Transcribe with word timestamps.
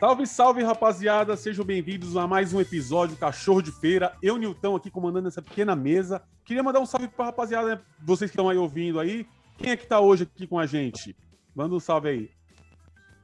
Salve, 0.00 0.26
salve, 0.26 0.62
rapaziada! 0.62 1.36
Sejam 1.36 1.62
bem-vindos 1.62 2.16
a 2.16 2.26
mais 2.26 2.54
um 2.54 2.60
episódio 2.60 3.18
Cachorro 3.18 3.60
de 3.60 3.70
Feira. 3.70 4.16
Eu, 4.22 4.38
Nilton, 4.38 4.74
aqui 4.74 4.90
comandando 4.90 5.28
essa 5.28 5.42
pequena 5.42 5.76
mesa. 5.76 6.22
Queria 6.42 6.62
mandar 6.62 6.80
um 6.80 6.86
salve 6.86 7.06
pra 7.06 7.26
rapaziada, 7.26 7.76
né? 7.76 7.82
vocês 8.02 8.30
que 8.30 8.34
estão 8.34 8.48
aí 8.48 8.56
ouvindo 8.56 8.98
aí. 8.98 9.26
Quem 9.58 9.72
é 9.72 9.76
que 9.76 9.86
tá 9.86 10.00
hoje 10.00 10.22
aqui 10.22 10.46
com 10.46 10.58
a 10.58 10.64
gente? 10.64 11.14
Manda 11.54 11.74
um 11.74 11.78
salve 11.78 12.08
aí. 12.08 12.30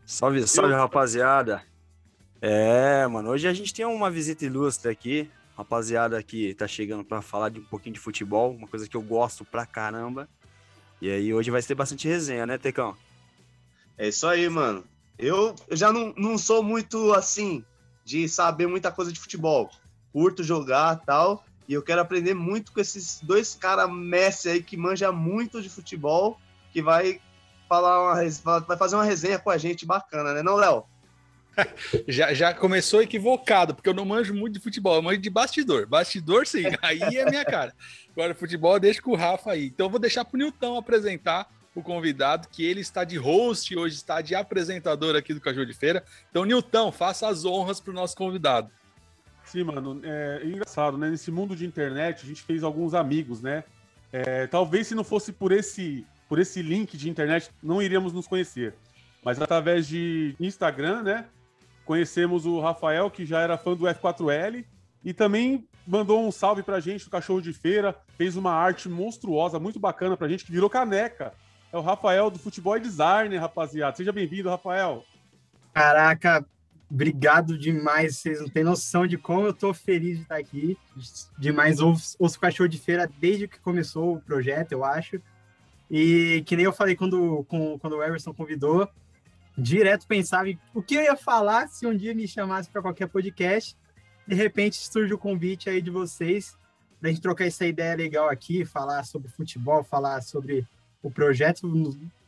Salve, 0.04 0.46
salve, 0.46 0.74
Eu... 0.74 0.76
rapaziada. 0.76 1.62
É, 2.42 3.06
mano, 3.06 3.30
hoje 3.30 3.48
a 3.48 3.54
gente 3.54 3.72
tem 3.72 3.86
uma 3.86 4.10
visita 4.10 4.44
ilustre 4.44 4.90
aqui. 4.90 5.30
Rapaziada 5.56 6.22
que 6.22 6.52
tá 6.56 6.68
chegando 6.68 7.02
para 7.02 7.22
falar 7.22 7.48
de 7.48 7.58
um 7.58 7.64
pouquinho 7.64 7.94
de 7.94 8.00
futebol, 8.00 8.52
uma 8.54 8.68
coisa 8.68 8.86
que 8.86 8.98
eu 8.98 9.02
gosto 9.02 9.46
pra 9.46 9.64
caramba. 9.64 10.28
E 11.00 11.10
aí 11.10 11.32
hoje 11.32 11.50
vai 11.50 11.62
ter 11.62 11.74
bastante 11.74 12.06
resenha, 12.06 12.44
né, 12.44 12.58
Tecão? 12.58 12.94
É 13.96 14.08
isso 14.08 14.26
aí, 14.26 14.46
mano. 14.50 14.84
Eu, 15.18 15.54
já 15.70 15.92
não, 15.92 16.12
não 16.16 16.36
sou 16.36 16.62
muito 16.62 17.12
assim 17.12 17.64
de 18.04 18.28
saber 18.28 18.66
muita 18.66 18.92
coisa 18.92 19.12
de 19.12 19.18
futebol. 19.18 19.70
Curto 20.12 20.44
jogar 20.44 20.96
tal. 21.04 21.44
E 21.68 21.72
eu 21.72 21.82
quero 21.82 22.00
aprender 22.00 22.34
muito 22.34 22.72
com 22.72 22.80
esses 22.80 23.20
dois 23.22 23.54
caras 23.54 23.90
Messi 23.90 24.48
aí 24.48 24.62
que 24.62 24.76
manja 24.76 25.10
muito 25.10 25.60
de 25.60 25.68
futebol, 25.68 26.38
que 26.72 26.80
vai 26.80 27.20
falar 27.68 28.14
uma, 28.14 28.60
vai 28.60 28.76
fazer 28.76 28.94
uma 28.94 29.04
resenha 29.04 29.38
com 29.38 29.50
a 29.50 29.58
gente 29.58 29.84
bacana, 29.84 30.32
né, 30.32 30.42
não, 30.42 30.54
Léo? 30.54 30.84
já, 32.06 32.32
já 32.34 32.54
começou 32.54 33.02
equivocado, 33.02 33.74
porque 33.74 33.88
eu 33.88 33.94
não 33.94 34.04
manjo 34.04 34.34
muito 34.34 34.54
de 34.54 34.60
futebol, 34.60 34.96
eu 34.96 35.02
manjo 35.02 35.20
de 35.20 35.30
bastidor. 35.30 35.86
Bastidor, 35.86 36.46
sim, 36.46 36.64
aí 36.82 37.00
é 37.00 37.28
minha 37.28 37.44
cara. 37.44 37.74
Agora, 38.12 38.34
futebol, 38.34 38.78
deixa 38.78 39.02
com 39.02 39.12
o 39.12 39.16
Rafa 39.16 39.52
aí. 39.52 39.66
Então, 39.66 39.86
eu 39.86 39.90
vou 39.90 39.98
deixar 39.98 40.24
para 40.24 40.36
o 40.36 40.38
Nilton 40.38 40.76
apresentar 40.76 41.48
o 41.76 41.82
convidado, 41.82 42.48
que 42.48 42.64
ele 42.64 42.80
está 42.80 43.04
de 43.04 43.18
host, 43.18 43.76
hoje 43.76 43.96
está 43.96 44.22
de 44.22 44.34
apresentador 44.34 45.14
aqui 45.14 45.34
do 45.34 45.40
Caju 45.42 45.66
de 45.66 45.74
Feira. 45.74 46.02
Então, 46.30 46.46
Nilton, 46.46 46.90
faça 46.90 47.28
as 47.28 47.44
honras 47.44 47.78
para 47.78 47.90
o 47.90 47.94
nosso 47.94 48.16
convidado. 48.16 48.70
Sim, 49.44 49.64
mano, 49.64 50.00
é, 50.02 50.40
engraçado, 50.42 50.96
né? 50.96 51.10
Nesse 51.10 51.30
mundo 51.30 51.54
de 51.54 51.66
internet, 51.66 52.24
a 52.24 52.26
gente 52.26 52.42
fez 52.42 52.64
alguns 52.64 52.94
amigos, 52.94 53.42
né? 53.42 53.62
É, 54.10 54.46
talvez 54.46 54.86
se 54.86 54.94
não 54.94 55.04
fosse 55.04 55.30
por 55.32 55.52
esse, 55.52 56.06
por 56.30 56.38
esse 56.38 56.62
link 56.62 56.96
de 56.96 57.10
internet, 57.10 57.50
não 57.62 57.82
iríamos 57.82 58.10
nos 58.14 58.26
conhecer. 58.26 58.74
Mas 59.22 59.40
através 59.40 59.86
de 59.86 60.34
Instagram, 60.40 61.02
né? 61.02 61.26
Conhecemos 61.84 62.46
o 62.46 62.58
Rafael, 62.58 63.10
que 63.10 63.26
já 63.26 63.40
era 63.40 63.58
fã 63.58 63.76
do 63.76 63.84
F4L, 63.84 64.64
e 65.04 65.12
também 65.12 65.68
mandou 65.86 66.26
um 66.26 66.32
salve 66.32 66.62
pra 66.62 66.80
gente 66.80 67.04
do 67.04 67.10
Cachorro 67.10 67.42
de 67.42 67.52
Feira, 67.52 67.94
fez 68.16 68.34
uma 68.34 68.52
arte 68.52 68.88
monstruosa, 68.88 69.60
muito 69.60 69.78
bacana 69.78 70.16
pra 70.16 70.26
gente, 70.26 70.42
que 70.42 70.50
virou 70.50 70.70
caneca 70.70 71.34
é 71.76 71.78
o 71.78 71.82
Rafael 71.82 72.30
do 72.30 72.38
Futebol 72.38 72.78
Designer, 72.80 73.38
rapaziada. 73.38 73.94
Seja 73.96 74.10
bem-vindo, 74.10 74.48
Rafael. 74.48 75.04
Caraca, 75.74 76.44
obrigado 76.90 77.58
demais. 77.58 78.16
Vocês 78.16 78.40
não 78.40 78.48
têm 78.48 78.64
noção 78.64 79.06
de 79.06 79.18
como 79.18 79.46
eu 79.46 79.52
tô 79.52 79.74
feliz 79.74 80.16
de 80.16 80.22
estar 80.22 80.36
aqui. 80.36 80.78
Demais, 81.38 81.78
ouço 81.78 82.40
Cachorro 82.40 82.68
de 82.68 82.78
Feira 82.78 83.10
desde 83.18 83.46
que 83.46 83.60
começou 83.60 84.14
o 84.14 84.20
projeto, 84.20 84.72
eu 84.72 84.84
acho. 84.84 85.20
E 85.90 86.42
que 86.46 86.56
nem 86.56 86.64
eu 86.64 86.72
falei 86.72 86.96
quando, 86.96 87.44
com, 87.44 87.78
quando 87.78 87.96
o 87.96 88.02
Everson 88.02 88.32
convidou, 88.32 88.88
direto 89.56 90.06
pensava 90.06 90.48
em 90.48 90.58
o 90.74 90.82
que 90.82 90.94
eu 90.94 91.02
ia 91.02 91.14
falar 91.14 91.68
se 91.68 91.86
um 91.86 91.94
dia 91.94 92.14
me 92.14 92.26
chamasse 92.26 92.70
para 92.70 92.80
qualquer 92.80 93.06
podcast. 93.06 93.76
De 94.26 94.34
repente 94.34 94.76
surge 94.76 95.12
o 95.12 95.18
convite 95.18 95.68
aí 95.68 95.82
de 95.82 95.90
vocês, 95.90 96.56
da 97.02 97.10
gente 97.10 97.20
trocar 97.20 97.44
essa 97.44 97.66
ideia 97.66 97.94
legal 97.94 98.30
aqui, 98.30 98.64
falar 98.64 99.04
sobre 99.04 99.28
futebol, 99.28 99.84
falar 99.84 100.22
sobre 100.22 100.66
o 101.06 101.10
projeto 101.10 101.68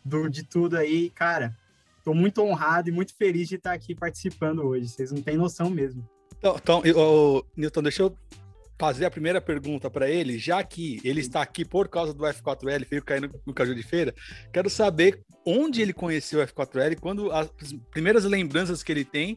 do, 0.05 0.31
de 0.31 0.45
tudo 0.45 0.77
aí, 0.77 1.11
cara. 1.11 1.53
Estou 1.99 2.15
muito 2.15 2.41
honrado 2.41 2.89
e 2.89 2.93
muito 2.93 3.13
feliz 3.13 3.49
de 3.49 3.57
estar 3.57 3.73
aqui 3.73 3.93
participando 3.93 4.61
hoje. 4.61 4.89
Vocês 4.89 5.11
não 5.11 5.21
têm 5.21 5.37
noção 5.37 5.69
mesmo. 5.69 6.09
Então, 6.39 6.57
então 6.57 6.83
eu, 6.85 7.45
Newton, 7.57 7.83
deixa 7.83 8.03
eu 8.03 8.17
fazer 8.79 9.05
a 9.05 9.11
primeira 9.11 9.41
pergunta 9.41 9.91
para 9.91 10.09
ele, 10.09 10.39
já 10.39 10.63
que 10.63 11.01
ele 11.03 11.21
está 11.21 11.43
aqui 11.43 11.65
por 11.65 11.89
causa 11.89 12.15
do 12.15 12.23
F4L, 12.23 12.87
veio 12.89 13.03
cair 13.03 13.29
no, 13.45 13.53
Caju 13.53 13.75
de 13.75 13.83
Feira, 13.83 14.15
quero 14.53 14.71
saber 14.71 15.21
onde 15.45 15.83
ele 15.83 15.93
conheceu 15.93 16.41
o 16.41 16.47
F4L, 16.47 16.97
quando 17.01 17.33
as 17.33 17.51
primeiras 17.91 18.25
lembranças 18.25 18.85
que 18.85 18.93
ele 18.93 19.05
tem 19.05 19.37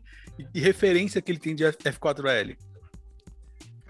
e 0.53 0.59
referência 0.59 1.19
que 1.19 1.31
ele 1.31 1.39
tem 1.39 1.55
de 1.55 1.63
F4L. 1.63 2.55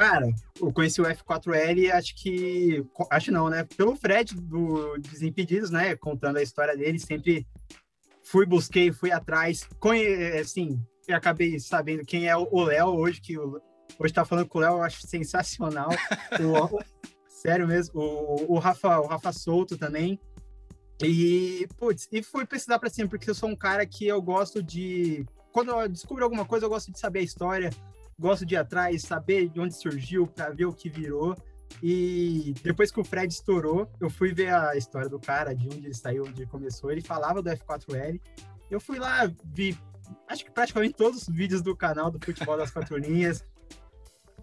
Cara, 0.02 0.34
eu 0.60 0.74
conheci 0.74 1.00
o 1.00 1.06
F4L, 1.06 1.92
acho 1.92 2.16
que. 2.16 2.84
Acho 3.12 3.32
não, 3.32 3.52
né? 3.52 3.64
Pelo 3.78 3.96
Fred 3.96 4.34
do 4.34 4.98
Desimpedidos, 4.98 5.70
né? 5.70 5.96
Contando 5.96 6.38
a 6.38 6.42
história 6.42 6.76
dele, 6.76 6.98
sempre 6.98 7.46
fui, 8.24 8.48
busquei, 8.48 8.92
fui 8.92 9.12
atrás. 9.12 9.70
Conhe... 9.80 10.40
Assim, 10.40 10.84
eu 11.08 11.16
acabei 11.16 11.60
sabendo 11.60 12.04
quem 12.04 12.28
é 12.28 12.36
o 12.36 12.64
Léo 12.64 12.88
hoje, 12.88 13.22
que 13.22 13.38
o... 13.38 13.62
hoje 14.00 14.12
tá 14.12 14.26
falando 14.26 14.48
com 14.48 14.58
o 14.58 14.62
Léo, 14.62 14.78
eu 14.78 14.82
acho 14.82 15.06
sensacional. 15.06 15.90
o... 16.42 16.80
Sério 17.30 17.68
mesmo. 17.68 18.02
O, 18.02 18.56
o, 18.56 18.58
Rafa, 18.58 19.02
o 19.02 19.06
Rafa 19.06 19.32
Souto 19.32 19.78
também. 19.78 20.20
E, 21.04 21.68
putz, 21.78 22.08
e 22.12 22.24
fui 22.24 22.48
pesquisar 22.48 22.80
para 22.80 22.90
cima, 22.90 23.08
porque 23.08 23.30
eu 23.30 23.36
sou 23.36 23.50
um 23.50 23.56
cara 23.56 23.86
que 23.86 24.08
eu 24.08 24.20
gosto 24.20 24.64
de. 24.64 25.28
Quando 25.52 25.70
eu 25.70 25.88
descubro 25.88 26.24
alguma 26.24 26.44
coisa, 26.44 26.66
eu 26.66 26.70
gosto 26.72 26.92
de 26.92 26.98
saber 26.98 27.20
a 27.20 27.24
história 27.24 27.70
gosto 28.22 28.46
de 28.46 28.54
ir 28.54 28.58
atrás, 28.58 29.02
saber 29.02 29.50
de 29.50 29.60
onde 29.60 29.76
surgiu, 29.76 30.28
para 30.28 30.52
ver 30.52 30.66
o 30.66 30.74
que 30.74 30.88
virou. 30.88 31.36
E 31.82 32.54
depois 32.64 32.92
que 32.92 33.00
o 33.00 33.04
Fred 33.04 33.34
estourou, 33.34 33.90
eu 34.00 34.10
fui 34.10 34.34
ver 34.34 34.54
a 34.54 34.76
história 34.78 35.10
do 35.10 35.20
cara, 35.20 35.56
de 35.56 35.66
onde 35.66 35.88
ele 35.88 35.94
saiu, 35.94 36.24
onde 36.24 36.44
ele 36.44 36.50
começou. 36.50 36.92
Ele 36.92 37.02
falava 37.02 37.42
do 37.42 37.50
F4L. 37.50 38.22
Eu 38.70 38.80
fui 38.80 39.00
lá, 39.00 39.30
vi, 39.46 39.78
acho 40.28 40.46
que 40.46 40.52
praticamente 40.52 40.94
todos 40.94 41.28
os 41.28 41.34
vídeos 41.34 41.62
do 41.62 41.76
canal 41.76 42.12
do 42.12 42.24
Futebol 42.24 42.56
das 42.56 42.70
Quatro 42.70 42.96
Linhas, 43.00 43.44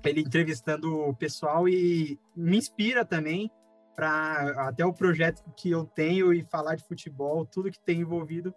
ele 0.05 0.21
entrevistando 0.23 0.93
o 1.01 1.15
pessoal 1.15 1.69
e 1.69 2.19
me 2.37 2.57
inspira 2.57 3.05
também 3.05 3.51
para 3.95 4.69
até 4.69 4.85
o 4.85 4.93
projeto 4.93 5.43
que 5.57 5.71
eu 5.71 5.85
tenho 5.85 6.33
e 6.33 6.45
falar 6.45 6.75
de 6.75 6.87
futebol, 6.87 7.45
tudo 7.47 7.71
que 7.71 7.81
tem 7.81 8.01
envolvido. 8.01 8.55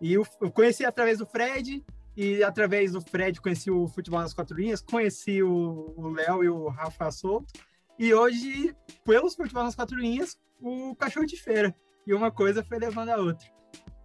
E 0.00 0.12
eu, 0.12 0.26
eu 0.40 0.50
conheci 0.50 0.84
através 0.84 1.18
do 1.18 1.26
Fred, 1.26 1.84
e 2.16 2.42
através 2.42 2.92
do 2.92 3.00
Fred 3.00 3.40
conheci 3.40 3.70
o 3.70 3.86
Futebol 3.88 4.20
nas 4.20 4.34
Quatro 4.34 4.56
Linhas, 4.56 4.80
conheci 4.80 5.42
o 5.42 6.12
Léo 6.14 6.44
e 6.44 6.48
o 6.48 6.68
Rafa 6.68 7.10
Souto. 7.10 7.52
E 7.98 8.12
hoje, 8.12 8.74
pelos 9.04 9.34
Futebol 9.34 9.64
nas 9.64 9.74
Quatro 9.74 9.98
Linhas, 9.98 10.38
o 10.60 10.94
Cachorro 10.96 11.26
de 11.26 11.36
Feira. 11.36 11.74
E 12.06 12.12
uma 12.12 12.30
coisa 12.30 12.64
foi 12.64 12.78
levando 12.78 13.10
a 13.10 13.16
outra. 13.16 13.46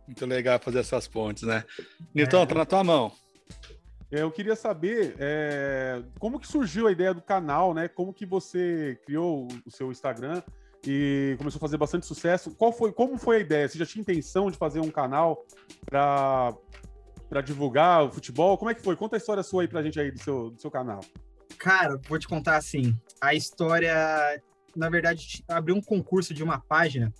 Muito 0.07 0.25
legal 0.25 0.59
fazer 0.59 0.79
essas 0.79 1.07
pontes, 1.07 1.43
né? 1.43 1.65
Nilton, 2.13 2.43
é. 2.43 2.45
tá 2.45 2.55
na 2.55 2.65
tua 2.65 2.83
mão. 2.83 3.11
É, 4.09 4.21
eu 4.21 4.31
queria 4.31 4.55
saber 4.55 5.15
é, 5.19 6.01
como 6.17 6.39
que 6.39 6.47
surgiu 6.47 6.87
a 6.87 6.91
ideia 6.91 7.13
do 7.13 7.21
canal, 7.21 7.73
né? 7.73 7.89
Como 7.89 8.13
que 8.13 8.25
você 8.25 8.97
criou 9.05 9.47
o 9.65 9.71
seu 9.71 9.91
Instagram 9.91 10.41
e 10.85 11.35
começou 11.37 11.59
a 11.59 11.61
fazer 11.61 11.77
bastante 11.77 12.05
sucesso. 12.05 12.55
Qual 12.55 12.71
foi, 12.71 12.93
como 12.93 13.17
foi 13.17 13.37
a 13.37 13.39
ideia? 13.39 13.67
Você 13.67 13.77
já 13.77 13.85
tinha 13.85 14.01
intenção 14.01 14.49
de 14.49 14.57
fazer 14.57 14.79
um 14.79 14.89
canal 14.89 15.45
para 15.85 16.55
para 17.29 17.41
divulgar 17.41 18.05
o 18.05 18.11
futebol? 18.11 18.57
Como 18.57 18.71
é 18.71 18.73
que 18.73 18.81
foi? 18.81 18.95
Conta 18.95 19.15
a 19.15 19.17
história 19.17 19.43
sua 19.43 19.63
aí 19.63 19.67
pra 19.67 19.81
gente 19.81 19.99
aí 19.99 20.11
do 20.11 20.19
seu, 20.19 20.51
do 20.51 20.61
seu 20.61 20.71
canal. 20.71 21.01
Cara, 21.57 21.99
vou 22.07 22.19
te 22.19 22.27
contar 22.27 22.57
assim. 22.57 22.95
A 23.21 23.33
história, 23.33 24.41
na 24.75 24.89
verdade, 24.89 25.43
abriu 25.47 25.75
um 25.75 25.81
concurso 25.81 26.33
de 26.33 26.43
uma 26.43 26.59
página 26.59 27.13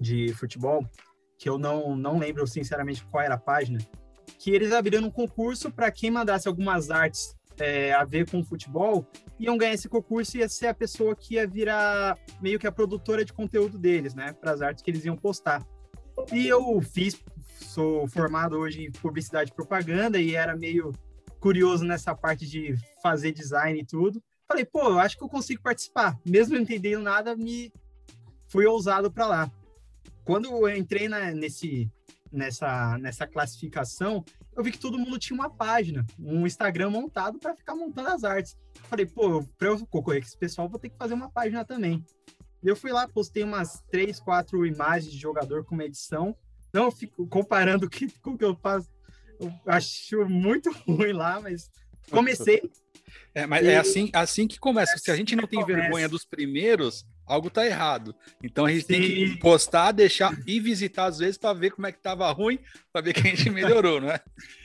de 0.00 0.32
futebol, 0.34 0.84
que 1.38 1.48
eu 1.48 1.58
não, 1.58 1.96
não 1.96 2.18
lembro 2.18 2.46
sinceramente 2.46 3.04
qual 3.04 3.22
era 3.22 3.34
a 3.34 3.38
página, 3.38 3.78
que 4.38 4.50
eles 4.50 4.72
abriram 4.72 5.06
um 5.06 5.10
concurso 5.10 5.70
para 5.70 5.90
quem 5.90 6.10
mandasse 6.10 6.48
algumas 6.48 6.90
artes 6.90 7.36
é, 7.58 7.92
a 7.92 8.04
ver 8.04 8.30
com 8.30 8.44
futebol, 8.44 9.06
iam 9.38 9.58
ganhar 9.58 9.74
esse 9.74 9.88
concurso 9.88 10.36
e 10.36 10.40
ia 10.40 10.48
ser 10.48 10.68
a 10.68 10.74
pessoa 10.74 11.14
que 11.14 11.34
ia 11.34 11.46
virar 11.46 12.16
meio 12.40 12.58
que 12.58 12.66
a 12.66 12.72
produtora 12.72 13.24
de 13.24 13.32
conteúdo 13.32 13.78
deles, 13.78 14.14
né? 14.14 14.32
Para 14.32 14.52
as 14.52 14.62
artes 14.62 14.82
que 14.82 14.90
eles 14.90 15.04
iam 15.04 15.16
postar. 15.16 15.66
E 16.32 16.46
eu 16.46 16.80
fiz 16.80 17.20
sou 17.64 18.06
formado 18.08 18.56
hoje 18.56 18.84
em 18.84 18.92
publicidade 18.92 19.50
e 19.50 19.54
propaganda 19.54 20.20
e 20.20 20.34
era 20.34 20.56
meio 20.56 20.92
curioso 21.40 21.84
nessa 21.84 22.14
parte 22.14 22.46
de 22.46 22.74
fazer 23.02 23.32
design 23.32 23.80
e 23.80 23.86
tudo. 23.86 24.22
Falei, 24.46 24.64
pô, 24.64 24.80
eu 24.80 24.98
acho 24.98 25.16
que 25.16 25.22
eu 25.22 25.28
consigo 25.28 25.62
participar. 25.62 26.18
Mesmo 26.24 26.54
não 26.54 26.62
entendendo 26.62 27.02
nada, 27.02 27.36
me 27.36 27.72
fui 28.48 28.66
ousado 28.66 29.10
para 29.10 29.26
lá. 29.26 29.52
Quando 30.24 30.46
eu 30.46 30.76
entrei 30.76 31.08
na, 31.08 31.32
nesse, 31.32 31.90
nessa, 32.32 32.98
nessa 32.98 33.26
classificação, 33.26 34.24
eu 34.56 34.62
vi 34.62 34.72
que 34.72 34.78
todo 34.78 34.98
mundo 34.98 35.18
tinha 35.18 35.38
uma 35.38 35.50
página, 35.50 36.04
um 36.18 36.46
Instagram 36.46 36.90
montado 36.90 37.38
para 37.38 37.54
ficar 37.54 37.74
montando 37.74 38.08
as 38.08 38.24
artes. 38.24 38.56
Falei, 38.84 39.06
pô, 39.06 39.44
para 39.56 39.68
eu 39.68 39.86
concorrer 39.86 40.20
com 40.20 40.26
esse 40.26 40.38
pessoal, 40.38 40.68
vou 40.68 40.78
ter 40.78 40.88
que 40.88 40.96
fazer 40.96 41.14
uma 41.14 41.30
página 41.30 41.64
também. 41.64 42.04
Eu 42.62 42.74
fui 42.74 42.90
lá, 42.90 43.06
postei 43.06 43.44
umas 43.44 43.82
três, 43.90 44.18
quatro 44.18 44.66
imagens 44.66 45.12
de 45.12 45.18
jogador 45.18 45.64
com 45.64 45.74
uma 45.74 45.84
edição 45.84 46.34
não 46.72 46.90
fico 46.90 47.26
comparando 47.26 47.88
com 48.22 48.30
o 48.30 48.38
que 48.38 48.44
eu 48.44 48.56
faço. 48.56 48.88
Eu 49.40 49.52
acho 49.66 50.28
muito 50.28 50.70
ruim 50.86 51.12
lá, 51.12 51.40
mas 51.40 51.70
comecei. 52.10 52.70
É, 53.34 53.46
mas 53.46 53.64
é 53.64 53.70
e... 53.70 53.72
é 53.72 53.78
assim, 53.78 54.10
assim 54.12 54.46
que 54.46 54.58
começa. 54.58 54.98
Se 54.98 55.10
a 55.10 55.16
gente 55.16 55.36
não 55.36 55.46
tem 55.46 55.64
vergonha 55.64 56.08
dos 56.08 56.24
primeiros, 56.24 57.06
algo 57.26 57.50
tá 57.50 57.64
errado. 57.64 58.14
Então 58.42 58.66
a 58.66 58.70
gente 58.70 58.86
Sim. 58.86 58.86
tem 58.88 59.00
que 59.02 59.38
postar, 59.38 59.92
deixar 59.92 60.36
e 60.46 60.58
visitar 60.58 61.06
às 61.06 61.18
vezes 61.18 61.38
para 61.38 61.52
ver 61.52 61.70
como 61.70 61.86
é 61.86 61.92
que 61.92 62.00
tava 62.00 62.30
ruim, 62.32 62.58
para 62.92 63.02
ver 63.02 63.12
que 63.12 63.20
a 63.20 63.24
gente 63.24 63.50
melhorou, 63.50 64.00
não 64.00 64.10
é? 64.10 64.20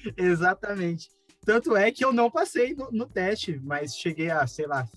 Exatamente. 0.18 1.10
Tanto 1.46 1.76
é 1.76 1.92
que 1.92 2.04
eu 2.04 2.14
não 2.14 2.32
passei 2.32 2.74
no, 2.74 2.90
no 2.92 3.06
teste, 3.06 3.60
mas 3.62 3.98
cheguei 3.98 4.32
a, 4.32 4.48
sei 4.48 4.66
lá, 4.66 4.88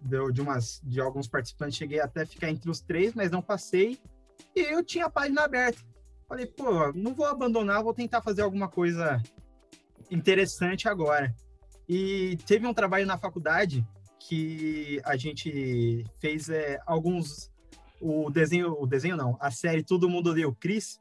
de, 0.00 0.32
de, 0.32 0.40
umas, 0.40 0.80
de 0.84 1.00
alguns 1.00 1.26
participantes, 1.26 1.78
cheguei 1.78 2.00
até 2.00 2.26
ficar 2.26 2.50
entre 2.50 2.70
os 2.70 2.80
três, 2.80 3.14
mas 3.14 3.30
não 3.30 3.40
passei. 3.40 3.98
E 4.54 4.60
eu 4.60 4.84
tinha 4.84 5.06
a 5.06 5.10
página 5.10 5.42
aberta. 5.42 5.80
Falei, 6.32 6.46
pô, 6.46 6.90
não 6.94 7.12
vou 7.12 7.26
abandonar, 7.26 7.82
vou 7.82 7.92
tentar 7.92 8.22
fazer 8.22 8.40
alguma 8.40 8.66
coisa 8.66 9.22
interessante 10.10 10.88
agora. 10.88 11.30
E 11.86 12.38
teve 12.46 12.66
um 12.66 12.72
trabalho 12.72 13.04
na 13.04 13.18
faculdade 13.18 13.86
que 14.18 14.98
a 15.04 15.14
gente 15.14 16.06
fez 16.18 16.48
é, 16.48 16.80
alguns 16.86 17.52
o 18.00 18.30
desenho, 18.30 18.74
o 18.80 18.86
desenho 18.86 19.14
não, 19.14 19.36
a 19.38 19.50
série 19.50 19.84
Todo 19.84 20.08
Mundo 20.08 20.32
Deu 20.32 20.54
Cris, 20.54 20.98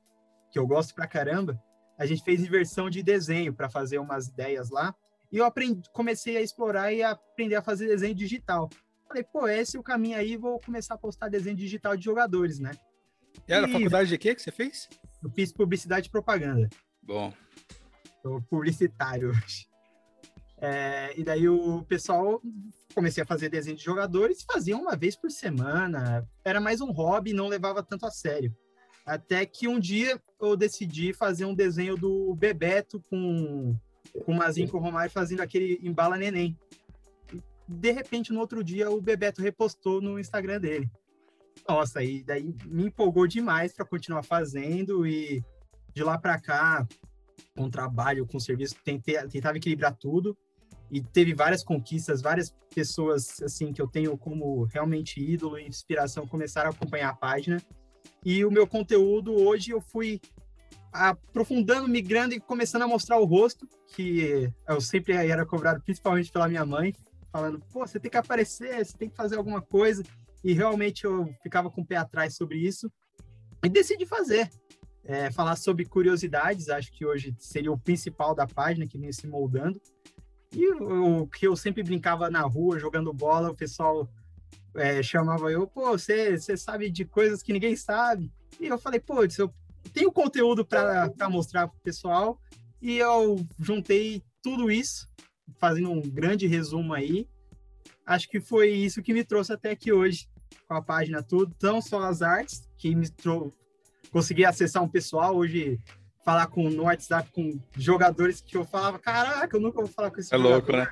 que 0.52 0.60
eu 0.60 0.68
gosto 0.68 0.94
pra 0.94 1.08
caramba. 1.08 1.58
A 1.98 2.06
gente 2.06 2.26
fez 2.26 2.46
versão 2.46 2.90
de 2.90 3.02
desenho 3.02 3.54
para 3.54 3.70
fazer 3.70 4.00
umas 4.00 4.28
ideias 4.28 4.70
lá. 4.70 4.94
E 5.32 5.38
eu 5.38 5.46
aprendi, 5.46 5.90
comecei 5.94 6.36
a 6.36 6.42
explorar 6.42 6.92
e 6.92 7.04
a 7.04 7.12
aprender 7.12 7.56
a 7.56 7.62
fazer 7.62 7.88
desenho 7.88 8.14
digital. 8.14 8.70
Falei, 9.08 9.24
pô, 9.24 9.48
esse 9.48 9.78
é 9.78 9.80
o 9.80 9.84
caminho 9.84 10.18
aí, 10.18 10.36
vou 10.36 10.60
começar 10.60 10.96
a 10.96 10.98
postar 10.98 11.30
desenho 11.30 11.56
digital 11.56 11.96
de 11.96 12.04
jogadores, 12.04 12.60
né? 12.60 12.74
E 13.48 13.54
era 13.54 13.66
e, 13.66 13.72
faculdade 13.72 14.10
de 14.10 14.18
quê 14.18 14.36
que 14.36 14.42
você 14.42 14.52
fez? 14.52 14.90
Eu 15.24 15.30
fiz 15.30 15.52
publicidade 15.52 16.08
e 16.08 16.12
propaganda. 16.12 16.70
Bom. 17.02 17.34
Sou 18.22 18.42
publicitário 18.44 19.30
hoje. 19.30 19.68
É, 20.58 21.20
e 21.20 21.24
daí 21.24 21.50
o 21.50 21.84
pessoal 21.84 22.40
comecei 22.94 23.24
a 23.24 23.26
fazer 23.26 23.50
desenho 23.50 23.76
de 23.76 23.84
jogadores, 23.84 24.44
fazia 24.44 24.78
uma 24.78 24.96
vez 24.96 25.16
por 25.16 25.32
semana. 25.32 26.28
Era 26.46 26.62
mais 26.62 26.82
um 26.82 26.92
hobby, 26.92 27.34
não 27.34 27.48
levava 27.48 27.82
tanto 27.82 28.06
a 28.06 28.12
sério. 28.12 28.56
Até 29.06 29.46
que 29.46 29.68
um 29.68 29.80
dia 29.80 30.22
eu 30.40 30.56
decidi 30.56 31.14
fazer 31.14 31.46
um 31.46 31.56
desenho 31.56 31.96
do 31.96 32.36
Bebeto 32.36 33.04
com, 33.10 33.76
com 34.24 34.32
o 34.32 34.36
Mazinho 34.36 34.70
com 34.70 34.78
o 34.78 34.82
Romário 34.82 35.12
fazendo 35.12 35.42
aquele 35.42 35.80
embala 35.82 36.16
neném. 36.16 36.56
De 37.68 37.92
repente, 37.92 38.32
no 38.32 38.40
outro 38.40 38.64
dia, 38.64 38.92
o 38.92 39.02
Bebeto 39.02 39.42
repostou 39.42 40.02
no 40.02 40.20
Instagram 40.20 40.60
dele. 40.60 40.92
Nossa, 41.68 42.04
e 42.04 42.24
daí 42.24 42.54
me 42.66 42.86
empolgou 42.86 43.28
demais 43.28 43.74
para 43.74 43.86
continuar 43.86 44.24
fazendo 44.24 45.06
e 45.06 45.44
de 45.94 46.04
lá 46.04 46.18
para 46.18 46.40
cá, 46.40 46.88
com 47.56 47.70
trabalho, 47.70 48.26
com 48.26 48.40
serviço, 48.40 48.76
tentei, 48.84 49.16
tentava 49.28 49.58
equilibrar 49.58 49.96
tudo 49.96 50.38
e 50.90 51.02
teve 51.02 51.34
várias 51.34 51.64
conquistas, 51.64 52.22
várias 52.22 52.54
pessoas 52.74 53.42
assim 53.42 53.72
que 53.72 53.82
eu 53.82 53.88
tenho 53.88 54.18
como 54.18 54.64
realmente 54.66 55.22
ídolo 55.22 55.58
e 55.58 55.68
inspiração 55.68 56.28
começaram 56.28 56.70
a 56.70 56.74
acompanhar 56.74 57.10
a 57.10 57.16
página. 57.16 57.62
E 58.26 58.44
o 58.46 58.52
meu 58.52 58.68
conteúdo 58.68 59.34
hoje 59.34 59.72
eu 59.72 59.82
fui 59.82 60.20
aprofundando, 60.92 61.88
migrando 61.88 62.34
e 62.34 62.40
começando 62.40 62.82
a 62.82 62.88
mostrar 62.88 63.18
o 63.18 63.26
rosto, 63.26 63.68
que 63.96 64.52
eu 64.68 64.82
sempre 64.82 65.14
era 65.14 65.46
cobrado 65.46 65.82
principalmente 65.82 66.32
pela 66.32 66.48
minha 66.48 66.66
mãe, 66.66 66.94
falando: 67.32 67.60
"Pô, 67.72 67.88
você 67.88 68.00
tem 68.00 68.12
que 68.12 68.18
aparecer, 68.18 68.86
você 68.86 68.98
tem 68.98 69.10
que 69.10 69.16
fazer 69.16 69.38
alguma 69.38 69.62
coisa". 69.62 70.04
E 70.44 70.54
realmente 70.54 71.06
eu 71.06 71.34
ficava 71.44 71.70
com 71.70 71.82
o 71.82 71.86
pé 71.86 71.98
atrás 71.98 72.36
sobre 72.36 72.58
isso 72.58 72.92
e 73.64 73.70
decidi 73.70 74.06
fazer. 74.06 74.50
É, 75.04 75.32
falar 75.32 75.56
sobre 75.56 75.84
curiosidades, 75.84 76.70
acho 76.70 76.92
que 76.92 77.06
hoje 77.06 77.36
seria 77.40 77.72
o 77.72 77.80
principal 77.80 78.36
da 78.36 78.46
página 78.46 78.86
que 78.88 79.00
vem 79.00 79.12
se 79.12 79.28
moldando. 79.28 79.82
E 80.54 80.68
o, 80.74 81.28
que 81.28 81.48
eu 81.48 81.56
sempre 81.56 81.82
brincava 81.82 82.30
na 82.30 82.42
rua, 82.42 82.78
jogando 82.78 83.14
bola, 83.14 83.52
o 83.52 83.56
pessoal 83.56 84.08
é, 84.76 85.02
chamava 85.02 85.52
eu, 85.52 85.66
pô, 85.66 85.92
você, 85.92 86.38
você 86.38 86.56
sabe 86.56 86.90
de 86.90 87.06
coisas 87.06 87.42
que 87.42 87.54
ninguém 87.54 87.76
sabe. 87.76 88.32
E 88.60 88.68
eu 88.68 88.78
falei, 88.78 89.00
pô, 89.00 89.24
eu 89.24 89.54
tenho 89.94 90.12
conteúdo 90.12 90.66
para 90.66 91.30
mostrar 91.30 91.68
pro 91.68 91.80
pessoal. 91.80 92.40
E 92.82 92.98
eu 92.98 93.46
juntei 93.60 94.24
tudo 94.42 94.72
isso, 94.72 95.08
fazendo 95.58 95.92
um 95.92 96.02
grande 96.02 96.48
resumo 96.48 96.94
aí. 96.94 97.28
Acho 98.06 98.28
que 98.28 98.40
foi 98.40 98.72
isso 98.72 99.02
que 99.02 99.14
me 99.14 99.24
trouxe 99.24 99.54
até 99.54 99.72
aqui 99.72 99.92
hoje, 99.92 100.28
com 100.72 100.76
a 100.78 100.82
página 100.82 101.22
tudo. 101.22 101.54
Não 101.62 101.82
só 101.82 102.02
as 102.04 102.22
artes, 102.22 102.66
que 102.78 102.96
me 102.96 103.10
trouxe, 103.10 103.52
consegui 104.10 104.46
acessar 104.46 104.82
um 104.82 104.88
pessoal. 104.88 105.36
Hoje 105.36 105.78
falar 106.24 106.48
com, 106.48 106.70
no 106.70 106.84
WhatsApp 106.84 107.30
com 107.34 107.60
jogadores 107.76 108.40
que 108.40 108.56
eu 108.56 108.64
falava, 108.64 108.98
caraca, 108.98 109.58
eu 109.58 109.60
nunca 109.60 109.82
vou 109.82 109.88
falar 109.88 110.12
com 110.12 110.20
esse 110.22 110.34
É 110.34 110.38
jogador. 110.38 110.56
louco, 110.56 110.72
né? 110.72 110.88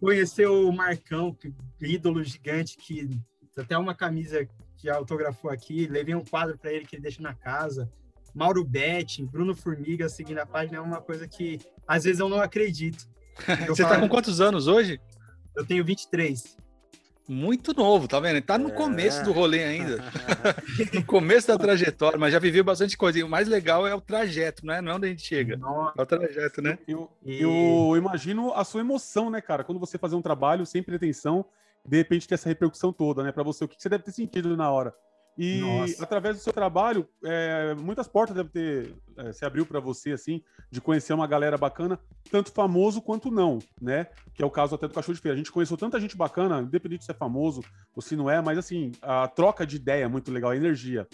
Conhecer 0.00 0.46
o 0.46 0.72
Marcão, 0.72 1.36
ídolo 1.80 2.24
gigante, 2.24 2.76
que 2.78 3.10
até 3.56 3.76
uma 3.76 3.94
camisa 3.94 4.48
que 4.78 4.88
autografou 4.88 5.50
aqui, 5.50 5.86
levei 5.86 6.14
um 6.14 6.24
quadro 6.24 6.56
para 6.56 6.72
ele 6.72 6.86
que 6.86 6.96
ele 6.96 7.02
deixa 7.02 7.20
na 7.20 7.34
casa. 7.34 7.92
Mauro 8.34 8.64
Betting, 8.64 9.26
Bruno 9.26 9.54
Formiga 9.54 10.08
seguindo 10.08 10.38
a 10.38 10.46
página 10.46 10.78
é 10.78 10.80
uma 10.80 11.02
coisa 11.02 11.28
que 11.28 11.60
às 11.86 12.04
vezes 12.04 12.18
eu 12.18 12.30
não 12.30 12.40
acredito. 12.40 13.06
Eu 13.66 13.74
Você 13.74 13.82
tá 13.82 13.98
com 13.98 14.08
quantos 14.08 14.40
anos 14.40 14.66
hoje? 14.66 15.00
Eu 15.56 15.66
tenho 15.66 15.84
23 15.84 16.56
muito 17.28 17.74
novo, 17.74 18.08
tá 18.08 18.18
vendo? 18.20 18.36
Ele 18.36 18.42
tá 18.42 18.58
no 18.58 18.70
é. 18.70 18.72
começo 18.72 19.22
do 19.24 19.32
rolê 19.32 19.62
ainda. 19.64 19.98
no 20.92 21.04
começo 21.04 21.48
da 21.48 21.58
trajetória, 21.58 22.18
mas 22.18 22.32
já 22.32 22.38
viveu 22.38 22.64
bastante 22.64 22.96
coisa. 22.96 23.18
E 23.18 23.22
o 23.22 23.28
mais 23.28 23.48
legal 23.48 23.86
é 23.86 23.94
o 23.94 24.00
trajeto, 24.00 24.66
né? 24.66 24.80
Não 24.80 24.92
é 24.92 24.94
onde 24.96 25.06
a 25.06 25.10
gente 25.10 25.22
chega. 25.22 25.56
Nossa. 25.56 25.94
É 25.98 26.02
o 26.02 26.06
trajeto, 26.06 26.62
né? 26.62 26.78
Eu, 26.86 27.10
eu, 27.24 27.50
eu, 27.50 27.96
imagino 27.96 28.52
a 28.52 28.64
sua 28.64 28.80
emoção, 28.80 29.30
né, 29.30 29.40
cara? 29.40 29.64
Quando 29.64 29.78
você 29.78 29.98
fazer 29.98 30.16
um 30.16 30.22
trabalho 30.22 30.66
sem 30.66 30.82
pretensão, 30.82 31.44
de 31.84 31.96
repente 31.96 32.28
ter 32.28 32.34
essa 32.34 32.48
repercussão 32.48 32.92
toda, 32.92 33.22
né? 33.22 33.32
Para 33.32 33.42
você, 33.42 33.64
o 33.64 33.68
que 33.68 33.80
você 33.80 33.88
deve 33.88 34.04
ter 34.04 34.12
sentido 34.12 34.56
na 34.56 34.70
hora? 34.70 34.94
E 35.36 35.60
Nossa. 35.60 36.02
através 36.02 36.36
do 36.36 36.42
seu 36.42 36.52
trabalho, 36.52 37.08
é, 37.24 37.74
muitas 37.74 38.06
portas 38.06 38.36
devem 38.36 38.52
ter 38.52 38.94
é, 39.16 39.32
se 39.32 39.44
abriu 39.44 39.64
para 39.64 39.80
você 39.80 40.12
assim, 40.12 40.42
de 40.70 40.80
conhecer 40.80 41.12
uma 41.12 41.26
galera 41.26 41.56
bacana, 41.56 41.98
tanto 42.30 42.52
famoso 42.52 43.00
quanto 43.00 43.30
não, 43.30 43.58
né? 43.80 44.08
Que 44.34 44.42
é 44.42 44.46
o 44.46 44.50
caso 44.50 44.74
até 44.74 44.86
do 44.86 44.94
cachorro 44.94 45.14
de 45.14 45.20
feira. 45.20 45.34
A 45.34 45.38
gente 45.38 45.52
conheceu 45.52 45.76
tanta 45.76 45.98
gente 45.98 46.16
bacana, 46.16 46.60
independente 46.60 47.00
de 47.00 47.06
se 47.06 47.10
é 47.12 47.14
famoso 47.14 47.62
ou 47.94 48.02
se 48.02 48.14
não 48.14 48.28
é, 48.28 48.40
mas 48.42 48.58
assim, 48.58 48.92
a 49.00 49.26
troca 49.26 49.66
de 49.66 49.76
ideia 49.76 50.04
é 50.04 50.08
muito 50.08 50.30
legal, 50.30 50.50
a 50.50 50.56
energia, 50.56 51.06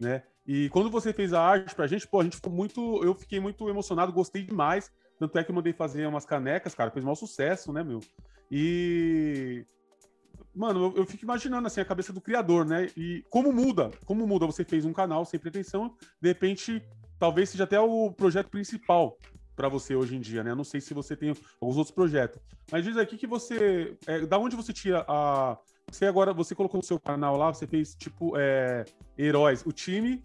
né? 0.00 0.22
E 0.46 0.68
quando 0.68 0.90
você 0.90 1.12
fez 1.12 1.32
a 1.32 1.40
arte 1.40 1.74
pra 1.74 1.86
gente, 1.86 2.06
pô, 2.06 2.20
a 2.20 2.24
gente 2.24 2.36
ficou 2.36 2.52
muito, 2.52 3.02
eu 3.02 3.14
fiquei 3.14 3.40
muito 3.40 3.68
emocionado, 3.68 4.12
gostei 4.12 4.42
demais. 4.44 4.92
Tanto 5.18 5.38
é 5.38 5.44
que 5.44 5.50
eu 5.50 5.54
mandei 5.54 5.72
fazer 5.72 6.06
umas 6.06 6.26
canecas, 6.26 6.74
cara, 6.74 6.90
fez 6.90 7.04
um 7.04 7.06
maior 7.06 7.14
sucesso, 7.14 7.72
né, 7.72 7.82
meu? 7.82 8.00
E 8.50 9.64
Mano, 10.54 10.84
eu, 10.84 10.98
eu, 10.98 11.06
fico 11.06 11.24
imaginando 11.24 11.66
assim 11.66 11.80
a 11.80 11.84
cabeça 11.84 12.12
do 12.12 12.20
criador, 12.20 12.64
né? 12.64 12.88
E 12.96 13.24
como 13.28 13.52
muda, 13.52 13.90
como 14.04 14.26
muda. 14.26 14.46
Você 14.46 14.64
fez 14.64 14.84
um 14.84 14.92
canal 14.92 15.24
sem 15.24 15.40
pretensão, 15.40 15.96
de 16.20 16.28
repente, 16.28 16.82
talvez 17.18 17.50
seja 17.50 17.64
até 17.64 17.80
o 17.80 18.12
projeto 18.12 18.48
principal 18.48 19.18
para 19.56 19.68
você 19.68 19.94
hoje 19.94 20.16
em 20.16 20.20
dia, 20.20 20.44
né? 20.44 20.50
Eu 20.50 20.56
não 20.56 20.64
sei 20.64 20.80
se 20.80 20.94
você 20.94 21.16
tem 21.16 21.34
alguns 21.60 21.76
outros 21.76 21.94
projetos, 21.94 22.40
mas 22.70 22.84
diz 22.84 22.96
aqui 22.96 23.16
que 23.16 23.26
você, 23.26 23.96
é, 24.06 24.26
da 24.26 24.38
onde 24.38 24.56
você 24.56 24.72
tira 24.72 25.04
a, 25.08 25.56
você 25.90 26.06
agora, 26.06 26.32
você 26.32 26.54
colocou 26.54 26.78
no 26.78 26.84
seu 26.84 26.98
canal 26.98 27.36
lá, 27.36 27.52
você 27.52 27.66
fez 27.66 27.94
tipo 27.94 28.36
é, 28.36 28.84
heróis, 29.18 29.64
o 29.64 29.72
time 29.72 30.22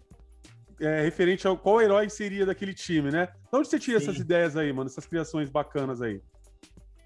é, 0.80 1.02
referente 1.02 1.46
ao 1.46 1.56
qual 1.56 1.80
herói 1.80 2.08
seria 2.08 2.46
daquele 2.46 2.74
time, 2.74 3.10
né? 3.10 3.26
De 3.26 3.58
onde 3.58 3.68
você 3.68 3.78
tira 3.78 4.00
Sim. 4.00 4.06
essas 4.06 4.20
ideias 4.20 4.56
aí, 4.56 4.72
mano? 4.72 4.88
Essas 4.88 5.06
criações 5.06 5.48
bacanas 5.48 6.00
aí? 6.00 6.20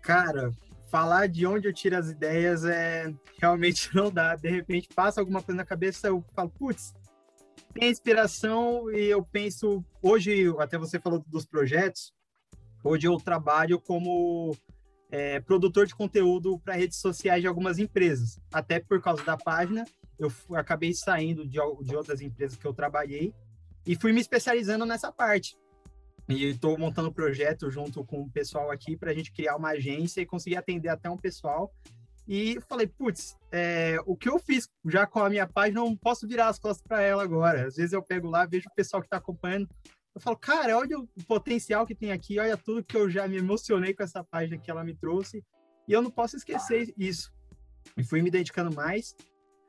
Cara, 0.00 0.50
falar 0.94 1.26
de 1.26 1.44
onde 1.44 1.66
eu 1.66 1.72
tiro 1.72 1.96
as 1.96 2.08
ideias 2.08 2.64
é 2.64 3.12
realmente 3.40 3.90
não 3.96 4.12
dá. 4.12 4.36
De 4.36 4.48
repente 4.48 4.88
passa 4.94 5.20
alguma 5.20 5.42
coisa 5.42 5.56
na 5.56 5.64
cabeça, 5.64 6.06
eu 6.06 6.24
falo, 6.36 6.50
putz, 6.50 6.94
tem 7.72 7.90
inspiração 7.90 8.88
e 8.92 9.06
eu 9.06 9.20
penso, 9.24 9.84
hoje, 10.00 10.54
até 10.56 10.78
você 10.78 11.00
falou 11.00 11.18
dos 11.26 11.44
projetos, 11.44 12.12
hoje 12.84 13.08
eu 13.08 13.16
trabalho 13.16 13.80
como 13.80 14.56
é, 15.10 15.40
produtor 15.40 15.84
de 15.84 15.96
conteúdo 15.96 16.60
para 16.60 16.74
redes 16.74 16.98
sociais 16.98 17.42
de 17.42 17.48
algumas 17.48 17.80
empresas. 17.80 18.38
Até 18.52 18.78
por 18.78 19.02
causa 19.02 19.24
da 19.24 19.36
página, 19.36 19.84
eu 20.16 20.30
acabei 20.52 20.94
saindo 20.94 21.44
de, 21.44 21.58
de 21.82 21.96
outras 21.96 22.20
empresas 22.20 22.56
que 22.56 22.68
eu 22.68 22.72
trabalhei 22.72 23.34
e 23.84 23.96
fui 23.96 24.12
me 24.12 24.20
especializando 24.20 24.86
nessa 24.86 25.10
parte. 25.10 25.56
E 26.28 26.45
estou 26.47 26.78
montando 26.78 27.09
um 27.09 27.12
projeto 27.12 27.71
junto 27.71 28.04
com 28.04 28.23
o 28.23 28.31
pessoal 28.31 28.71
aqui 28.71 28.97
para 28.97 29.11
a 29.11 29.14
gente 29.14 29.33
criar 29.33 29.57
uma 29.57 29.71
agência 29.71 30.21
e 30.21 30.26
conseguir 30.26 30.57
atender 30.57 30.88
até 30.88 31.11
um 31.11 31.19
pessoal. 31.19 31.73
E 32.26 32.59
falei, 32.69 32.87
putz, 32.87 33.37
é, 33.52 33.99
o 34.07 34.16
que 34.16 34.28
eu 34.28 34.38
fiz 34.38 34.66
já 34.87 35.07
com 35.07 35.21
a 35.21 35.28
minha 35.28 35.47
página, 35.47 35.81
não 35.81 35.95
posso 35.95 36.26
virar 36.26 36.49
as 36.49 36.59
costas 36.59 36.83
para 36.83 37.02
ela 37.02 37.23
agora. 37.23 37.66
Às 37.66 37.76
vezes 37.76 37.93
eu 37.93 38.02
pego 38.02 38.28
lá, 38.28 38.47
vejo 38.47 38.69
o 38.71 38.75
pessoal 38.75 39.02
que 39.02 39.07
está 39.07 39.19
acompanhando, 39.19 39.69
eu 40.14 40.21
falo, 40.21 40.37
cara, 40.37 40.78
olha 40.78 40.99
o 40.99 41.07
potencial 41.26 41.85
que 41.85 41.95
tem 41.95 42.12
aqui, 42.12 42.38
olha 42.38 42.57
tudo 42.57 42.85
que 42.85 42.97
eu 42.97 43.11
já 43.11 43.26
me 43.26 43.37
emocionei 43.37 43.93
com 43.93 44.02
essa 44.02 44.23
página 44.23 44.57
que 44.57 44.71
ela 44.71 44.85
me 44.85 44.95
trouxe. 44.95 45.45
E 45.88 45.93
eu 45.93 46.00
não 46.00 46.11
posso 46.11 46.37
esquecer 46.37 46.95
isso. 46.97 47.33
E 47.97 48.04
fui 48.04 48.23
me 48.23 48.31
dedicando 48.31 48.75
mais. 48.75 49.14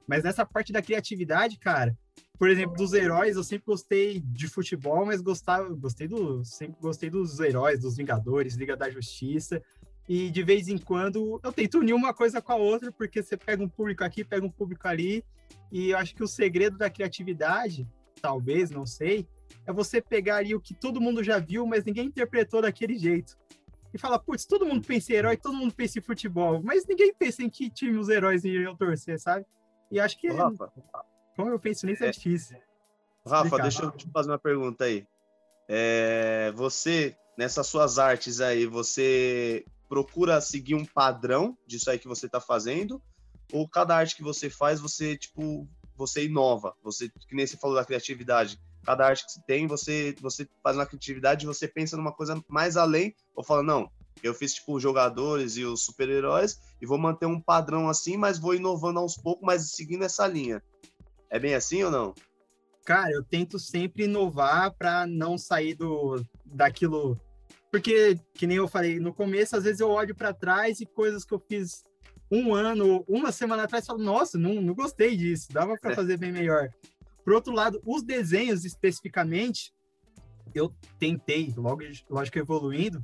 Mas 0.08 0.24
nessa 0.24 0.46
parte 0.46 0.72
da 0.72 0.82
criatividade, 0.82 1.58
cara, 1.58 1.98
por 2.38 2.50
exemplo, 2.50 2.76
dos 2.76 2.94
heróis, 2.94 3.36
eu 3.36 3.44
sempre 3.44 3.66
gostei 3.66 4.20
de 4.20 4.48
futebol, 4.48 5.06
mas 5.06 5.22
gostava, 5.22 5.70
gostei 5.70 6.08
do, 6.08 6.44
sempre 6.44 6.76
gostei 6.82 7.10
dos 7.10 7.40
heróis, 7.40 7.80
dos 7.80 7.96
Vingadores, 7.96 8.56
Liga 8.56 8.76
da 8.76 8.90
Justiça. 8.90 9.62
E 10.08 10.30
de 10.30 10.44
vez 10.44 10.68
em 10.68 10.78
quando 10.78 11.40
eu 11.44 11.52
tento 11.52 11.80
unir 11.80 11.94
uma 11.94 12.14
coisa 12.14 12.42
com 12.42 12.52
a 12.52 12.56
outra, 12.56 12.92
porque 12.92 13.24
você 13.24 13.36
pega 13.36 13.64
um 13.64 13.70
público 13.70 14.04
aqui, 14.04 14.24
pega 14.24 14.46
um 14.46 14.52
público 14.52 14.88
ali. 14.88 15.24
E 15.72 15.90
eu 15.90 15.98
acho 15.98 16.14
que 16.14 16.24
o 16.24 16.28
segredo 16.28 16.78
da 16.78 16.90
criatividade, 16.90 17.88
talvez, 18.22 18.70
não 18.70 18.86
sei, 18.86 19.28
é 19.66 19.74
você 19.74 20.02
pegar 20.02 20.38
ali 20.38 20.54
o 20.54 20.60
que 20.60 20.74
todo 20.74 21.02
mundo 21.02 21.24
já 21.24 21.40
viu, 21.40 21.66
mas 21.66 21.84
ninguém 21.86 22.08
interpretou 22.08 22.62
daquele 22.62 22.98
jeito. 22.98 23.36
E 23.94 23.98
fala, 23.98 24.20
putz, 24.20 24.46
todo 24.46 24.66
mundo 24.66 24.86
pensa 24.86 25.14
em 25.14 25.16
herói, 25.16 25.38
todo 25.38 25.56
mundo 25.56 25.74
pensa 25.74 26.00
em 26.00 26.02
futebol, 26.02 26.62
mas 26.62 26.86
ninguém 26.86 27.14
pensa 27.14 27.42
em 27.42 27.50
que 27.50 27.70
time 27.70 27.98
os 27.98 28.10
heróis 28.10 28.44
iriam 28.44 28.76
torcer, 28.76 29.18
sabe? 29.20 29.46
E 29.92 30.00
acho 30.00 30.20
que, 30.20 30.28
Rafa, 30.30 30.72
como 31.36 31.50
eu 31.50 31.60
penso 31.60 31.86
nisso, 31.86 32.04
é, 32.04 32.08
É. 32.08 32.12
difícil. 32.12 32.58
Rafa, 33.26 33.46
Explicar. 33.46 33.64
deixa 33.64 33.84
eu 33.84 33.92
te 33.92 34.10
fazer 34.12 34.32
uma 34.32 34.40
pergunta 34.40 34.86
aí. 34.86 35.06
É, 35.68 36.52
você, 36.56 37.16
nessas 37.38 37.66
suas 37.68 37.98
artes 37.98 38.40
aí, 38.40 38.66
você 38.66 39.66
procura 39.90 40.40
seguir 40.42 40.76
um 40.76 40.86
padrão 40.86 41.58
disso 41.66 41.90
aí 41.90 41.98
que 41.98 42.08
você 42.08 42.30
tá 42.30 42.40
fazendo? 42.40 43.02
Ou 43.52 43.68
cada 43.68 43.96
arte 43.96 44.16
que 44.16 44.24
você 44.24 44.50
faz, 44.50 44.80
você, 44.80 45.16
tipo, 45.18 45.68
você 45.96 46.26
inova? 46.26 46.76
Você, 46.84 47.10
que 47.10 47.36
nem 47.36 47.46
você 47.46 47.58
falou 47.58 47.76
da 47.76 47.86
criatividade. 47.86 48.60
Cada 48.84 49.08
arte 49.08 49.26
que 49.26 49.32
você 49.32 49.42
tem, 49.48 49.66
você, 49.68 50.16
você 50.22 50.48
faz 50.64 50.76
uma 50.78 50.86
criatividade 50.86 51.46
e 51.46 51.48
você 51.48 51.68
pensa 51.68 51.98
numa 51.98 52.12
coisa 52.12 52.40
mais 52.48 52.78
além, 52.78 53.16
ou 53.36 53.44
fala, 53.44 53.64
não, 53.64 53.90
eu 54.24 54.34
fiz, 54.34 54.54
tipo, 54.54 54.76
os 54.76 54.82
jogadores 54.82 55.58
e 55.58 55.64
os 55.64 55.84
super-heróis 55.84 56.60
e 56.82 56.86
vou 56.86 56.98
manter 56.98 57.26
um 57.26 57.40
padrão 57.40 57.90
assim, 57.90 58.18
mas 58.18 58.40
vou 58.40 58.56
inovando 58.56 59.00
aos 59.00 59.16
poucos, 59.16 59.46
mas 59.46 59.72
seguindo 59.72 60.04
essa 60.04 60.28
linha. 60.28 60.64
É 61.30 61.40
bem 61.40 61.56
assim 61.56 61.84
ou 61.84 61.92
não? 61.92 62.14
Cara, 62.86 63.12
eu 63.12 63.24
tento 63.24 63.58
sempre 63.58 64.04
inovar 64.04 64.72
para 64.74 65.08
não 65.08 65.38
sair 65.38 65.74
do 65.74 66.24
daquilo. 66.46 67.20
Porque, 67.72 68.20
que 68.34 68.48
nem 68.48 68.58
eu 68.58 68.68
falei 68.68 69.00
no 69.00 69.14
começo, 69.14 69.56
às 69.56 69.64
vezes 69.64 69.80
eu 69.80 69.90
olho 69.90 70.16
para 70.16 70.34
trás 70.34 70.80
e 70.80 70.86
coisas 70.86 71.26
que 71.26 71.34
eu 71.34 71.40
fiz 71.40 71.84
um 72.32 72.54
ano, 72.54 73.04
uma 73.08 73.32
semana 73.32 73.64
atrás, 73.64 73.86
falo, 73.86 74.00
nossa, 74.00 74.38
não, 74.38 74.62
não 74.62 74.74
gostei 74.74 75.16
disso, 75.16 75.52
dava 75.52 75.78
para 75.78 75.96
fazer 75.96 76.18
bem 76.18 76.32
melhor. 76.32 76.70
Por 77.24 77.34
outro 77.34 77.54
lado, 77.54 77.82
os 77.86 78.04
desenhos 78.04 78.66
especificamente, 78.66 79.74
eu 80.54 80.74
tentei, 81.00 81.54
logo, 81.58 81.82
lógico, 82.10 82.40
evoluindo, 82.40 83.04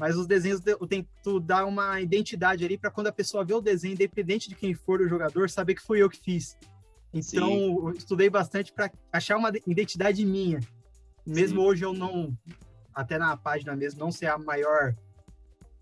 mas 0.00 0.16
os 0.16 0.26
desenhos 0.26 0.62
eu 0.64 0.86
tento 0.86 1.38
dar 1.38 1.66
uma 1.66 2.00
identidade 2.00 2.64
ali 2.64 2.78
para 2.78 2.90
quando 2.90 3.08
a 3.08 3.12
pessoa 3.12 3.44
vê 3.44 3.52
o 3.52 3.60
desenho, 3.60 3.92
independente 3.92 4.48
de 4.48 4.54
quem 4.54 4.72
for 4.72 4.98
o 5.02 5.06
jogador, 5.06 5.50
saber 5.50 5.74
que 5.74 5.82
fui 5.82 6.02
eu 6.02 6.08
que 6.08 6.18
fiz. 6.18 6.56
Então, 7.12 7.50
Sim. 7.50 7.76
eu 7.76 7.90
estudei 7.90 8.30
bastante 8.30 8.72
para 8.72 8.90
achar 9.12 9.36
uma 9.36 9.52
identidade 9.66 10.24
minha. 10.24 10.58
Mesmo 11.26 11.60
Sim. 11.60 11.66
hoje 11.66 11.84
eu 11.84 11.92
não, 11.92 12.34
até 12.94 13.18
na 13.18 13.36
página 13.36 13.76
mesmo, 13.76 14.00
não 14.00 14.10
ser 14.10 14.28
a 14.28 14.38
maior, 14.38 14.96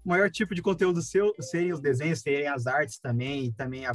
maior 0.05 0.29
tipo 0.29 0.53
de 0.53 0.63
conteúdo 0.63 1.01
seu, 1.01 1.33
serem 1.39 1.73
os 1.73 1.79
desenhos, 1.79 2.19
serem 2.19 2.49
as 2.49 2.67
artes 2.67 2.99
também, 2.99 3.45
e 3.45 3.53
também 3.53 3.87
a 3.87 3.93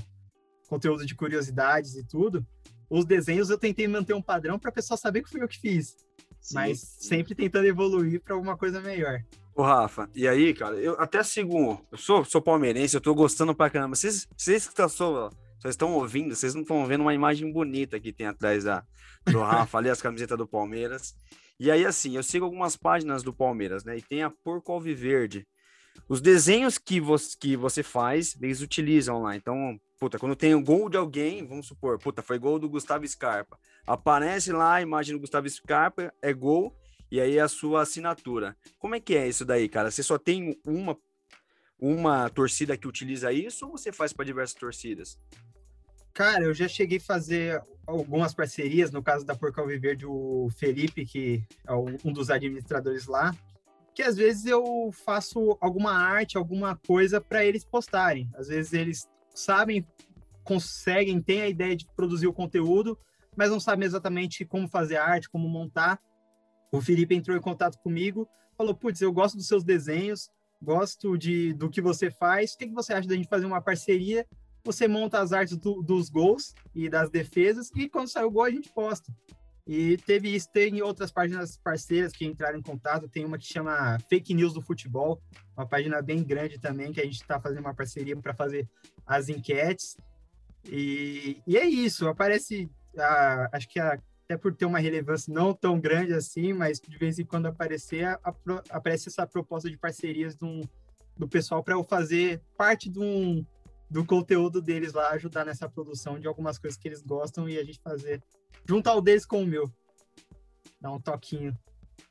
conteúdo 0.70 1.06
de 1.06 1.16
curiosidades 1.16 1.98
e 1.98 2.04
tudo. 2.08 2.48
Os 2.90 3.04
desenhos 3.04 3.50
eu 3.50 3.58
tentei 3.58 3.90
manter 3.90 4.14
um 4.14 4.22
padrão 4.22 4.58
para 4.58 4.70
a 4.70 4.74
pessoa 4.74 4.98
saber 4.98 5.22
que 5.22 5.30
fui 5.30 5.44
eu 5.44 5.50
que 5.50 5.60
fiz, 5.60 5.98
Sim. 6.40 6.56
mas 6.56 6.80
sempre 6.80 7.36
tentando 7.36 7.68
evoluir 7.68 8.22
para 8.22 8.36
alguma 8.36 8.56
coisa 8.56 8.80
melhor. 8.80 9.22
Ô, 9.56 9.62
Rafa, 9.62 10.10
e 10.16 10.28
aí, 10.28 10.52
cara, 10.54 10.76
eu 10.78 11.00
até 11.00 11.22
sigo. 11.22 11.80
Eu 11.92 11.98
sou, 11.98 12.26
sou 12.26 12.42
palmeirense, 12.42 12.96
eu 12.96 13.02
tô 13.02 13.14
gostando 13.14 13.54
pra 13.54 13.70
caramba. 13.70 13.96
Vocês, 13.96 14.28
vocês 14.36 14.68
que 14.68 14.74
tá 14.74 14.90
só, 14.90 15.30
estão 15.64 15.94
ouvindo, 15.94 16.36
vocês 16.36 16.56
não 16.56 16.64
estão 16.64 16.86
vendo 16.88 17.02
uma 17.02 17.14
imagem 17.14 17.52
bonita 17.52 18.00
que 18.00 18.12
tem 18.12 18.26
atrás 18.26 18.64
da, 18.64 18.84
do 19.26 19.40
Rafa, 19.40 19.78
ali 19.78 19.90
as 19.90 20.02
camisetas 20.02 20.38
do 20.38 20.48
Palmeiras. 20.48 21.16
E 21.60 21.70
aí, 21.70 21.86
assim, 21.86 22.16
eu 22.16 22.24
sigo 22.24 22.46
algumas 22.46 22.76
páginas 22.76 23.22
do 23.22 23.32
Palmeiras, 23.32 23.84
né? 23.84 23.96
E 23.96 24.02
tem 24.02 24.24
a 24.24 24.30
Porco 24.30 24.72
Alviverde. 24.72 25.48
Os 26.10 26.20
desenhos 26.20 26.80
que 26.80 27.00
você, 27.00 27.38
que 27.40 27.56
você 27.56 27.84
faz, 27.84 28.36
eles 28.42 28.60
utilizam 28.62 29.22
lá. 29.22 29.36
Então, 29.36 29.80
puta, 30.00 30.18
quando 30.18 30.36
tem 30.36 30.56
um 30.56 30.64
gol 30.64 30.90
de 30.90 30.98
alguém, 30.98 31.46
vamos 31.46 31.68
supor, 31.68 32.00
puta, 32.00 32.24
foi 32.24 32.40
gol 32.40 32.58
do 32.58 32.68
Gustavo 32.68 33.08
Scarpa. 33.08 33.60
Aparece 33.86 34.52
lá 34.52 34.76
a 34.76 34.82
imagem 34.82 35.16
do 35.16 35.20
Gustavo 35.20 35.48
Scarpa, 35.48 36.12
é 36.24 36.34
gol, 36.34 36.76
e 37.14 37.22
aí 37.22 37.40
a 37.40 37.48
sua 37.48 37.84
assinatura. 37.84 38.58
Como 38.80 38.96
é 38.96 39.00
que 39.00 39.16
é 39.16 39.28
isso 39.28 39.46
daí, 39.46 39.70
cara? 39.70 39.92
Você 39.92 40.02
só 40.02 40.18
tem 40.18 40.60
uma 40.66 40.98
uma 41.80 42.28
torcida 42.28 42.76
que 42.76 42.88
utiliza 42.88 43.32
isso 43.32 43.68
ou 43.68 43.78
você 43.78 43.92
faz 43.92 44.12
para 44.12 44.26
diversas 44.26 44.56
torcidas? 44.56 45.20
Cara, 46.12 46.46
eu 46.46 46.56
já 46.56 46.68
cheguei 46.68 46.98
a 46.98 47.02
fazer 47.02 47.62
algumas 47.86 48.34
parcerias, 48.34 48.90
no 48.90 49.04
caso 49.04 49.24
da 49.24 49.36
Porco 49.36 49.62
Alviverde, 49.62 50.08
o 50.08 50.50
Felipe, 50.58 51.06
que 51.06 51.44
é 51.68 51.74
um 51.74 52.12
dos 52.12 52.32
administradores 52.32 53.06
lá, 53.06 53.32
que 53.94 54.02
às 54.02 54.16
vezes 54.16 54.48
eu 54.48 54.92
faço 55.06 55.56
alguma 55.62 55.92
arte, 55.92 56.36
alguma 56.36 56.76
coisa 56.76 57.22
para 57.22 57.46
eles 57.46 57.64
postarem. 57.64 58.28
Às 58.34 58.48
vezes 58.48 58.74
eles 58.74 59.08
sabem, 59.36 59.86
conseguem, 60.44 61.22
têm 61.22 61.42
a 61.44 61.50
ideia 61.50 61.76
de 61.76 61.86
produzir 61.96 62.26
o 62.26 62.34
conteúdo, 62.34 62.98
mas 63.36 63.52
não 63.52 63.60
sabem 63.60 63.86
exatamente 63.86 64.46
como 64.46 64.68
fazer 64.68 64.98
arte, 64.98 65.30
como 65.30 65.48
montar. 65.48 66.00
O 66.74 66.82
Felipe 66.82 67.14
entrou 67.16 67.38
em 67.38 67.42
contato 67.42 67.78
comigo, 67.80 68.28
falou: 68.58 68.74
Putz, 68.74 69.00
eu 69.02 69.14
gosto 69.14 69.38
dos 69.38 69.48
seus 69.48 69.64
desenhos, 69.64 70.30
gosto 70.62 71.18
de, 71.18 71.54
do 71.54 71.70
que 71.70 71.80
você 71.82 72.10
faz, 72.10 72.54
o 72.54 72.58
que, 72.58 72.68
que 72.68 72.74
você 72.74 72.94
acha 72.94 73.08
da 73.08 73.16
gente 73.16 73.28
fazer 73.30 73.46
uma 73.46 73.62
parceria? 73.62 74.26
Você 74.66 74.88
monta 74.88 75.20
as 75.22 75.32
artes 75.34 75.56
do- 75.58 75.82
dos 75.84 76.10
gols 76.10 76.56
e 76.74 76.90
das 76.90 77.10
defesas, 77.10 77.70
e 77.76 77.88
quando 77.88 78.08
sai 78.08 78.24
o 78.24 78.32
gol 78.32 78.44
a 78.44 78.50
gente 78.50 78.70
posta. 78.74 79.14
E 79.68 79.98
teve 79.98 80.34
isso, 80.36 80.50
tem 80.52 80.82
outras 80.82 81.12
páginas 81.12 81.58
parceiras 81.58 82.12
que 82.12 82.26
entraram 82.26 82.58
em 82.60 82.62
contato, 82.62 83.08
tem 83.08 83.24
uma 83.24 83.38
que 83.38 83.46
chama 83.46 83.98
Fake 84.10 84.34
News 84.34 84.54
do 84.54 84.62
Futebol, 84.62 85.22
uma 85.56 85.66
página 85.66 86.02
bem 86.02 86.24
grande 86.24 86.60
também, 86.60 86.92
que 86.92 87.00
a 87.00 87.06
gente 87.06 87.22
está 87.22 87.40
fazendo 87.40 87.60
uma 87.62 87.74
parceria 87.74 88.16
para 88.18 88.34
fazer 88.34 88.68
as 89.06 89.30
enquetes. 89.30 89.96
E, 90.66 91.42
e 91.46 91.58
é 91.58 91.66
isso, 91.66 92.08
aparece, 92.08 92.70
ah, 92.98 93.50
acho 93.54 93.68
que 93.70 93.80
a- 93.80 93.98
até 94.26 94.38
por 94.38 94.54
ter 94.54 94.66
uma 94.66 94.80
relevância 94.80 95.34
não 95.34 95.54
tão 95.54 95.80
grande 95.80 96.14
assim, 96.14 96.54
mas 96.54 96.80
de 96.80 96.98
vez 96.98 97.20
em 97.20 97.26
quando 97.26 97.46
aparecer, 97.48 98.06
a- 98.06 98.20
a- 98.24 98.64
aparece 98.70 99.10
essa 99.10 99.28
proposta 99.28 99.70
de 99.70 99.78
parcerias 99.78 100.36
um- 100.42 100.62
do 101.18 101.28
pessoal 101.28 101.64
para 101.64 101.76
eu 101.76 101.84
fazer 101.84 102.42
parte 102.58 102.90
de 102.90 103.00
um, 103.00 103.46
do 103.90 104.04
conteúdo 104.04 104.62
deles 104.62 104.94
lá, 104.94 105.10
ajudar 105.12 105.46
nessa 105.46 105.70
produção 105.70 106.20
de 106.20 106.28
algumas 106.28 106.58
coisas 106.58 106.80
que 106.80 106.88
eles 106.88 107.02
gostam 107.02 107.48
e 107.48 107.58
a 107.60 107.64
gente 107.64 107.80
fazer, 107.84 108.24
juntar 108.68 108.96
o 108.96 109.02
deles 109.02 109.26
com 109.26 109.44
o 109.44 109.46
meu. 109.46 109.72
Dar 110.82 110.92
um 110.92 111.00
toquinho. 111.00 111.56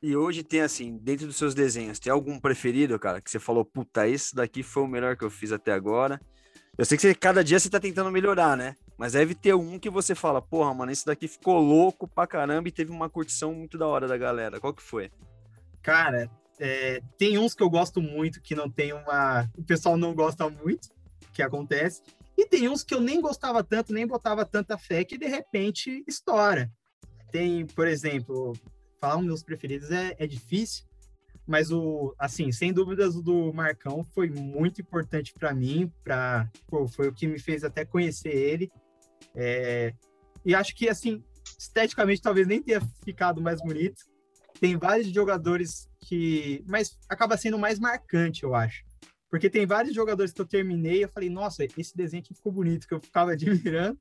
E 0.01 0.15
hoje 0.15 0.43
tem 0.43 0.61
assim, 0.61 0.97
dentro 0.97 1.27
dos 1.27 1.35
seus 1.35 1.53
desenhos, 1.53 1.99
tem 1.99 2.11
algum 2.11 2.39
preferido, 2.39 2.97
cara, 2.99 3.21
que 3.21 3.29
você 3.29 3.39
falou, 3.39 3.65
puta, 3.65 4.07
esse 4.07 4.35
daqui 4.35 4.61
foi 4.63 4.83
o 4.83 4.87
melhor 4.87 5.17
que 5.17 5.23
eu 5.23 5.29
fiz 5.29 5.51
até 5.51 5.71
agora. 5.71 6.21
Eu 6.77 6.85
sei 6.85 6.97
que 6.97 7.01
você, 7.01 7.13
cada 7.13 7.43
dia 7.43 7.59
você 7.59 7.69
tá 7.69 7.79
tentando 7.79 8.11
melhorar, 8.11 8.55
né? 8.57 8.75
Mas 9.03 9.11
deve 9.11 9.35
ter 9.35 9.53
um 9.53 9.77
que 9.77 9.89
você 9.89 10.15
fala, 10.15 10.41
porra, 10.41 10.73
mano, 10.73 10.89
esse 10.89 11.05
daqui 11.05 11.27
ficou 11.27 11.59
louco 11.59 12.07
pra 12.07 12.25
caramba 12.25 12.69
e 12.69 12.71
teve 12.71 12.89
uma 12.89 13.09
curtição 13.09 13.53
muito 13.53 13.77
da 13.77 13.85
hora 13.85 14.07
da 14.07 14.15
galera. 14.15 14.61
Qual 14.61 14.73
que 14.73 14.81
foi? 14.81 15.11
Cara, 15.81 16.31
é, 16.57 17.01
tem 17.17 17.37
uns 17.37 17.53
que 17.53 17.61
eu 17.61 17.69
gosto 17.69 18.01
muito, 18.01 18.41
que 18.41 18.55
não 18.55 18.69
tem 18.69 18.93
uma. 18.93 19.45
O 19.57 19.63
pessoal 19.65 19.97
não 19.97 20.15
gosta 20.15 20.49
muito, 20.49 20.87
que 21.33 21.41
acontece. 21.41 22.01
E 22.37 22.45
tem 22.45 22.69
uns 22.69 22.81
que 22.81 22.95
eu 22.95 23.01
nem 23.01 23.19
gostava 23.19 23.61
tanto, 23.61 23.91
nem 23.91 24.07
botava 24.07 24.45
tanta 24.45 24.77
fé, 24.77 25.03
que 25.03 25.17
de 25.17 25.27
repente 25.27 26.01
estoura. 26.07 26.71
Tem, 27.29 27.65
por 27.65 27.89
exemplo, 27.89 28.53
falar 29.01 29.17
um 29.17 29.23
meus 29.23 29.43
preferidos 29.43 29.91
é, 29.91 30.15
é 30.17 30.25
difícil, 30.25 30.85
mas 31.45 31.73
o, 31.73 32.15
assim, 32.17 32.53
sem 32.53 32.71
dúvidas, 32.71 33.17
o 33.17 33.21
do 33.21 33.51
Marcão 33.51 34.01
foi 34.01 34.29
muito 34.29 34.79
importante 34.79 35.33
para 35.33 35.53
mim, 35.53 35.91
pô, 36.67 36.87
foi 36.87 37.09
o 37.09 37.13
que 37.13 37.27
me 37.27 37.37
fez 37.37 37.65
até 37.65 37.83
conhecer 37.83 38.33
ele. 38.33 38.71
É, 39.35 39.93
e 40.45 40.53
acho 40.53 40.75
que, 40.75 40.89
assim, 40.89 41.23
esteticamente 41.57 42.21
talvez 42.21 42.47
nem 42.47 42.61
tenha 42.61 42.81
ficado 43.03 43.41
mais 43.41 43.61
bonito. 43.61 44.01
Tem 44.59 44.77
vários 44.77 45.07
jogadores 45.07 45.89
que. 46.01 46.63
Mas 46.67 46.97
acaba 47.09 47.37
sendo 47.37 47.57
mais 47.57 47.79
marcante, 47.79 48.43
eu 48.43 48.53
acho. 48.53 48.83
Porque 49.29 49.49
tem 49.49 49.65
vários 49.65 49.95
jogadores 49.95 50.31
que 50.31 50.39
eu 50.39 50.45
terminei 50.45 50.99
e 50.99 51.01
eu 51.01 51.09
falei, 51.09 51.27
nossa, 51.27 51.65
esse 51.65 51.97
desenho 51.97 52.21
aqui 52.21 52.35
ficou 52.35 52.51
bonito, 52.51 52.87
que 52.87 52.93
eu 52.93 52.99
ficava 52.99 53.31
admirando. 53.33 53.97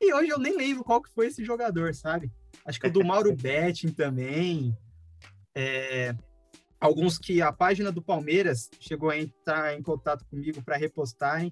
E 0.00 0.12
hoje 0.12 0.30
eu 0.30 0.38
nem 0.38 0.56
lembro 0.56 0.84
qual 0.84 1.00
que 1.00 1.10
foi 1.10 1.28
esse 1.28 1.44
jogador, 1.44 1.94
sabe? 1.94 2.30
Acho 2.66 2.78
que 2.78 2.86
o 2.86 2.92
do 2.92 3.02
Mauro 3.04 3.34
Betting 3.34 3.92
também. 3.92 4.76
É, 5.54 6.14
alguns 6.78 7.16
que 7.16 7.40
a 7.40 7.50
página 7.50 7.90
do 7.90 8.02
Palmeiras 8.02 8.68
chegou 8.78 9.08
a 9.08 9.18
entrar 9.18 9.74
em 9.74 9.82
contato 9.82 10.24
comigo 10.26 10.62
para 10.62 10.76
repostarem. 10.76 11.50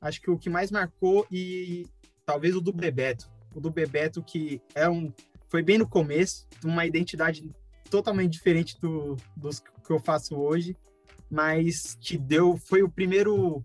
Acho 0.00 0.20
que 0.20 0.30
o 0.30 0.38
que 0.38 0.50
mais 0.50 0.70
marcou 0.70 1.24
e 1.30 1.86
talvez 2.24 2.54
o 2.54 2.60
do 2.60 2.72
Bebeto. 2.72 3.30
O 3.54 3.60
do 3.60 3.70
Bebeto 3.70 4.22
que 4.22 4.60
é 4.74 4.88
um 4.88 5.12
foi 5.48 5.62
bem 5.62 5.76
no 5.76 5.86
começo, 5.86 6.46
uma 6.64 6.86
identidade 6.86 7.50
totalmente 7.90 8.32
diferente 8.32 8.80
do, 8.80 9.16
dos 9.36 9.60
que 9.60 9.90
eu 9.90 10.00
faço 10.00 10.34
hoje, 10.34 10.74
mas 11.30 11.94
que 12.00 12.16
deu 12.16 12.56
foi 12.56 12.82
o 12.82 12.88
primeiro 12.88 13.62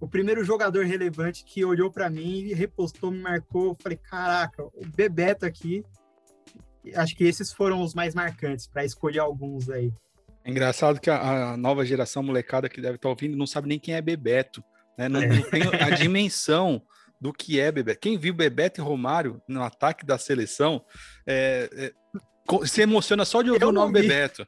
o 0.00 0.08
primeiro 0.08 0.44
jogador 0.44 0.86
relevante 0.86 1.44
que 1.44 1.64
olhou 1.64 1.90
para 1.90 2.08
mim 2.08 2.38
e 2.40 2.54
repostou, 2.54 3.10
me 3.10 3.18
marcou. 3.18 3.70
Eu 3.70 3.76
falei, 3.80 3.98
caraca, 3.98 4.62
o 4.64 4.86
Bebeto 4.94 5.44
aqui. 5.44 5.84
Acho 6.94 7.16
que 7.16 7.24
esses 7.24 7.52
foram 7.52 7.82
os 7.82 7.94
mais 7.94 8.14
marcantes 8.14 8.66
para 8.66 8.84
escolher 8.84 9.18
alguns 9.18 9.68
aí. 9.68 9.92
É 10.44 10.50
engraçado 10.50 11.00
que 11.00 11.10
a, 11.10 11.52
a 11.52 11.56
nova 11.56 11.84
geração 11.84 12.22
molecada 12.22 12.68
que 12.68 12.80
deve 12.80 12.94
estar 12.94 13.08
ouvindo 13.08 13.36
não 13.36 13.46
sabe 13.46 13.68
nem 13.68 13.78
quem 13.78 13.94
é 13.94 14.00
Bebeto, 14.00 14.62
né? 14.96 15.08
Não, 15.08 15.20
não 15.20 15.42
tem 15.50 15.62
a 15.64 15.90
dimensão 15.90 16.80
do 17.20 17.32
que 17.32 17.58
é 17.58 17.70
Bebeto. 17.72 18.00
Quem 18.00 18.18
viu 18.18 18.34
Bebeto 18.34 18.80
e 18.80 18.84
Romário 18.84 19.40
no 19.48 19.62
ataque 19.62 20.04
da 20.06 20.18
seleção 20.18 20.84
é, 21.26 21.68
é, 21.72 22.66
se 22.66 22.82
emociona 22.82 23.24
só 23.24 23.42
de 23.42 23.50
ouvir 23.50 23.62
Eu 23.62 23.68
o 23.68 23.72
nome 23.72 24.00
vi. 24.00 24.08
Bebeto. 24.08 24.46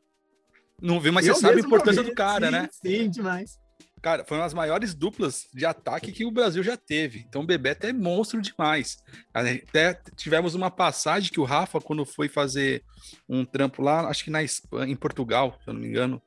Não 0.80 1.00
viu, 1.00 1.12
mas 1.12 1.26
Eu 1.26 1.34
você 1.34 1.40
sabe 1.42 1.60
a 1.60 1.64
importância 1.64 2.02
do 2.02 2.14
cara, 2.14 2.46
Sim, 2.46 2.52
né? 2.52 2.68
Sim, 2.72 3.10
demais. 3.10 3.58
Cara, 4.02 4.24
foi 4.24 4.38
uma 4.38 4.44
das 4.44 4.54
maiores 4.54 4.94
duplas 4.94 5.46
de 5.52 5.66
ataque 5.66 6.10
que 6.10 6.24
o 6.24 6.30
Brasil 6.30 6.62
já 6.62 6.74
teve. 6.74 7.24
Então 7.28 7.42
o 7.42 7.46
Bebeto 7.46 7.86
é 7.86 7.92
monstro 7.92 8.40
demais. 8.40 8.96
Até 9.34 10.00
tivemos 10.16 10.54
uma 10.54 10.70
passagem 10.70 11.30
que 11.30 11.40
o 11.40 11.44
Rafa, 11.44 11.80
quando 11.80 12.06
foi 12.06 12.26
fazer 12.26 12.82
um 13.28 13.44
trampo 13.44 13.82
lá, 13.82 14.08
acho 14.08 14.24
que 14.24 14.30
na 14.30 14.42
Espanha, 14.42 14.90
em 14.90 14.96
Portugal, 14.96 15.58
se 15.62 15.68
eu 15.68 15.74
não 15.74 15.80
me 15.82 15.88
engano, 15.88 16.22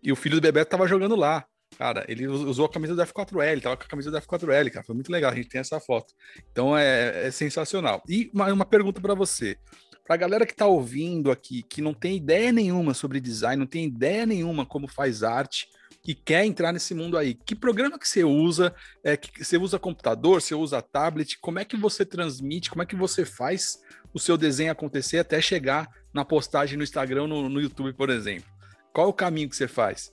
e 0.00 0.12
o 0.12 0.16
filho 0.16 0.36
do 0.36 0.42
Bebeto 0.42 0.70
tava 0.70 0.86
jogando 0.86 1.16
lá. 1.16 1.44
Cara, 1.78 2.04
ele 2.08 2.26
us- 2.26 2.42
usou 2.42 2.66
a 2.66 2.70
camisa 2.70 2.94
do 2.94 3.02
F4L, 3.02 3.60
tava 3.60 3.76
com 3.76 3.84
a 3.84 3.88
camisa 3.88 4.10
do 4.10 4.16
F4L, 4.16 4.70
cara. 4.70 4.84
Foi 4.86 4.94
muito 4.94 5.10
legal, 5.12 5.30
a 5.30 5.34
gente 5.34 5.48
tem 5.48 5.60
essa 5.60 5.78
foto. 5.80 6.14
Então 6.50 6.76
é, 6.76 7.26
é 7.26 7.30
sensacional. 7.30 8.02
E 8.08 8.30
uma, 8.32 8.52
uma 8.52 8.64
pergunta 8.64 9.00
para 9.00 9.14
você. 9.14 9.58
Pra 10.06 10.16
galera 10.16 10.46
que 10.46 10.54
tá 10.54 10.66
ouvindo 10.66 11.30
aqui, 11.30 11.62
que 11.64 11.82
não 11.82 11.92
tem 11.92 12.16
ideia 12.16 12.52
nenhuma 12.52 12.94
sobre 12.94 13.20
design, 13.20 13.58
não 13.58 13.66
tem 13.66 13.84
ideia 13.84 14.24
nenhuma 14.24 14.64
como 14.64 14.86
faz 14.86 15.22
arte, 15.24 15.66
que 16.00 16.14
quer 16.14 16.44
entrar 16.44 16.72
nesse 16.72 16.94
mundo 16.94 17.18
aí, 17.18 17.34
que 17.34 17.56
programa 17.56 17.98
que 17.98 18.08
você 18.08 18.22
usa? 18.22 18.72
É, 19.02 19.16
que 19.16 19.44
você 19.44 19.58
usa 19.58 19.76
computador, 19.78 20.40
você 20.40 20.54
usa 20.54 20.80
tablet? 20.80 21.36
Como 21.40 21.58
é 21.58 21.64
que 21.64 21.76
você 21.76 22.06
transmite? 22.06 22.70
Como 22.70 22.82
é 22.82 22.86
que 22.86 22.94
você 22.94 23.24
faz 23.24 23.80
o 24.14 24.20
seu 24.20 24.36
desenho 24.36 24.70
acontecer 24.70 25.18
até 25.18 25.40
chegar 25.42 25.88
na 26.14 26.24
postagem 26.24 26.78
no 26.78 26.84
Instagram, 26.84 27.26
no, 27.26 27.48
no 27.48 27.60
YouTube, 27.60 27.92
por 27.92 28.08
exemplo? 28.08 28.48
Qual 28.94 29.08
o 29.08 29.12
caminho 29.12 29.48
que 29.48 29.56
você 29.56 29.66
faz? 29.66 30.12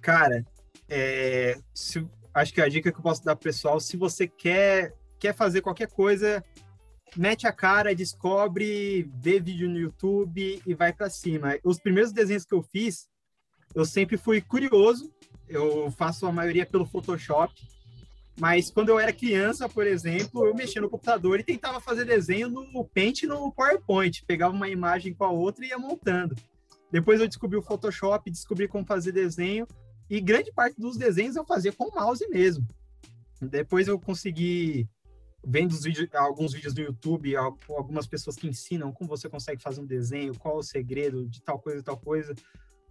Cara, 0.00 0.44
é, 0.88 1.58
se- 1.74 2.06
acho 2.34 2.52
que 2.54 2.60
a 2.60 2.68
dica 2.68 2.90
que 2.90 2.98
eu 2.98 3.02
posso 3.02 3.24
dar 3.24 3.36
pro 3.36 3.44
pessoal, 3.44 3.78
se 3.80 3.96
você 3.96 4.26
quer, 4.26 4.94
quer 5.18 5.34
fazer 5.34 5.60
qualquer 5.60 5.88
coisa, 5.88 6.42
mete 7.16 7.46
a 7.46 7.52
cara, 7.52 7.94
descobre, 7.94 9.10
vê 9.14 9.38
vídeo 9.40 9.68
no 9.68 9.78
YouTube 9.78 10.62
e 10.66 10.74
vai 10.74 10.92
para 10.92 11.10
cima. 11.10 11.58
Os 11.64 11.78
primeiros 11.78 12.12
desenhos 12.12 12.44
que 12.44 12.54
eu 12.54 12.62
fiz, 12.62 13.08
eu 13.74 13.84
sempre 13.84 14.16
fui 14.16 14.40
curioso, 14.40 15.12
eu 15.48 15.90
faço 15.92 16.26
a 16.26 16.32
maioria 16.32 16.64
pelo 16.64 16.86
Photoshop, 16.86 17.52
mas 18.38 18.70
quando 18.70 18.88
eu 18.88 18.98
era 18.98 19.12
criança, 19.12 19.68
por 19.68 19.86
exemplo, 19.86 20.46
eu 20.46 20.54
mexia 20.54 20.80
no 20.80 20.88
computador 20.88 21.38
e 21.40 21.44
tentava 21.44 21.78
fazer 21.80 22.04
desenho 22.06 22.48
no 22.48 22.84
Paint 22.84 23.24
no 23.24 23.52
PowerPoint, 23.52 24.24
pegava 24.24 24.54
uma 24.54 24.68
imagem 24.68 25.12
com 25.12 25.24
a 25.24 25.30
outra 25.30 25.64
e 25.64 25.68
ia 25.68 25.78
montando. 25.78 26.34
Depois 26.90 27.20
eu 27.20 27.28
descobri 27.28 27.56
o 27.56 27.62
Photoshop, 27.62 28.30
descobri 28.30 28.66
como 28.66 28.84
fazer 28.84 29.12
desenho, 29.12 29.66
e 30.10 30.20
grande 30.20 30.52
parte 30.52 30.78
dos 30.78 30.96
desenhos 30.96 31.36
eu 31.36 31.44
fazia 31.44 31.72
com 31.72 31.84
o 31.84 31.94
mouse 31.94 32.26
mesmo. 32.28 32.66
Depois 33.40 33.86
eu 33.88 33.98
consegui, 33.98 34.88
vendo 35.46 35.72
os 35.72 35.84
vídeos, 35.84 36.08
alguns 36.14 36.52
vídeos 36.52 36.74
no 36.74 36.82
YouTube, 36.82 37.34
al- 37.36 37.56
algumas 37.70 38.06
pessoas 38.06 38.36
que 38.36 38.48
ensinam 38.48 38.92
como 38.92 39.08
você 39.08 39.28
consegue 39.28 39.62
fazer 39.62 39.80
um 39.80 39.86
desenho, 39.86 40.36
qual 40.36 40.58
o 40.58 40.62
segredo 40.62 41.28
de 41.28 41.40
tal 41.40 41.58
coisa 41.58 41.78
e 41.78 41.82
tal 41.82 41.96
coisa. 41.96 42.34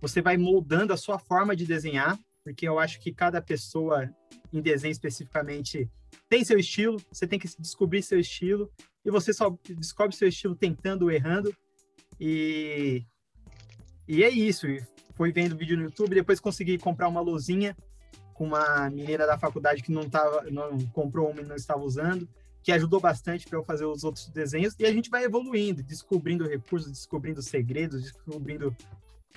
Você 0.01 0.21
vai 0.21 0.37
moldando 0.37 0.93
a 0.93 0.97
sua 0.97 1.19
forma 1.19 1.55
de 1.55 1.65
desenhar, 1.65 2.17
porque 2.43 2.67
eu 2.67 2.79
acho 2.79 3.01
que 3.01 3.11
cada 3.11 3.41
pessoa 3.41 4.09
em 4.51 4.61
desenho 4.61 4.93
especificamente 4.93 5.87
tem 6.27 6.43
seu 6.43 6.57
estilo, 6.57 6.97
você 7.11 7.27
tem 7.27 7.37
que 7.37 7.49
descobrir 7.59 8.01
seu 8.01 8.19
estilo, 8.19 8.71
e 9.05 9.11
você 9.11 9.33
só 9.33 9.55
descobre 9.77 10.15
seu 10.15 10.27
estilo 10.27 10.55
tentando, 10.55 11.11
errando, 11.11 11.53
e, 12.19 13.05
e 14.07 14.23
é 14.23 14.29
isso. 14.29 14.65
Fui 15.19 15.33
vendo 15.33 15.53
vídeo 15.53 15.75
no 15.75 15.83
YouTube, 15.83 16.15
depois 16.15 16.39
consegui 16.39 16.77
comprar 16.77 17.09
uma 17.09 17.19
luzinha 17.19 17.75
com 18.33 18.45
uma 18.45 18.89
menina 18.89 19.27
da 19.27 19.37
faculdade 19.37 19.83
que 19.83 19.91
não, 19.91 20.09
tava, 20.09 20.43
não 20.49 20.79
comprou 20.93 21.29
uma 21.29 21.41
e 21.41 21.45
não 21.45 21.57
estava 21.57 21.81
usando, 21.81 22.25
que 22.63 22.71
ajudou 22.71 23.01
bastante 23.01 23.45
para 23.45 23.59
eu 23.59 23.63
fazer 23.65 23.83
os 23.83 24.05
outros 24.05 24.29
desenhos, 24.29 24.77
e 24.79 24.85
a 24.85 24.93
gente 24.93 25.09
vai 25.09 25.25
evoluindo, 25.25 25.83
descobrindo 25.83 26.47
recursos, 26.47 26.89
descobrindo 26.89 27.41
segredos, 27.41 28.01
descobrindo 28.01 28.73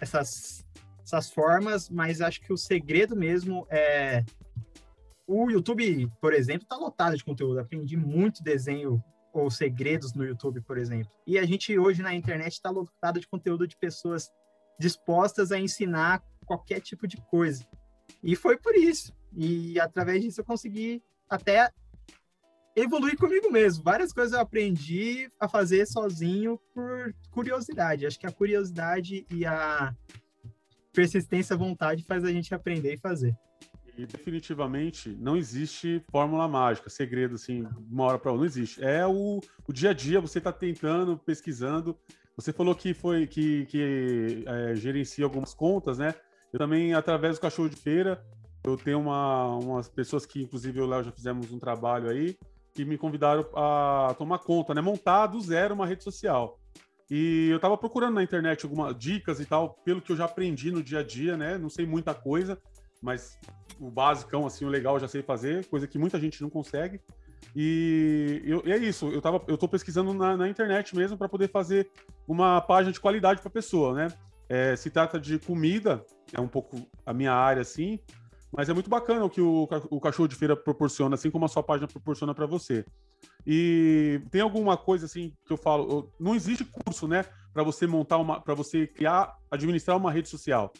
essas, 0.00 0.64
essas 1.02 1.28
formas, 1.32 1.90
mas 1.90 2.20
acho 2.20 2.40
que 2.42 2.52
o 2.52 2.56
segredo 2.56 3.16
mesmo 3.16 3.66
é. 3.68 4.24
O 5.26 5.50
YouTube, 5.50 6.08
por 6.20 6.32
exemplo, 6.32 6.62
está 6.62 6.76
lotado 6.76 7.16
de 7.16 7.24
conteúdo. 7.24 7.58
Aprendi 7.58 7.96
muito 7.96 8.40
desenho 8.40 9.02
ou 9.32 9.50
segredos 9.50 10.14
no 10.14 10.24
YouTube, 10.24 10.60
por 10.60 10.78
exemplo. 10.78 11.10
E 11.26 11.40
a 11.40 11.44
gente 11.44 11.76
hoje 11.76 12.02
na 12.02 12.14
internet 12.14 12.52
está 12.52 12.70
lotado 12.70 13.18
de 13.18 13.26
conteúdo 13.26 13.66
de 13.66 13.76
pessoas 13.76 14.30
dispostas 14.82 15.52
a 15.52 15.58
ensinar 15.58 16.22
qualquer 16.44 16.80
tipo 16.80 17.06
de 17.06 17.16
coisa. 17.16 17.66
E 18.22 18.36
foi 18.36 18.56
por 18.56 18.74
isso. 18.74 19.14
E 19.34 19.78
através 19.80 20.22
disso 20.22 20.40
eu 20.40 20.44
consegui 20.44 21.02
até 21.30 21.70
evoluir 22.76 23.16
comigo 23.16 23.50
mesmo. 23.50 23.84
Várias 23.84 24.12
coisas 24.12 24.32
eu 24.32 24.40
aprendi 24.40 25.30
a 25.38 25.48
fazer 25.48 25.86
sozinho 25.86 26.58
por 26.74 27.14
curiosidade. 27.30 28.06
Acho 28.06 28.18
que 28.18 28.26
a 28.26 28.32
curiosidade 28.32 29.26
e 29.30 29.46
a 29.46 29.94
persistência, 30.92 31.56
vontade 31.56 32.04
faz 32.04 32.24
a 32.24 32.30
gente 32.30 32.54
aprender 32.54 32.94
e 32.94 32.98
fazer. 32.98 33.34
E 33.96 34.06
definitivamente 34.06 35.10
não 35.10 35.36
existe 35.36 36.02
fórmula 36.10 36.48
mágica, 36.48 36.88
segredo 36.88 37.34
assim, 37.34 37.62
de 37.62 37.92
uma 37.92 38.04
hora 38.04 38.18
para 38.18 38.30
outra, 38.32 38.46
não 38.46 38.46
existe. 38.46 38.82
É 38.82 39.06
o, 39.06 39.40
o 39.66 39.72
dia 39.72 39.90
a 39.90 39.94
dia, 39.94 40.20
você 40.20 40.38
está 40.38 40.50
tentando, 40.50 41.18
pesquisando. 41.18 41.96
Você 42.36 42.52
falou 42.52 42.74
que 42.74 42.94
foi 42.94 43.26
que, 43.26 43.66
que 43.66 44.44
é, 44.46 44.74
gerencia 44.74 45.24
algumas 45.24 45.54
contas, 45.54 45.98
né? 45.98 46.14
Eu 46.52 46.58
também, 46.58 46.94
através 46.94 47.36
do 47.36 47.42
cachorro 47.42 47.68
de 47.68 47.76
feira, 47.76 48.24
eu 48.64 48.76
tenho 48.76 49.00
uma, 49.00 49.56
umas 49.56 49.88
pessoas 49.88 50.24
que, 50.24 50.42
inclusive, 50.42 50.78
eu 50.78 50.84
e 50.84 50.86
o 50.86 50.90
Léo 50.90 51.04
já 51.04 51.12
fizemos 51.12 51.50
um 51.50 51.58
trabalho 51.58 52.08
aí, 52.08 52.36
que 52.74 52.84
me 52.84 52.96
convidaram 52.96 53.46
a 53.54 54.14
tomar 54.16 54.38
conta, 54.38 54.74
né? 54.74 54.80
Montar 54.80 55.26
do 55.26 55.40
zero 55.40 55.74
uma 55.74 55.86
rede 55.86 56.04
social. 56.04 56.58
E 57.10 57.48
eu 57.50 57.60
tava 57.60 57.76
procurando 57.76 58.14
na 58.14 58.22
internet 58.22 58.64
algumas 58.64 58.96
dicas 58.96 59.40
e 59.40 59.44
tal, 59.44 59.74
pelo 59.84 60.00
que 60.00 60.12
eu 60.12 60.16
já 60.16 60.24
aprendi 60.24 60.70
no 60.70 60.82
dia 60.82 61.00
a 61.00 61.02
dia, 61.02 61.36
né? 61.36 61.58
Não 61.58 61.68
sei 61.68 61.84
muita 61.84 62.14
coisa, 62.14 62.58
mas 63.02 63.38
o 63.78 63.90
basicão, 63.90 64.46
assim, 64.46 64.64
o 64.64 64.68
legal 64.68 64.94
eu 64.94 65.00
já 65.00 65.08
sei 65.08 65.22
fazer, 65.22 65.66
coisa 65.66 65.86
que 65.86 65.98
muita 65.98 66.18
gente 66.18 66.40
não 66.40 66.48
consegue. 66.48 67.00
E, 67.54 68.42
eu, 68.44 68.62
e 68.64 68.72
é 68.72 68.76
isso, 68.78 69.08
eu, 69.08 69.20
tava, 69.20 69.42
eu 69.46 69.58
tô 69.58 69.68
pesquisando 69.68 70.14
na, 70.14 70.36
na 70.36 70.48
internet 70.48 70.96
mesmo 70.96 71.18
para 71.18 71.28
poder 71.28 71.48
fazer 71.48 71.90
uma 72.26 72.60
página 72.60 72.92
de 72.92 73.00
qualidade 73.00 73.40
para 73.40 73.50
pessoa, 73.50 73.94
né? 73.94 74.08
É, 74.48 74.76
se 74.76 74.90
trata 74.90 75.18
de 75.18 75.38
comida, 75.38 76.04
é 76.32 76.40
um 76.40 76.48
pouco 76.48 76.76
a 77.04 77.12
minha 77.12 77.32
área, 77.32 77.62
assim, 77.62 77.98
mas 78.54 78.68
é 78.68 78.74
muito 78.74 78.90
bacana 78.90 79.24
o 79.24 79.30
que 79.30 79.40
o, 79.40 79.68
o 79.90 80.00
cachorro 80.00 80.28
de 80.28 80.36
feira 80.36 80.54
proporciona, 80.54 81.14
assim 81.14 81.30
como 81.30 81.46
a 81.46 81.48
sua 81.48 81.62
página 81.62 81.88
proporciona 81.88 82.34
para 82.34 82.44
você. 82.44 82.84
E 83.46 84.20
tem 84.30 84.40
alguma 84.40 84.76
coisa 84.76 85.06
assim 85.06 85.32
que 85.46 85.52
eu 85.52 85.56
falo, 85.56 86.12
não 86.20 86.34
existe 86.34 86.64
curso, 86.64 87.08
né, 87.08 87.24
para 87.52 87.62
você 87.62 87.86
montar 87.86 88.18
uma, 88.18 88.40
para 88.40 88.54
você 88.54 88.86
criar, 88.86 89.36
administrar 89.50 89.96
uma 89.96 90.12
rede 90.12 90.28
social. 90.28 90.72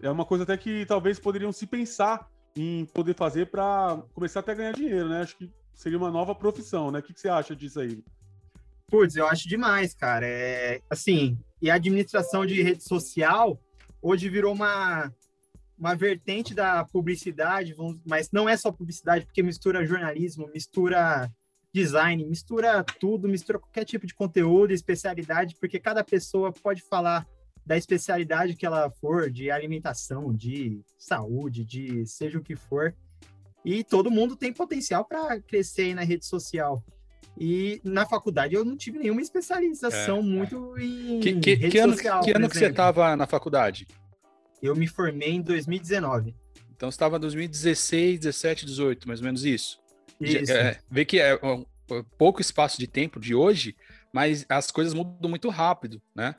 É 0.00 0.10
uma 0.10 0.24
coisa 0.24 0.44
até 0.44 0.56
que 0.56 0.86
talvez 0.86 1.18
poderiam 1.18 1.50
se 1.50 1.66
pensar 1.66 2.28
em 2.56 2.84
poder 2.86 3.14
fazer 3.14 3.50
para 3.50 4.00
começar 4.14 4.40
até 4.40 4.52
a 4.52 4.54
ganhar 4.54 4.72
dinheiro, 4.72 5.08
né? 5.08 5.22
Acho 5.22 5.36
que 5.36 5.52
seria 5.78 5.96
uma 5.96 6.10
nova 6.10 6.34
profissão, 6.34 6.90
né? 6.90 6.98
O 6.98 7.02
que, 7.02 7.14
que 7.14 7.20
você 7.20 7.28
acha 7.28 7.54
disso 7.54 7.78
aí? 7.78 8.02
Putz, 8.88 9.14
eu 9.14 9.26
acho 9.28 9.48
demais, 9.48 9.94
cara. 9.94 10.26
É, 10.26 10.82
assim, 10.90 11.38
e 11.62 11.70
a 11.70 11.74
administração 11.74 12.44
de 12.44 12.60
rede 12.60 12.82
social 12.82 13.60
hoje 14.02 14.28
virou 14.28 14.52
uma, 14.52 15.14
uma 15.78 15.94
vertente 15.94 16.52
da 16.52 16.84
publicidade, 16.84 17.76
mas 18.04 18.30
não 18.32 18.48
é 18.48 18.56
só 18.56 18.72
publicidade, 18.72 19.24
porque 19.24 19.42
mistura 19.42 19.86
jornalismo, 19.86 20.50
mistura 20.52 21.30
design, 21.72 22.26
mistura 22.26 22.82
tudo, 22.82 23.28
mistura 23.28 23.60
qualquer 23.60 23.84
tipo 23.84 24.04
de 24.04 24.14
conteúdo, 24.14 24.72
especialidade, 24.72 25.54
porque 25.60 25.78
cada 25.78 26.02
pessoa 26.02 26.52
pode 26.52 26.82
falar 26.82 27.24
da 27.64 27.76
especialidade 27.76 28.56
que 28.56 28.66
ela 28.66 28.90
for, 28.90 29.30
de 29.30 29.48
alimentação, 29.48 30.34
de 30.34 30.80
saúde, 30.98 31.64
de 31.64 32.04
seja 32.04 32.38
o 32.38 32.42
que 32.42 32.56
for. 32.56 32.96
E 33.70 33.84
todo 33.84 34.10
mundo 34.10 34.34
tem 34.34 34.50
potencial 34.50 35.04
para 35.04 35.38
crescer 35.42 35.82
aí 35.82 35.94
na 35.94 36.02
rede 36.02 36.24
social. 36.24 36.82
E 37.38 37.82
na 37.84 38.06
faculdade 38.06 38.54
eu 38.54 38.64
não 38.64 38.74
tive 38.78 38.98
nenhuma 38.98 39.20
especialização 39.20 40.20
É, 40.20 40.22
muito 40.22 40.74
em 40.78 41.20
Que, 41.20 41.34
que- 41.38 41.54
rede 41.54 41.70
que 41.72 41.78
ano, 41.78 41.92
social. 41.92 42.22
que, 42.22 42.32
por 42.32 42.36
ano 42.40 42.48
que 42.48 42.56
você 42.56 42.66
estava 42.66 43.14
na 43.14 43.26
faculdade? 43.26 43.86
Eu 44.62 44.74
me 44.74 44.86
formei 44.88 45.32
em 45.32 45.42
2019. 45.42 46.34
Então 46.74 46.90
você 46.90 46.94
estava 46.94 47.18
em 47.18 47.20
2016, 47.20 48.18
17, 48.20 48.64
18, 48.64 49.06
mais 49.06 49.20
ou 49.20 49.26
menos 49.26 49.44
isso. 49.44 49.78
Já- 50.18 50.40
Isso. 50.40 50.52
É, 50.52 50.78
vê 50.90 51.04
que 51.04 51.20
é 51.20 51.38
um- 51.44 51.64
um 51.90 52.02
pouco 52.16 52.40
espaço 52.40 52.78
de 52.78 52.86
tempo 52.86 53.20
de 53.20 53.34
hoje, 53.34 53.76
mas 54.12 54.44
as 54.48 54.70
coisas 54.70 54.94
mudam 54.94 55.28
muito 55.28 55.48
rápido, 55.48 56.00
né? 56.14 56.34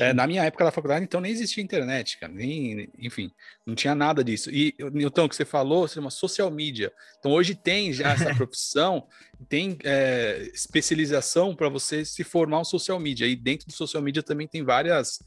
É, 0.00 0.12
na 0.12 0.26
minha 0.26 0.44
época 0.44 0.64
da 0.64 0.70
faculdade, 0.70 1.04
então, 1.04 1.20
nem 1.20 1.32
existia 1.32 1.62
internet, 1.62 2.18
cara, 2.18 2.32
nem, 2.32 2.88
enfim, 2.98 3.30
não 3.66 3.74
tinha 3.74 3.94
nada 3.94 4.24
disso. 4.24 4.50
E, 4.50 4.74
Nilton, 4.92 5.24
o 5.24 5.28
que 5.28 5.36
você 5.36 5.44
falou, 5.44 5.86
se 5.86 5.94
chama 5.94 6.10
social 6.10 6.50
media. 6.50 6.92
Então, 7.18 7.32
hoje 7.32 7.54
tem 7.54 7.92
já 7.92 8.12
essa 8.12 8.34
profissão, 8.36 9.06
tem 9.48 9.78
é, 9.84 10.50
especialização 10.52 11.54
para 11.54 11.68
você 11.68 12.04
se 12.04 12.24
formar 12.24 12.60
um 12.60 12.64
social 12.64 12.98
media. 12.98 13.26
E 13.26 13.36
dentro 13.36 13.66
do 13.66 13.72
social 13.72 14.02
media 14.02 14.22
também 14.22 14.46
tem 14.46 14.62
várias 14.62 15.20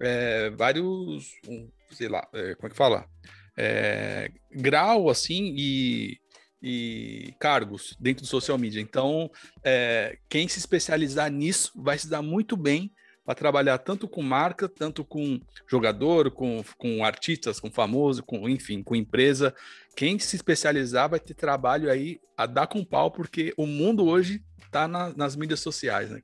é, 0.00 0.50
vários, 0.50 1.32
sei 1.90 2.08
lá, 2.08 2.26
é, 2.32 2.54
como 2.54 2.66
é 2.66 2.70
que 2.70 2.76
fala? 2.76 3.06
É, 3.56 4.30
grau, 4.50 5.08
assim, 5.08 5.54
e, 5.56 6.18
e 6.66 7.34
cargos 7.38 7.94
dentro 8.00 8.22
do 8.22 8.26
social 8.26 8.56
media. 8.56 8.80
Então, 8.80 9.30
é, 9.62 10.16
quem 10.30 10.48
se 10.48 10.58
especializar 10.58 11.30
nisso 11.30 11.70
vai 11.76 11.98
se 11.98 12.08
dar 12.08 12.22
muito 12.22 12.56
bem 12.56 12.90
para 13.22 13.34
trabalhar 13.34 13.76
tanto 13.76 14.08
com 14.08 14.22
marca, 14.22 14.66
tanto 14.66 15.04
com 15.04 15.38
jogador, 15.66 16.30
com, 16.30 16.64
com 16.78 17.04
artistas, 17.04 17.60
com 17.60 17.70
famoso, 17.70 18.22
com 18.22 18.48
enfim, 18.48 18.82
com 18.82 18.96
empresa. 18.96 19.54
Quem 19.94 20.18
se 20.18 20.36
especializar 20.36 21.10
vai 21.10 21.20
ter 21.20 21.34
trabalho 21.34 21.90
aí 21.90 22.18
a 22.34 22.46
dar 22.46 22.66
com 22.66 22.82
pau, 22.82 23.10
porque 23.10 23.52
o 23.58 23.66
mundo 23.66 24.06
hoje 24.06 24.42
está 24.64 24.88
na, 24.88 25.12
nas 25.14 25.36
mídias 25.36 25.60
sociais, 25.60 26.10
né? 26.10 26.22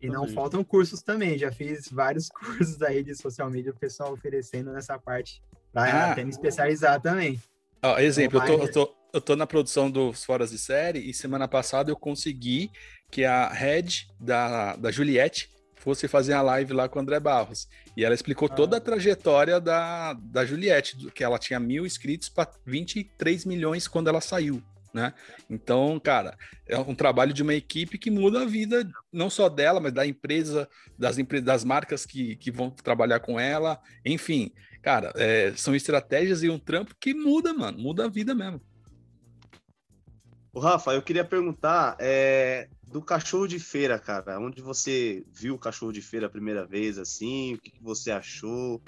E 0.00 0.08
não 0.08 0.26
faltam 0.26 0.64
cursos 0.64 1.02
também. 1.02 1.38
Já 1.38 1.52
fiz 1.52 1.88
vários 1.90 2.28
cursos 2.32 2.80
aí 2.80 3.02
de 3.04 3.14
social 3.14 3.50
media, 3.50 3.72
o 3.72 3.78
pessoal 3.78 4.14
oferecendo 4.14 4.72
nessa 4.72 4.98
parte 4.98 5.42
para 5.70 5.92
ah. 5.92 6.12
até 6.12 6.24
me 6.24 6.30
especializar 6.30 6.98
também. 7.00 7.38
Ó, 7.82 7.98
exemplo, 7.98 8.40
eu 8.40 8.46
tô, 8.46 8.62
eu, 8.62 8.72
tô, 8.72 8.94
eu 9.12 9.20
tô 9.20 9.36
na 9.36 9.46
produção 9.46 9.90
dos 9.90 10.24
Foras 10.24 10.50
de 10.50 10.58
Série 10.58 10.98
e 10.98 11.12
semana 11.12 11.46
passada 11.46 11.90
eu 11.90 11.96
consegui 11.96 12.70
que 13.10 13.24
a 13.24 13.48
head 13.48 14.08
da, 14.18 14.76
da 14.76 14.90
Juliette 14.90 15.50
fosse 15.76 16.08
fazer 16.08 16.32
a 16.32 16.42
live 16.42 16.72
lá 16.72 16.88
com 16.88 16.98
o 16.98 17.02
André 17.02 17.18
Barros. 17.18 17.68
E 17.96 18.04
ela 18.04 18.14
explicou 18.14 18.48
ah. 18.50 18.54
toda 18.54 18.76
a 18.76 18.80
trajetória 18.80 19.60
da, 19.60 20.14
da 20.14 20.46
Juliette, 20.46 21.10
que 21.10 21.24
ela 21.24 21.38
tinha 21.38 21.58
mil 21.58 21.84
inscritos 21.84 22.28
para 22.28 22.50
23 22.64 23.44
milhões 23.44 23.88
quando 23.88 24.08
ela 24.08 24.20
saiu 24.20 24.62
né? 24.92 25.14
Então, 25.48 25.98
cara, 25.98 26.36
é 26.66 26.78
um 26.78 26.94
trabalho 26.94 27.32
de 27.32 27.42
uma 27.42 27.54
equipe 27.54 27.98
que 27.98 28.10
muda 28.10 28.42
a 28.42 28.44
vida 28.44 28.88
não 29.12 29.30
só 29.30 29.48
dela, 29.48 29.80
mas 29.80 29.92
da 29.92 30.06
empresa, 30.06 30.68
das 30.98 31.18
empresas, 31.18 31.46
das 31.46 31.64
marcas 31.64 32.04
que, 32.04 32.36
que 32.36 32.50
vão 32.50 32.70
trabalhar 32.70 33.20
com 33.20 33.40
ela, 33.40 33.80
enfim, 34.04 34.52
cara, 34.82 35.12
é, 35.16 35.52
são 35.56 35.74
estratégias 35.74 36.42
e 36.42 36.50
um 36.50 36.58
trampo 36.58 36.94
que 37.00 37.14
muda, 37.14 37.54
mano, 37.54 37.78
muda 37.78 38.04
a 38.04 38.08
vida 38.08 38.34
mesmo. 38.34 38.60
O 40.52 40.60
Rafa, 40.60 40.92
eu 40.92 41.02
queria 41.02 41.24
perguntar 41.24 41.96
é, 41.98 42.68
do 42.84 43.00
cachorro 43.00 43.46
de 43.46 43.58
feira, 43.58 43.98
cara, 43.98 44.38
onde 44.38 44.60
você 44.60 45.24
viu 45.32 45.54
o 45.54 45.58
cachorro 45.58 45.92
de 45.92 46.02
feira 46.02 46.26
a 46.26 46.30
primeira 46.30 46.66
vez, 46.66 46.98
assim, 46.98 47.54
o 47.54 47.58
que, 47.58 47.70
que 47.70 47.82
você 47.82 48.10
achou, 48.10 48.82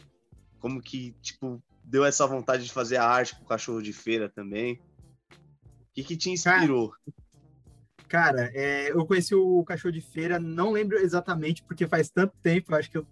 como 0.58 0.80
que, 0.80 1.12
tipo, 1.22 1.62
deu 1.82 2.04
essa 2.04 2.26
vontade 2.26 2.64
de 2.64 2.72
fazer 2.72 2.98
a 2.98 3.08
arte 3.08 3.34
com 3.36 3.44
o 3.44 3.48
cachorro 3.48 3.82
de 3.82 3.92
feira 3.92 4.28
também? 4.28 4.78
que, 5.94 6.02
que 6.02 6.16
te 6.16 6.30
inspirou? 6.30 6.92
Cara, 8.08 8.50
é, 8.52 8.90
eu 8.90 9.06
conheci 9.06 9.34
o 9.34 9.64
Cachorro 9.64 9.92
de 9.92 10.00
Feira, 10.00 10.38
não 10.38 10.72
lembro 10.72 10.98
exatamente, 10.98 11.62
porque 11.62 11.86
faz 11.86 12.10
tanto 12.10 12.34
tempo, 12.42 12.74
acho 12.74 12.90
que 12.90 12.98
eu 12.98 13.06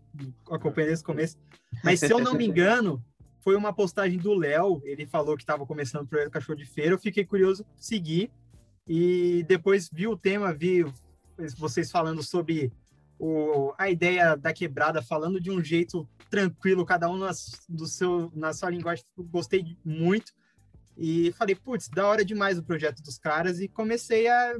acompanhei 0.50 0.88
desde 0.88 1.02
o 1.02 1.06
começo. 1.06 1.38
Mas 1.82 2.00
se 2.00 2.12
eu 2.12 2.18
não 2.18 2.34
me 2.34 2.44
engano, 2.46 3.02
foi 3.40 3.56
uma 3.56 3.72
postagem 3.72 4.18
do 4.18 4.34
Léo, 4.34 4.82
ele 4.84 5.06
falou 5.06 5.36
que 5.36 5.42
estava 5.42 5.64
começando 5.64 6.02
o 6.02 6.06
projeto 6.06 6.30
Cachorro 6.30 6.58
de 6.58 6.66
Feira, 6.66 6.92
eu 6.92 6.98
fiquei 6.98 7.24
curioso, 7.24 7.64
segui, 7.76 8.30
e 8.87 9.45
depois 9.49 9.88
vi 9.92 10.07
o 10.07 10.16
tema, 10.16 10.53
vi 10.53 10.85
vocês 11.57 11.90
falando 11.90 12.23
sobre 12.23 12.73
o, 13.18 13.73
a 13.79 13.88
ideia 13.88 14.37
da 14.37 14.53
quebrada, 14.53 15.01
falando 15.01 15.40
de 15.40 15.51
um 15.51 15.62
jeito 15.62 16.09
tranquilo, 16.29 16.85
cada 16.85 17.09
um 17.09 17.16
nas, 17.16 17.61
do 17.68 17.87
seu, 17.87 18.33
na 18.35 18.53
sua 18.53 18.71
linguagem, 18.71 19.05
gostei 19.16 19.77
muito. 19.85 20.33
E 20.97 21.33
falei, 21.33 21.55
putz, 21.55 21.88
da 21.88 22.07
hora 22.07 22.25
demais 22.25 22.59
o 22.59 22.62
projeto 22.62 23.03
dos 23.03 23.18
caras 23.18 23.61
e 23.61 23.68
comecei 23.68 24.29
a 24.29 24.55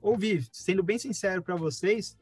ouvir. 0.00 0.46
Sendo 0.50 0.82
bem 0.82 0.98
sincero 0.98 1.42
para 1.42 1.54
vocês, 1.54 2.16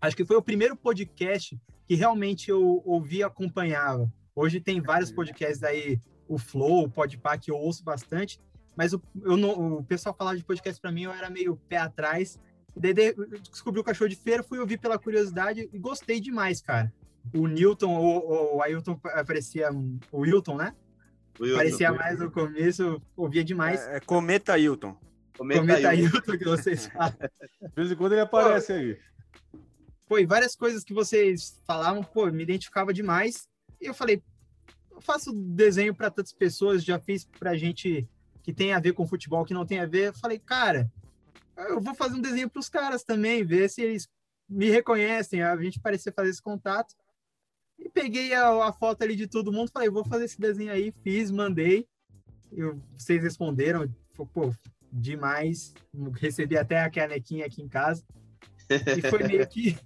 acho 0.00 0.16
que 0.16 0.24
foi 0.24 0.36
o 0.36 0.42
primeiro 0.42 0.76
podcast 0.76 1.60
que 1.86 1.94
realmente 1.94 2.50
eu 2.50 2.82
ouvi 2.84 3.18
e 3.18 3.22
acompanhava. 3.22 4.10
Hoje 4.34 4.60
tem 4.60 4.80
vários 4.80 5.12
podcasts 5.12 5.62
aí, 5.62 6.00
o 6.26 6.38
Flow, 6.38 6.84
o 6.84 6.90
Podpah, 6.90 7.38
que 7.38 7.50
eu 7.50 7.56
ouço 7.56 7.84
bastante, 7.84 8.40
mas 8.76 8.92
o, 8.92 9.02
eu 9.22 9.36
não, 9.36 9.78
o 9.78 9.84
pessoal 9.84 10.14
falava 10.16 10.36
de 10.36 10.44
podcast 10.44 10.80
para 10.80 10.92
mim, 10.92 11.02
eu 11.02 11.12
era 11.12 11.30
meio 11.30 11.56
pé 11.68 11.78
atrás. 11.78 12.38
E 12.76 12.80
daí 12.80 13.14
descobri 13.50 13.80
o 13.80 13.84
Cachorro 13.84 14.08
de 14.08 14.16
Feira, 14.16 14.42
fui 14.42 14.58
ouvir 14.58 14.78
pela 14.78 14.98
curiosidade 14.98 15.68
e 15.72 15.78
gostei 15.78 16.20
demais, 16.20 16.60
cara. 16.60 16.92
O 17.32 17.46
Newton, 17.46 17.96
o, 17.96 18.56
o 18.56 18.62
Ailton 18.62 19.00
aparecia, 19.04 19.70
o 20.12 20.20
Wilton, 20.20 20.56
né? 20.56 20.74
Parecia 21.38 21.92
mais 21.92 22.18
no 22.18 22.30
começo, 22.30 23.00
ouvia 23.16 23.42
demais. 23.42 23.80
É, 23.88 23.96
é 23.96 24.00
Cometa 24.00 24.58
Hilton. 24.58 24.96
Cometa, 25.36 25.60
Cometa 25.60 25.94
Hilton. 25.94 26.38
que 26.38 26.44
vocês 26.44 26.86
falam. 26.92 27.16
De 27.62 27.74
vez 27.74 27.90
em 27.90 27.96
quando 27.96 28.12
ele 28.12 28.20
aparece 28.20 28.72
pô, 28.72 28.78
aí. 28.78 28.98
Foi 30.06 30.26
várias 30.26 30.54
coisas 30.54 30.84
que 30.84 30.92
vocês 30.92 31.60
falavam, 31.66 32.02
pô, 32.02 32.26
me 32.26 32.42
identificava 32.42 32.92
demais. 32.92 33.48
E 33.80 33.86
eu 33.86 33.94
falei, 33.94 34.22
eu 34.90 35.00
faço 35.00 35.32
desenho 35.32 35.94
para 35.94 36.10
tantas 36.10 36.32
pessoas, 36.32 36.84
já 36.84 36.98
fiz 36.98 37.24
pra 37.24 37.56
gente 37.56 38.08
que 38.44 38.52
tem 38.52 38.74
a 38.74 38.78
ver 38.78 38.92
com 38.92 39.08
futebol, 39.08 39.44
que 39.44 39.54
não 39.54 39.64
tem 39.64 39.80
a 39.80 39.86
ver. 39.86 40.08
Eu 40.08 40.14
falei, 40.14 40.38
cara, 40.38 40.92
eu 41.56 41.80
vou 41.80 41.94
fazer 41.94 42.14
um 42.14 42.20
desenho 42.20 42.48
para 42.48 42.60
os 42.60 42.68
caras 42.68 43.02
também, 43.02 43.42
ver 43.42 43.70
se 43.70 43.80
eles 43.80 44.06
me 44.46 44.68
reconhecem, 44.68 45.42
a 45.42 45.56
gente 45.56 45.80
parecer 45.80 46.12
fazer 46.12 46.28
esse 46.28 46.42
contato. 46.42 46.94
E 47.78 47.88
peguei 47.88 48.34
a, 48.34 48.68
a, 48.68 48.72
foto 48.72 49.02
ali 49.02 49.16
de 49.16 49.26
todo 49.26 49.50
mundo, 49.50 49.70
falei, 49.72 49.88
vou 49.88 50.04
fazer 50.04 50.26
esse 50.26 50.38
desenho 50.38 50.70
aí, 50.70 50.92
fiz, 51.02 51.30
mandei. 51.30 51.88
Eu, 52.52 52.78
vocês 52.96 53.22
responderam, 53.22 53.92
pô, 54.14 54.54
demais. 54.92 55.72
Recebi 56.20 56.58
até 56.58 56.80
a 56.80 56.90
canequinha 56.90 57.46
aqui 57.46 57.62
em 57.62 57.68
casa. 57.68 58.04
E 58.70 59.10
foi 59.10 59.24
meio 59.24 59.46
que 59.48 59.76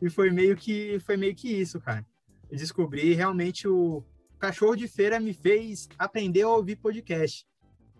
e 0.00 0.10
foi 0.10 0.30
meio 0.30 0.56
que 0.56 0.98
foi 1.00 1.16
meio 1.16 1.34
que 1.34 1.48
isso, 1.48 1.80
cara. 1.80 2.04
Eu 2.50 2.56
descobri 2.56 3.14
realmente 3.14 3.68
o 3.68 4.02
cachorro 4.38 4.74
de 4.74 4.88
feira 4.88 5.20
me 5.20 5.32
fez 5.32 5.88
aprender 5.96 6.42
a 6.42 6.48
ouvir 6.48 6.76
podcast. 6.76 7.46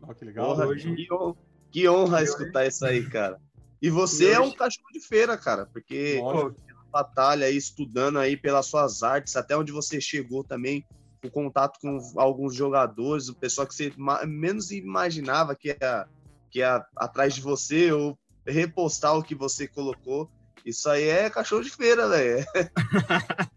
Oh, 0.03 0.15
que 0.15 0.25
legal. 0.25 0.47
Porra, 0.47 0.67
hoje... 0.67 0.95
que, 0.95 1.13
honra, 1.13 1.37
que 1.71 1.89
honra 1.89 2.23
escutar 2.23 2.67
isso 2.67 2.85
aí, 2.85 3.09
cara. 3.09 3.41
E 3.81 3.91
você 3.91 4.31
e 4.31 4.33
é 4.33 4.41
um 4.41 4.53
cachorro 4.53 4.89
de 4.93 5.01
feira, 5.01 5.37
cara, 5.37 5.67
porque 5.67 6.19
pô, 6.21 6.55
batalha 6.91 7.47
aí, 7.47 7.57
estudando 7.57 8.19
aí 8.19 8.37
pelas 8.37 8.67
suas 8.67 9.03
artes, 9.03 9.35
até 9.35 9.57
onde 9.57 9.73
você 9.73 10.01
chegou 10.01 10.45
também, 10.45 10.85
o 11.25 11.31
contato 11.31 11.79
com 11.81 11.99
alguns 12.17 12.55
jogadores, 12.55 13.29
o 13.29 13.35
pessoal 13.35 13.67
que 13.67 13.75
você 13.75 13.93
menos 14.27 14.71
imaginava 14.71 15.57
que 15.57 15.69
ia, 15.69 16.07
que 16.51 16.59
ia 16.59 16.85
atrás 16.97 17.35
de 17.35 17.41
você 17.41 17.91
ou 17.93 18.19
repostar 18.47 19.17
o 19.17 19.23
que 19.23 19.35
você 19.35 19.67
colocou. 19.67 20.31
Isso 20.65 20.89
aí 20.89 21.05
é 21.05 21.31
cachorro 21.31 21.63
de 21.63 21.71
feira, 21.71 22.09
velho. 22.09 22.45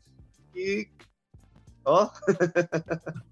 e 0.56 0.88
ó. 1.86 2.10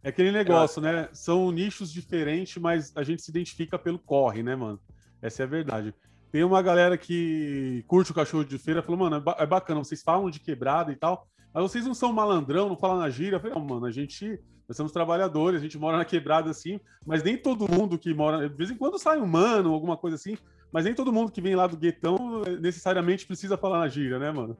é 0.04 0.10
aquele 0.10 0.32
negócio, 0.32 0.82
né? 0.82 1.10
São 1.14 1.52
nichos 1.52 1.92
diferentes, 1.92 2.62
mas 2.62 2.92
a 2.96 3.04
gente 3.04 3.22
se 3.22 3.32
identifica 3.32 3.78
pelo 3.78 4.00
corre, 4.00 4.44
né, 4.44 4.56
mano? 4.56 4.80
Essa 5.22 5.44
é 5.44 5.46
a 5.46 5.50
verdade. 5.50 5.94
Tem 6.32 6.44
uma 6.44 6.62
galera 6.62 6.98
que 6.98 7.84
curte 7.88 8.12
o 8.12 8.16
cachorro 8.16 8.44
de 8.44 8.58
feira, 8.58 8.82
falou, 8.82 9.00
mano, 9.00 9.18
é, 9.18 9.44
é 9.44 9.46
bacana, 9.46 9.84
vocês 9.84 10.02
falam 10.02 10.30
de 10.30 10.40
quebrada 10.40 10.92
e 10.92 10.96
tal, 10.96 11.28
mas 11.54 11.64
vocês 11.64 11.86
não 11.86 11.94
são 11.94 12.12
malandrão, 12.12 12.70
não 12.70 12.78
falam 12.78 13.00
na 13.00 13.10
gíria. 13.10 13.36
Eu 13.36 13.40
falei, 13.40 13.56
não, 13.56 13.64
mano, 13.64 13.86
a 13.86 13.92
gente, 13.92 14.40
nós 14.68 14.76
somos 14.76 14.92
trabalhadores, 14.92 15.60
a 15.60 15.64
gente 15.64 15.78
mora 15.78 15.98
na 15.98 16.06
quebrada 16.06 16.50
assim, 16.50 16.80
mas 17.06 17.24
nem 17.24 17.38
todo 17.38 17.72
mundo 17.72 17.98
que 17.98 18.14
mora, 18.14 18.50
de 18.50 18.56
vez 18.56 18.72
em 18.72 18.78
quando 18.78 18.98
sai 18.98 19.20
um 19.20 19.28
mano, 19.28 19.74
alguma 19.74 19.96
coisa 19.96 20.16
assim, 20.16 20.38
mas 20.72 20.86
nem 20.86 20.96
todo 20.96 21.14
mundo 21.14 21.32
que 21.32 21.40
vem 21.40 21.56
lá 21.56 21.68
do 21.68 21.78
guetão 21.78 22.42
necessariamente 22.60 23.28
precisa 23.28 23.56
falar 23.56 23.80
na 23.80 23.88
gíria, 23.88 24.18
né, 24.18 24.32
mano? 24.32 24.58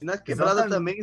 E 0.00 0.04
na 0.04 0.16
quebrada 0.16 0.60
Exatamente. 0.60 0.74
também 0.76 1.00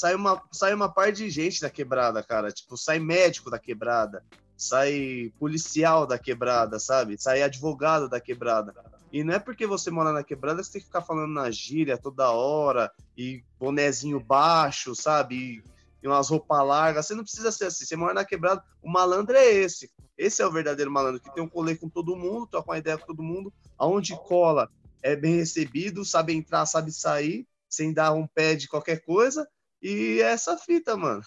sai 0.00 0.14
uma, 0.14 0.42
sai 0.50 0.72
uma 0.72 0.88
par 0.88 1.12
de 1.12 1.28
gente 1.28 1.60
da 1.60 1.68
quebrada, 1.68 2.22
cara. 2.22 2.50
Tipo, 2.50 2.74
sai 2.76 2.98
médico 2.98 3.50
da 3.50 3.58
quebrada, 3.58 4.24
sai 4.56 5.30
policial 5.38 6.06
da 6.06 6.18
quebrada, 6.18 6.78
sabe? 6.78 7.20
Sai 7.20 7.42
advogado 7.42 8.08
da 8.08 8.18
quebrada. 8.18 8.74
E 9.12 9.22
não 9.22 9.34
é 9.34 9.38
porque 9.38 9.66
você 9.66 9.90
mora 9.90 10.10
na 10.10 10.24
quebrada 10.24 10.60
que 10.60 10.66
você 10.66 10.72
tem 10.72 10.80
que 10.80 10.86
ficar 10.86 11.02
falando 11.02 11.34
na 11.34 11.50
gíria 11.50 11.98
toda 11.98 12.30
hora, 12.30 12.90
e 13.16 13.44
bonezinho 13.58 14.18
baixo, 14.18 14.94
sabe? 14.94 15.62
E 16.02 16.08
umas 16.08 16.30
roupas 16.30 16.66
largas. 16.66 17.06
Você 17.06 17.14
não 17.14 17.24
precisa 17.24 17.52
ser 17.52 17.66
assim. 17.66 17.84
Você 17.84 17.94
mora 17.94 18.14
na 18.14 18.24
quebrada, 18.24 18.64
o 18.82 18.90
malandro 18.90 19.36
é 19.36 19.52
esse. 19.52 19.90
Esse 20.16 20.40
é 20.40 20.46
o 20.46 20.52
verdadeiro 20.52 20.90
malandro, 20.90 21.20
que 21.20 21.34
tem 21.34 21.42
um 21.42 21.48
colê 21.48 21.76
com 21.76 21.90
todo 21.90 22.16
mundo, 22.16 22.46
troca 22.46 22.70
uma 22.70 22.78
ideia 22.78 22.96
com 22.96 23.06
todo 23.06 23.22
mundo, 23.22 23.52
aonde 23.76 24.16
cola 24.16 24.70
é 25.02 25.14
bem 25.14 25.36
recebido, 25.36 26.04
sabe 26.04 26.34
entrar, 26.34 26.64
sabe 26.64 26.90
sair, 26.90 27.46
sem 27.68 27.92
dar 27.92 28.12
um 28.12 28.26
pé 28.26 28.54
de 28.54 28.68
qualquer 28.68 29.02
coisa. 29.04 29.46
E 29.82 30.20
é 30.20 30.32
essa 30.32 30.56
fita, 30.56 30.96
mano. 30.96 31.22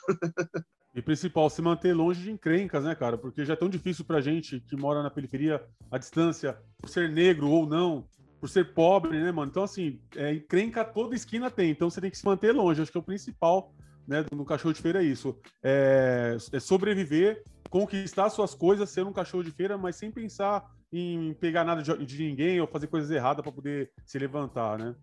E 0.96 1.02
principal, 1.02 1.50
se 1.50 1.60
manter 1.60 1.92
longe 1.94 2.22
de 2.22 2.32
encrencas, 2.32 2.84
né, 2.84 2.94
cara? 2.94 3.18
Porque 3.18 3.44
já 3.44 3.54
é 3.54 3.56
tão 3.56 3.68
difícil 3.68 4.06
pra 4.06 4.22
gente 4.22 4.60
que 4.60 4.76
mora 4.76 5.02
na 5.02 5.10
periferia, 5.10 5.64
a 5.90 5.98
distância, 5.98 6.56
por 6.80 6.88
ser 6.88 7.10
negro 7.10 7.50
ou 7.50 7.66
não, 7.66 8.08
por 8.40 8.48
ser 8.48 8.74
pobre, 8.74 9.20
né, 9.20 9.32
mano? 9.32 9.50
Então, 9.50 9.64
assim, 9.64 10.00
é, 10.16 10.36
encrenca 10.36 10.86
toda 10.86 11.16
esquina 11.16 11.50
tem. 11.50 11.72
Então 11.72 11.90
você 11.90 12.00
tem 12.00 12.12
que 12.12 12.18
se 12.18 12.26
manter 12.26 12.52
longe. 12.52 12.80
Acho 12.80 12.92
que 12.92 12.98
é 12.98 13.02
o 13.02 13.04
principal, 13.04 13.74
né, 14.08 14.24
no 14.32 14.46
cachorro 14.46 14.74
de 14.74 14.82
feira 14.82 15.02
é 15.02 15.06
isso. 15.06 15.36
É, 15.64 16.38
é 16.52 16.60
sobreviver, 16.60 17.44
conquistar 17.72 18.30
suas 18.30 18.54
coisas, 18.54 18.90
ser 18.90 19.04
um 19.04 19.14
cachorro 19.14 19.44
de 19.44 19.52
feira, 19.52 19.80
mas 19.80 19.96
sem 19.96 20.12
pensar 20.12 20.64
em 20.92 21.34
pegar 21.34 21.64
nada 21.64 21.82
de, 21.82 22.06
de 22.06 22.24
ninguém 22.24 22.62
ou 22.62 22.68
fazer 22.68 22.86
coisas 22.86 23.10
erradas 23.10 23.42
para 23.42 23.52
poder 23.52 23.92
se 24.06 24.20
levantar, 24.20 24.78
né? 24.78 24.94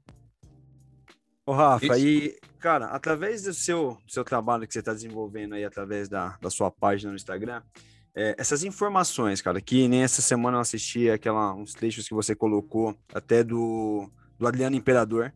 Ô, 1.51 1.53
Rafa, 1.53 1.97
Isso. 1.97 2.07
e, 2.07 2.39
cara, 2.61 2.87
através 2.87 3.43
do 3.43 3.53
seu, 3.53 3.99
do 4.07 4.13
seu 4.13 4.23
trabalho 4.23 4.69
que 4.69 4.73
você 4.73 4.79
está 4.79 4.93
desenvolvendo 4.93 5.57
aí, 5.57 5.65
através 5.65 6.09
da, 6.09 6.39
da 6.41 6.49
sua 6.49 6.71
página 6.71 7.11
no 7.11 7.17
Instagram, 7.17 7.61
é, 8.15 8.37
essas 8.39 8.63
informações, 8.63 9.43
cara, 9.43 9.61
que 9.61 9.89
nem 9.89 10.05
essa 10.05 10.23
semana 10.23 10.59
eu 10.59 10.61
assisti 10.61 11.11
aquela, 11.11 11.53
uns 11.53 11.75
trechos 11.75 12.07
que 12.07 12.15
você 12.15 12.37
colocou, 12.37 12.97
até 13.13 13.43
do, 13.43 14.09
do 14.39 14.47
Adriano 14.47 14.77
Imperador, 14.77 15.33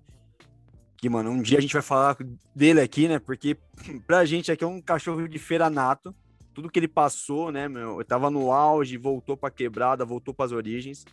que, 0.97 1.09
mano, 1.09 1.31
um 1.31 1.43
dia 1.43 1.59
a 1.59 1.61
gente 1.61 1.73
vai 1.73 1.83
falar 1.83 2.17
dele 2.55 2.81
aqui, 2.81 3.09
né, 3.09 3.19
porque 3.19 3.59
pra 4.07 4.25
gente 4.25 4.53
aqui 4.53 4.63
é 4.63 4.69
um 4.69 4.81
cachorro 4.81 5.27
de 5.27 5.39
feira 5.41 5.69
nato, 5.69 6.15
tudo 6.55 6.71
que 6.71 6.79
ele 6.79 6.87
passou, 6.87 7.51
né, 7.51 7.67
meu, 7.67 7.99
eu 7.99 8.05
tava 8.05 8.31
no 8.31 8.53
auge, 8.53 8.97
voltou 8.97 9.37
pra 9.37 9.51
quebrada, 9.51 10.05
voltou 10.05 10.33
pras 10.33 10.53
origens, 10.53 11.05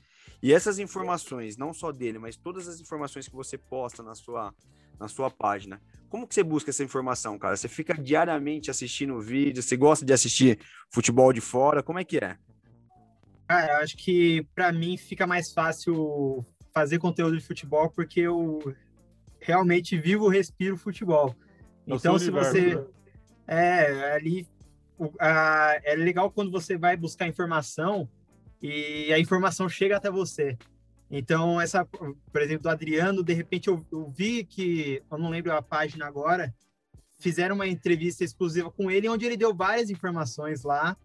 e 0.43 0.53
essas 0.53 0.77
informações, 0.79 1.57
não 1.57 1.73
só 1.73 1.91
dele, 1.91 2.19
mas 2.19 2.35
todas 2.35 2.67
as 2.67 2.79
informações 2.79 3.27
que 3.27 3.35
você 3.35 3.57
posta 3.57 4.03
na 4.03 4.15
sua, 4.15 4.53
na 5.01 5.07
sua 5.07 5.29
página. 5.31 5.81
Como 6.07 6.27
que 6.27 6.35
você 6.35 6.43
busca 6.43 6.69
essa 6.69 6.83
informação, 6.83 7.37
cara? 7.39 7.57
Você 7.57 7.67
fica 7.67 7.93
diariamente 7.93 8.69
assistindo 8.69 9.19
vídeo? 9.19 9.63
Você 9.63 9.75
gosta 9.75 10.05
de 10.05 10.13
assistir 10.13 10.59
futebol 10.89 11.33
de 11.33 11.41
fora? 11.41 11.81
Como 11.81 11.97
é 11.99 12.03
que 12.03 12.17
é? 12.17 12.37
Cara, 13.47 13.73
eu 13.73 13.77
acho 13.79 13.97
que 13.97 14.45
pra 14.53 14.71
mim 14.71 14.95
fica 14.97 15.25
mais 15.25 15.51
fácil 15.51 16.45
fazer 16.73 16.99
conteúdo 16.99 17.37
de 17.37 17.43
futebol 17.43 17.89
porque 17.89 18.21
eu 18.21 18.59
realmente 19.39 19.97
vivo, 19.97 20.27
respiro 20.29 20.77
futebol. 20.77 21.35
É 21.87 21.93
o 21.93 21.95
Então, 21.95 22.19
se 22.19 22.25
universo, 22.29 22.51
você. 22.51 22.75
né? 22.75 22.85
É, 23.47 24.13
ali. 24.13 24.47
é 25.83 25.95
legal 25.95 26.29
quando 26.31 26.51
você 26.51 26.77
vai 26.77 26.95
buscar 26.95 27.27
informação 27.27 28.07
e 28.61 29.11
a 29.11 29.19
informação 29.19 29.67
chega 29.67 29.97
até 29.97 30.11
você. 30.11 30.57
Então, 31.13 31.59
essa, 31.59 31.83
por 31.83 32.41
exemplo, 32.41 32.63
do 32.63 32.69
Adriano, 32.69 33.21
de 33.21 33.33
repente 33.33 33.67
eu, 33.67 33.85
eu 33.91 34.09
vi 34.09 34.45
que, 34.45 35.03
eu 35.11 35.17
não 35.17 35.29
lembro 35.29 35.51
a 35.51 35.61
página 35.61 36.07
agora, 36.07 36.55
fizeram 37.19 37.55
uma 37.55 37.67
entrevista 37.67 38.23
exclusiva 38.23 38.71
com 38.71 38.89
ele, 38.89 39.09
onde 39.09 39.25
ele 39.25 39.35
deu 39.35 39.53
várias 39.53 39.89
informações 39.89 40.63
lá. 40.63 40.95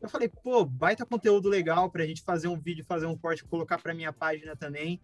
Eu 0.00 0.08
falei, 0.08 0.28
pô, 0.28 0.64
baita 0.64 1.06
conteúdo 1.06 1.48
legal 1.48 1.88
pra 1.88 2.04
gente 2.04 2.22
fazer 2.22 2.48
um 2.48 2.58
vídeo, 2.58 2.84
fazer 2.84 3.06
um 3.06 3.16
corte, 3.16 3.44
colocar 3.44 3.78
pra 3.78 3.94
minha 3.94 4.12
página 4.12 4.56
também. 4.56 5.00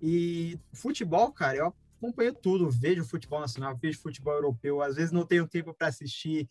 E 0.00 0.56
futebol, 0.72 1.32
cara, 1.32 1.58
eu 1.58 1.74
acompanho 1.98 2.32
tudo, 2.32 2.70
vejo 2.70 3.04
futebol 3.04 3.40
nacional, 3.40 3.76
vejo 3.76 3.98
futebol 3.98 4.34
europeu, 4.34 4.80
às 4.80 4.94
vezes 4.94 5.10
não 5.10 5.26
tenho 5.26 5.48
tempo 5.48 5.74
para 5.74 5.88
assistir, 5.88 6.48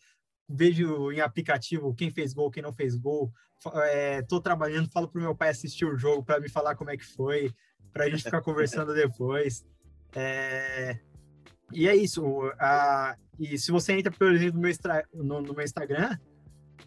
vejo 0.48 1.10
em 1.12 1.20
aplicativo 1.20 1.94
quem 1.94 2.10
fez 2.10 2.32
gol, 2.32 2.50
quem 2.50 2.62
não 2.62 2.72
fez 2.72 2.96
gol. 2.96 3.30
Fa- 3.62 3.72
É, 3.86 4.22
tô 4.22 4.40
trabalhando, 4.40 4.88
falo 4.90 5.08
pro 5.08 5.20
meu 5.20 5.34
pai 5.34 5.48
assistir 5.50 5.84
o 5.84 5.96
jogo 5.96 6.22
para 6.24 6.40
me 6.40 6.48
falar 6.48 6.74
como 6.76 6.90
é 6.90 6.96
que 6.96 7.04
foi, 7.06 7.50
pra 7.92 8.08
gente 8.08 8.22
ficar 8.24 8.40
conversando 8.42 8.94
depois. 8.94 9.64
É, 10.14 10.98
E 11.72 11.88
é 11.88 11.96
isso. 11.96 12.22
a- 12.60 13.16
E 13.38 13.58
se 13.58 13.70
você 13.70 13.92
entra, 13.92 14.10
por 14.10 14.32
exemplo, 14.32 14.54
no 14.54 14.60
meu, 14.62 14.72
no- 15.12 15.42
no 15.42 15.52
meu 15.54 15.64
Instagram, 15.64 16.16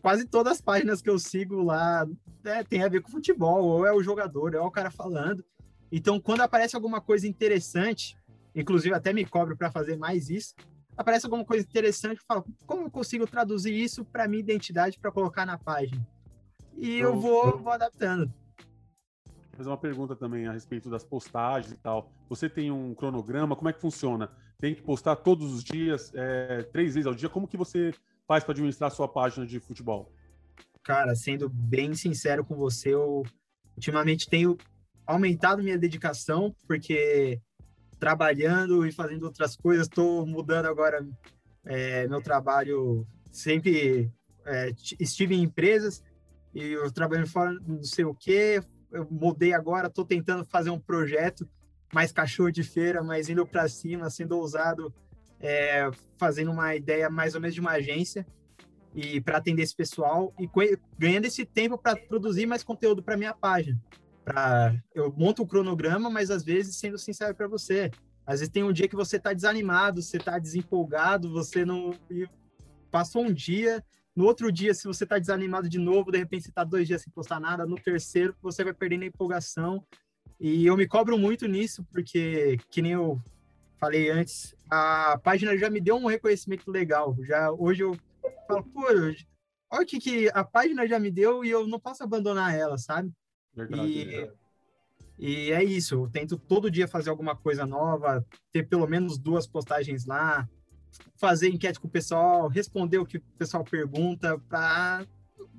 quase 0.02 0.26
todas 0.26 0.54
as 0.54 0.62
páginas 0.62 1.02
que 1.02 1.10
eu 1.10 1.20
sigo 1.20 1.62
lá 1.62 2.08
né, 2.44 2.64
tem 2.64 2.82
a 2.82 2.88
ver 2.88 3.02
com 3.02 3.12
futebol, 3.12 3.64
ou 3.66 3.86
é 3.86 3.92
o 3.94 4.02
jogador, 4.02 4.56
ou 4.56 4.62
é 4.62 4.66
o 4.66 4.72
cara 4.72 4.90
falando. 4.90 5.44
Então, 5.92 6.20
quando 6.20 6.42
aparece 6.42 6.76
alguma 6.76 7.02
coisa 7.02 7.28
interessante, 7.28 8.16
inclusive 8.56 8.96
até 8.96 9.12
me 9.14 9.26
cobro 9.26 9.56
para 9.58 9.70
fazer 9.70 9.98
mais 9.98 10.30
isso, 10.30 10.56
aparece 11.00 11.26
alguma 11.26 11.46
coisa 11.46 11.66
interessante, 11.66 12.18
eu 12.18 12.24
falo, 12.28 12.46
como 12.66 12.84
eu 12.84 12.92
consigo 12.92 13.26
traduzir 13.26 13.74
isso 13.74 14.04
para 14.04 14.28
minha 14.28 14.42
identidade 14.42 15.00
para 15.00 15.10
colocar 15.12 15.46
na 15.46 15.58
página? 15.58 16.06
E 16.78 16.96
eu 17.00 17.12
Eu- 17.14 17.20
vou, 17.20 17.58
vou 17.58 17.72
adaptando. 17.72 18.32
Fazer 19.56 19.70
uma 19.70 19.78
pergunta 19.78 20.14
também 20.16 20.46
a 20.46 20.52
respeito 20.52 20.90
das 20.90 21.04
postagens 21.04 21.72
e 21.74 21.78
tal. 21.78 22.12
Você 22.30 22.50
tem 22.50 22.70
um 22.70 22.94
cronograma? 22.94 23.56
Como 23.56 23.70
é 23.70 23.74
que 23.74 23.80
funciona? 23.80 24.30
Tem 24.60 24.76
que 24.76 24.82
postar 24.82 25.16
todos 25.18 25.54
os 25.54 25.64
dias, 25.64 26.12
é, 26.16 26.64
três 26.64 26.96
vezes 26.96 27.08
ao 27.08 27.16
dia? 27.16 27.30
Como 27.30 27.48
que 27.48 27.56
você 27.58 27.94
faz 28.28 28.44
para 28.44 28.52
administrar 28.52 28.90
a 28.90 28.94
sua 28.94 29.08
página 29.08 29.46
de 29.46 29.58
futebol? 29.60 30.12
Cara, 30.84 31.16
sendo 31.16 31.48
bem 31.50 31.94
sincero 31.94 32.44
com 32.44 32.56
você, 32.56 32.94
eu 32.94 33.24
ultimamente 33.76 34.30
tenho 34.30 34.58
aumentado 35.06 35.64
minha 35.64 35.78
dedicação, 35.78 36.54
porque 36.68 37.42
trabalhando 38.00 38.86
e 38.86 38.92
fazendo 38.92 39.24
outras 39.24 39.56
coisas, 39.56 39.88
estou 39.88 40.26
mudando 40.26 40.66
agora 40.66 41.06
é, 41.66 42.08
meu 42.08 42.22
trabalho. 42.22 43.06
Sempre 43.32 44.12
é, 44.46 44.72
estive 45.00 45.36
em 45.36 45.44
empresas 45.44 46.04
e 46.54 46.72
eu 46.72 46.92
trabalhando 46.92 47.28
fora, 47.28 47.54
não 47.68 47.84
sei 47.84 48.06
o 48.06 48.14
quê. 48.14 48.62
Eu 48.92 49.08
mudei 49.10 49.54
agora, 49.54 49.88
estou 49.88 50.04
tentando 50.04 50.44
fazer 50.46 50.72
um 50.72 50.80
projeto 50.80 51.48
mais 51.94 52.12
cachorro 52.12 52.52
de 52.52 52.64
feira, 52.64 53.04
mais 53.04 53.30
indo 53.30 53.46
para 53.46 53.68
cima, 53.68 54.10
sendo 54.10 54.38
ousado, 54.38 54.94
é, 55.40 55.90
fazendo 56.18 56.52
uma 56.52 56.76
ideia 56.76 57.10
mais 57.10 57.36
ou 57.36 57.42
menos 57.42 57.54
de 57.54 57.62
uma 57.62 57.72
agência 57.72 58.26
e 58.96 59.22
para 59.22 59.38
atender 59.38 59.62
esse 59.62 59.76
pessoal 59.76 60.34
e 60.40 60.50
ganhando 60.98 61.26
esse 61.26 61.46
tempo 61.46 61.78
para 61.78 61.96
produzir 61.96 62.46
mais 62.48 62.64
conteúdo 62.64 63.04
para 63.04 63.18
minha 63.18 63.34
página. 63.34 63.80
Eu 64.94 65.14
monto 65.16 65.44
o 65.44 65.48
cronograma, 65.48 66.10
mas 66.10 66.30
às 66.32 66.44
vezes, 66.44 66.78
sendo 66.78 66.98
sincero 66.98 67.36
para 67.36 67.48
você, 67.48 67.92
às 68.26 68.40
vezes 68.40 68.52
tem 68.52 68.64
um 68.64 68.74
dia 68.74 68.88
que 68.88 68.96
você 68.96 69.18
está 69.18 69.34
desanimado, 69.34 70.02
você 70.02 70.18
está 70.18 70.38
desempolgado, 70.38 71.32
você 71.32 71.66
não 71.66 71.94
passou 72.92 73.24
um 73.24 73.34
dia, 73.34 73.84
no 74.16 74.26
outro 74.26 74.52
dia, 74.52 74.74
se 74.74 74.86
você 74.86 75.04
está 75.04 75.18
desanimado 75.18 75.70
de 75.70 75.80
novo, 75.80 76.12
de 76.12 76.18
repente 76.18 76.44
você 76.44 76.50
está 76.50 76.64
dois 76.64 76.88
dias 76.88 77.02
sem 77.02 77.14
postar 77.14 77.40
nada, 77.40 77.66
no 77.66 77.76
terceiro 77.76 78.36
você 78.42 78.64
vai 78.64 78.74
perdendo 78.74 79.04
a 79.04 79.08
empolgação. 79.08 79.82
E 80.40 80.66
eu 80.66 80.76
me 80.76 80.88
cobro 80.88 81.18
muito 81.18 81.48
nisso, 81.48 81.86
porque, 81.92 82.58
que 82.70 82.82
nem 82.82 82.94
eu 82.94 83.22
falei 83.80 84.10
antes, 84.10 84.56
a 84.70 85.18
página 85.24 85.58
já 85.58 85.70
me 85.70 85.80
deu 85.80 85.96
um 85.96 86.06
reconhecimento 86.06 86.70
legal. 86.70 87.16
Já 87.22 87.52
hoje 87.52 87.84
eu 87.84 87.98
falo, 88.48 88.64
pô, 88.66 88.82
olha 88.90 89.16
o 89.72 89.86
que, 89.86 90.00
que 90.00 90.30
a 90.34 90.44
página 90.44 90.86
já 90.88 91.00
me 91.00 91.10
deu 91.10 91.46
e 91.46 91.50
eu 91.50 91.66
não 91.66 91.80
posso 91.80 92.04
abandonar 92.04 92.54
ela, 92.54 92.78
sabe? 92.78 93.12
Verdade. 93.56 93.92
E, 93.92 94.32
e 95.48 95.52
é 95.52 95.64
isso, 95.64 95.96
eu 95.96 96.10
tento 96.10 96.38
todo 96.38 96.72
dia 96.72 96.88
fazer 96.88 97.10
alguma 97.10 97.36
coisa 97.36 97.66
nova, 97.66 98.26
ter 98.52 98.68
pelo 98.68 98.88
menos 98.88 99.18
duas 99.18 99.46
postagens 99.46 100.06
lá, 100.06 100.48
fazer 101.18 101.50
enquete 101.50 101.80
com 101.80 101.88
o 101.88 101.92
pessoal, 101.92 102.48
responder 102.48 102.98
o 103.00 103.06
que 103.06 103.18
o 103.18 103.22
pessoal 103.38 103.64
pergunta 103.64 104.40
para 104.48 105.06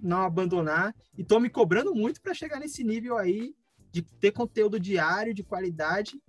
não 0.02 0.22
abandonar. 0.22 0.94
E 1.16 1.22
tô 1.24 1.38
me 1.38 1.50
cobrando 1.50 1.94
muito 1.94 2.20
para 2.22 2.32
chegar 2.34 2.58
nesse 2.58 2.82
nível 2.82 3.18
aí 3.18 3.54
de 3.92 4.02
ter 4.02 4.32
conteúdo 4.32 4.78
diário 4.80 5.34
de 5.34 5.42
qualidade, 5.42 6.20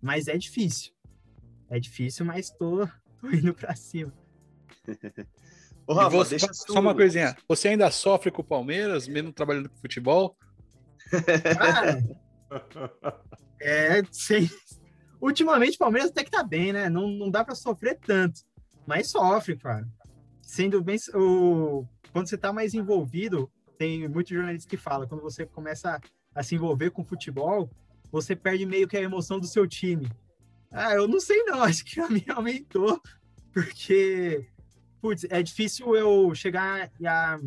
mas 0.00 0.26
é 0.26 0.36
difícil. 0.36 0.92
É 1.68 1.78
difícil, 1.78 2.24
mas 2.26 2.50
tô, 2.50 2.86
tô 3.20 3.30
indo 3.30 3.54
para 3.54 3.74
cima. 3.76 4.12
Ô, 5.86 5.94
Rafa, 5.94 6.10
você- 6.16 6.30
deixa 6.30 6.52
só 6.52 6.66
tu- 6.66 6.78
uma 6.80 6.94
coisinha. 6.94 7.36
Você 7.48 7.68
ainda 7.68 7.90
sofre 7.90 8.30
com 8.30 8.42
o 8.42 8.44
Palmeiras, 8.44 9.06
mesmo 9.08 9.32
trabalhando 9.32 9.68
com 9.68 9.76
futebol? 9.76 10.36
Cara, 11.58 12.02
É, 13.60 14.02
sei. 14.10 14.50
Ultimamente 15.20 15.74
o 15.74 15.78
Palmeiras 15.78 16.10
até 16.10 16.24
que 16.24 16.30
tá 16.30 16.42
bem, 16.42 16.72
né? 16.72 16.88
Não, 16.88 17.08
não 17.08 17.30
dá 17.30 17.44
para 17.44 17.54
sofrer 17.54 17.98
tanto. 17.98 18.40
Mas 18.86 19.08
sofre, 19.08 19.56
cara. 19.56 19.86
Sendo 20.40 20.82
bem. 20.82 20.96
O... 21.14 21.84
Quando 22.12 22.28
você 22.28 22.38
tá 22.38 22.52
mais 22.52 22.72
envolvido, 22.74 23.50
tem 23.78 24.08
muitos 24.08 24.34
jornalistas 24.34 24.68
que 24.68 24.76
falam, 24.76 25.06
quando 25.06 25.20
você 25.20 25.44
começa 25.44 26.00
a 26.34 26.42
se 26.42 26.54
envolver 26.54 26.90
com 26.90 27.04
futebol, 27.04 27.70
você 28.10 28.34
perde 28.34 28.64
meio 28.64 28.88
que 28.88 28.96
a 28.96 29.02
emoção 29.02 29.38
do 29.38 29.46
seu 29.46 29.66
time. 29.66 30.10
Ah, 30.72 30.94
eu 30.94 31.06
não 31.06 31.20
sei 31.20 31.42
não, 31.44 31.62
acho 31.64 31.84
que 31.84 32.00
a 32.00 32.08
minha 32.08 32.34
aumentou, 32.34 33.00
porque, 33.52 34.48
putz, 35.00 35.24
é 35.28 35.42
difícil 35.42 35.94
eu 35.94 36.34
chegar 36.34 36.90
e 36.98 37.06
a, 37.06 37.38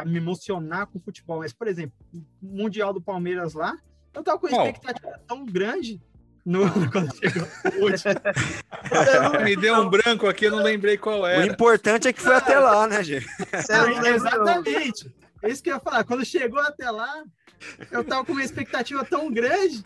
a 0.00 0.04
me 0.04 0.18
emocionar 0.18 0.86
com 0.86 1.00
futebol. 1.00 1.38
Mas, 1.40 1.52
por 1.52 1.66
exemplo, 1.68 1.94
o 2.12 2.22
Mundial 2.42 2.92
do 2.92 3.00
Palmeiras 3.00 3.54
lá, 3.54 3.76
eu 4.14 4.22
tava 4.22 4.38
com 4.38 4.48
Qual? 4.48 4.66
expectativa 4.66 5.20
tão 5.26 5.44
grande 5.44 6.00
no, 6.44 6.62
quando 6.90 7.14
chegou 7.16 7.46
o 7.78 7.84
Me 9.44 9.56
deu 9.56 9.74
um 9.74 9.88
branco 9.88 10.26
aqui, 10.26 10.46
eu 10.46 10.52
não 10.52 10.62
lembrei 10.62 10.96
qual 10.96 11.20
O 11.20 11.26
era. 11.26 11.46
importante 11.46 12.08
é 12.08 12.12
que 12.12 12.20
foi 12.20 12.34
até 12.34 12.58
lá, 12.58 12.86
né, 12.86 13.02
gente? 13.02 13.26
Sério, 13.62 13.96
Não, 13.96 14.06
exatamente. 14.06 15.14
É 15.42 15.50
isso 15.50 15.62
que 15.62 15.70
eu 15.70 15.74
ia 15.74 15.80
falar. 15.80 16.04
Quando 16.04 16.24
chegou 16.24 16.60
até 16.60 16.90
lá, 16.90 17.24
eu 17.90 18.04
tava 18.04 18.24
com 18.24 18.32
uma 18.32 18.44
expectativa 18.44 19.04
tão 19.04 19.30
grande. 19.32 19.84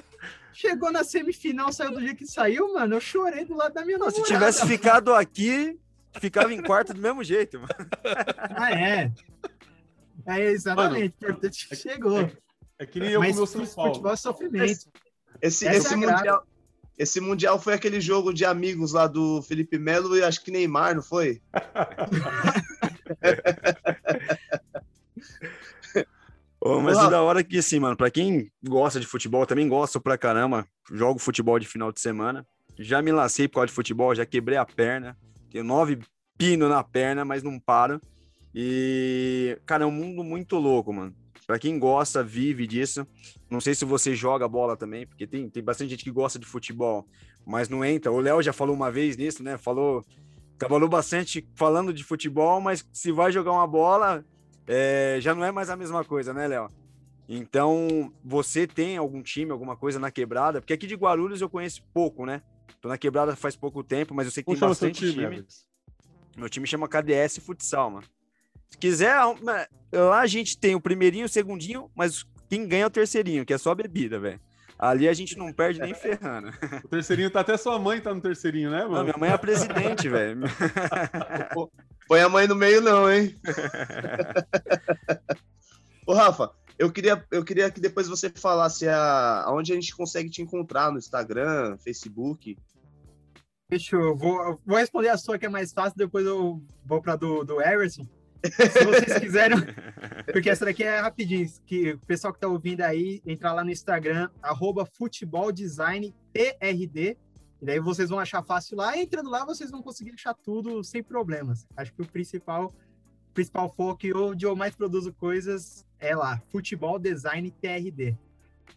Chegou 0.53 0.92
na 0.92 1.03
semifinal, 1.03 1.72
saiu 1.72 1.92
do 1.92 2.00
jeito 2.00 2.18
que 2.18 2.27
saiu, 2.27 2.72
mano. 2.74 2.94
Eu 2.94 3.00
chorei 3.00 3.44
do 3.44 3.57
lado 3.57 3.74
da 3.74 3.85
minha 3.85 3.98
Não, 3.98 4.11
se 4.11 4.22
tivesse 4.22 4.66
ficado 4.66 5.12
aqui, 5.12 5.77
ficava 6.20 6.53
em 6.55 6.62
quarto 6.62 6.94
do 6.94 7.00
mesmo 7.00 7.24
jeito, 7.24 7.59
mano. 7.59 7.90
Ah, 8.55 8.72
é. 8.72 9.11
É 10.27 10.41
exatamente. 10.51 11.15
importante 11.23 11.69
que 11.69 11.77
chegou. 11.77 12.31
É 12.79 12.87
que 12.87 12.99
nem 12.99 13.11
eu 13.11 13.21
com 13.21 13.27
Mas 13.27 13.37
o 13.37 13.39
meu 13.39 13.47
São 13.47 13.67
Paulo. 13.67 13.91
futebol 13.93 14.13
é 14.13 14.17
sofrimento. 14.17 14.89
Esse, 15.41 15.67
Essa 15.67 15.77
esse 15.77 15.95
é 15.95 15.97
mundial, 15.97 16.47
esse 16.99 17.21
mundial 17.21 17.61
foi 17.61 17.75
aquele 17.75 18.01
jogo 18.01 18.33
de 18.33 18.45
amigos 18.45 18.93
lá 18.93 19.07
do 19.07 19.43
Felipe 19.43 19.79
Melo 19.79 20.17
e 20.17 20.23
acho 20.23 20.43
que 20.43 20.51
Neymar, 20.51 20.95
não 20.95 21.03
foi? 21.03 21.41
Ô, 26.61 26.81
mas 26.81 26.97
o 26.97 27.11
da 27.11 27.21
hora 27.21 27.41
é 27.41 27.45
que, 27.45 27.59
assim, 27.59 27.79
mano, 27.79 27.97
pra 27.97 28.11
quem 28.11 28.51
gosta 28.67 28.99
de 28.99 29.07
futebol, 29.07 29.43
eu 29.43 29.47
também 29.47 29.69
gosto 29.69 30.01
pra 30.01 30.17
caramba, 30.17 30.67
jogo 30.91 31.19
futebol 31.19 31.59
de 31.59 31.67
final 31.67 31.93
de 31.93 32.01
semana. 32.01 32.47
já 32.79 33.03
me 33.03 33.13
lancei 33.13 33.47
por 33.47 33.57
causa 33.57 33.67
de 33.67 33.73
futebol, 33.75 34.15
já 34.15 34.25
quebrei 34.25 34.57
a 34.57 34.65
perna. 34.65 35.17
Tenho 35.51 35.63
nove 35.63 35.99
pino 36.39 36.69
na 36.69 36.83
perna, 36.83 37.25
mas 37.25 37.43
não 37.43 37.61
paro. 37.61 38.01
E, 38.55 39.59
cara, 39.67 39.85
é 39.85 39.87
um 39.87 39.90
mundo 39.90 40.23
muito 40.23 40.57
louco, 40.57 40.93
mano. 40.93 41.14
Pra 41.47 41.59
quem 41.59 41.79
gosta, 41.79 42.23
vive 42.23 42.67
disso. 42.67 43.07
Não 43.51 43.61
sei 43.61 43.75
se 43.75 43.85
você 43.85 44.14
joga 44.14 44.49
bola 44.49 44.77
também, 44.77 45.07
porque 45.07 45.27
tem, 45.27 45.49
tem 45.51 45.62
bastante 45.62 45.90
gente 45.90 46.05
que 46.05 46.11
gosta 46.11 46.38
de 46.38 46.47
futebol, 46.47 47.07
mas 47.45 47.69
não 47.69 47.85
entra. 47.85 48.11
O 48.11 48.21
Léo 48.21 48.43
já 48.43 48.53
falou 48.53 48.75
uma 48.75 48.90
vez 48.90 49.17
nisso, 49.17 49.43
né? 49.43 49.59
Falou, 49.59 50.05
trabalhou 50.57 50.88
bastante 50.88 51.47
falando 51.55 51.93
de 51.93 52.05
futebol, 52.05 52.61
mas 52.61 52.88
se 52.93 53.12
vai 53.12 53.31
jogar 53.31 53.53
uma 53.53 53.67
bola, 53.67 54.25
é, 54.67 55.19
já 55.21 55.35
não 55.35 55.45
é 55.45 55.53
mais 55.53 55.69
a 55.69 55.77
mesma 55.77 56.05
coisa, 56.05 56.33
né, 56.33 56.47
Léo? 56.47 56.69
Então, 57.29 58.12
você 58.23 58.67
tem 58.67 58.97
algum 58.97 59.23
time, 59.23 59.51
alguma 59.51 59.77
coisa 59.77 59.99
na 59.99 60.11
quebrada? 60.11 60.61
Porque 60.61 60.73
aqui 60.73 60.87
de 60.87 60.95
Guarulhos 60.95 61.40
eu 61.40 61.49
conheço 61.49 61.83
pouco, 61.93 62.25
né? 62.25 62.43
Tô 62.81 62.88
na 62.88 62.99
quebrada 62.99 63.35
faz 63.35 63.57
pouco 63.57 63.83
tempo, 63.83 64.14
mas 64.14 64.27
eu 64.27 64.33
sei 64.33 64.43
que 64.43 64.47
Como 64.47 64.59
tem 64.59 64.69
bastante 64.69 65.11
time, 65.11 65.12
time. 65.12 65.47
Meu 66.37 66.49
time 66.49 66.67
chama 66.67 66.88
KDS 66.88 67.38
Futsal, 67.40 67.90
mano. 67.90 68.07
Se 68.75 68.79
quiser, 68.79 69.15
lá 69.93 70.21
a 70.21 70.27
gente 70.27 70.59
tem 70.59 70.75
o 70.75 70.81
primeirinho, 70.81 71.27
o 71.27 71.29
segundinho, 71.29 71.89
mas 71.95 72.25
quem 72.51 72.67
ganha 72.67 72.83
é 72.83 72.87
o 72.87 72.91
terceirinho, 72.91 73.47
que 73.47 73.55
é 73.55 73.59
só 73.59 73.73
bebida, 73.73 74.19
velho. 74.19 74.41
Ali 74.77 75.09
a 75.09 75.13
gente 75.13 75.39
não 75.39 75.53
perde 75.53 75.79
nem 75.79 75.95
ferrando. 75.95 76.49
O 76.83 76.89
terceirinho 76.89 77.31
tá 77.31 77.39
até 77.39 77.57
sua 77.57 77.79
mãe 77.79 78.01
tá 78.01 78.13
no 78.13 78.21
terceirinho, 78.21 78.73
né, 78.73 78.83
Não, 78.83 78.91
mano? 78.91 79.05
minha 79.05 79.17
mãe 79.17 79.31
é 79.31 79.33
a 79.33 79.39
presidente, 79.39 80.09
velho. 80.09 80.41
Põe 82.09 82.21
a 82.21 82.29
mãe 82.29 82.49
no 82.49 82.57
meio, 82.57 82.81
não, 82.81 83.09
hein? 83.09 83.33
Ô, 86.05 86.13
Rafa, 86.13 86.51
eu 86.77 86.91
queria, 86.91 87.25
eu 87.31 87.45
queria 87.45 87.71
que 87.71 87.81
depois 87.81 88.09
você 88.09 88.29
falasse 88.29 88.89
a, 88.89 89.45
aonde 89.47 89.71
a 89.71 89.77
gente 89.77 89.95
consegue 89.95 90.29
te 90.29 90.43
encontrar 90.43 90.91
no 90.91 90.99
Instagram, 90.99 91.79
Facebook. 91.79 92.59
Deixa 93.71 93.95
eu 93.95 94.17
vou, 94.17 94.61
vou 94.67 94.79
responder 94.79 95.11
a 95.11 95.17
sua 95.17 95.39
que 95.39 95.47
é 95.47 95.49
mais 95.49 95.73
fácil, 95.73 95.97
depois 95.97 96.27
eu 96.27 96.61
vou 96.85 97.01
para 97.01 97.15
do, 97.15 97.45
do 97.45 97.63
Everson. 97.63 98.03
Se 98.45 98.85
vocês 98.85 99.19
quiserem, 99.19 99.59
porque 100.33 100.51
essa 100.51 100.65
daqui 100.65 100.83
é 100.83 101.01
rapidinho, 101.01 101.49
que 101.67 101.93
o 101.93 101.99
pessoal 102.01 102.33
que 102.33 102.41
tá 102.41 102.49
ouvindo 102.49 102.83
aí, 102.83 103.23
entrar 103.27 103.53
lá 103.53 103.65
no 103.65 103.71
Instagram, 103.71 104.29
arroba 104.43 104.85
futeboldesign 104.85 106.15
PRD, 106.33 107.17
e 107.63 107.65
daí 107.65 107.81
vocês 107.81 108.11
vão 108.11 108.19
achar 108.19 108.43
fácil 108.43 108.77
lá, 108.77 108.97
entrando 108.99 109.31
lá 109.31 109.45
vocês 109.45 109.71
vão 109.71 109.83
conseguir 109.83 110.13
achar 110.13 110.35
tudo 110.35 110.85
sem 110.85 111.03
problemas. 111.03 111.67
Acho 111.77 111.95
que 111.95 112.03
o 112.03 112.07
principal, 112.07 112.75
principal 113.33 113.73
foco 113.73 114.07
onde 114.17 114.45
eu 114.45 114.55
mais 114.55 114.75
produzo 114.75 115.13
coisas 115.15 115.87
é 115.99 116.15
lá, 116.15 116.43
futebol 116.51 116.99
design 116.99 117.51
PRD. 117.61 118.17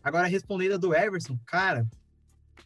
Agora, 0.02 0.28
respondendo 0.28 0.76
a 0.76 0.78
do 0.78 0.96
Everson, 0.96 1.38
cara, 1.46 1.86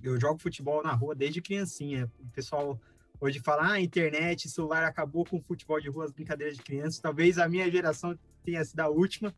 eu 0.03 0.19
jogo 0.19 0.39
futebol 0.39 0.83
na 0.83 0.93
rua 0.93 1.15
desde 1.15 1.41
criancinha. 1.41 2.11
O 2.19 2.27
pessoal 2.29 2.79
hoje 3.21 3.39
fala, 3.39 3.73
ah, 3.73 3.79
internet, 3.79 4.49
celular 4.49 4.83
acabou 4.83 5.23
com 5.23 5.37
o 5.37 5.41
futebol 5.41 5.79
de 5.79 5.89
rua, 5.89 6.05
as 6.05 6.11
brincadeiras 6.11 6.57
de 6.57 6.63
criança. 6.63 7.01
Talvez 7.01 7.37
a 7.37 7.47
minha 7.47 7.69
geração 7.69 8.17
tenha 8.43 8.65
sido 8.65 8.79
a 8.79 8.89
última 8.89 9.33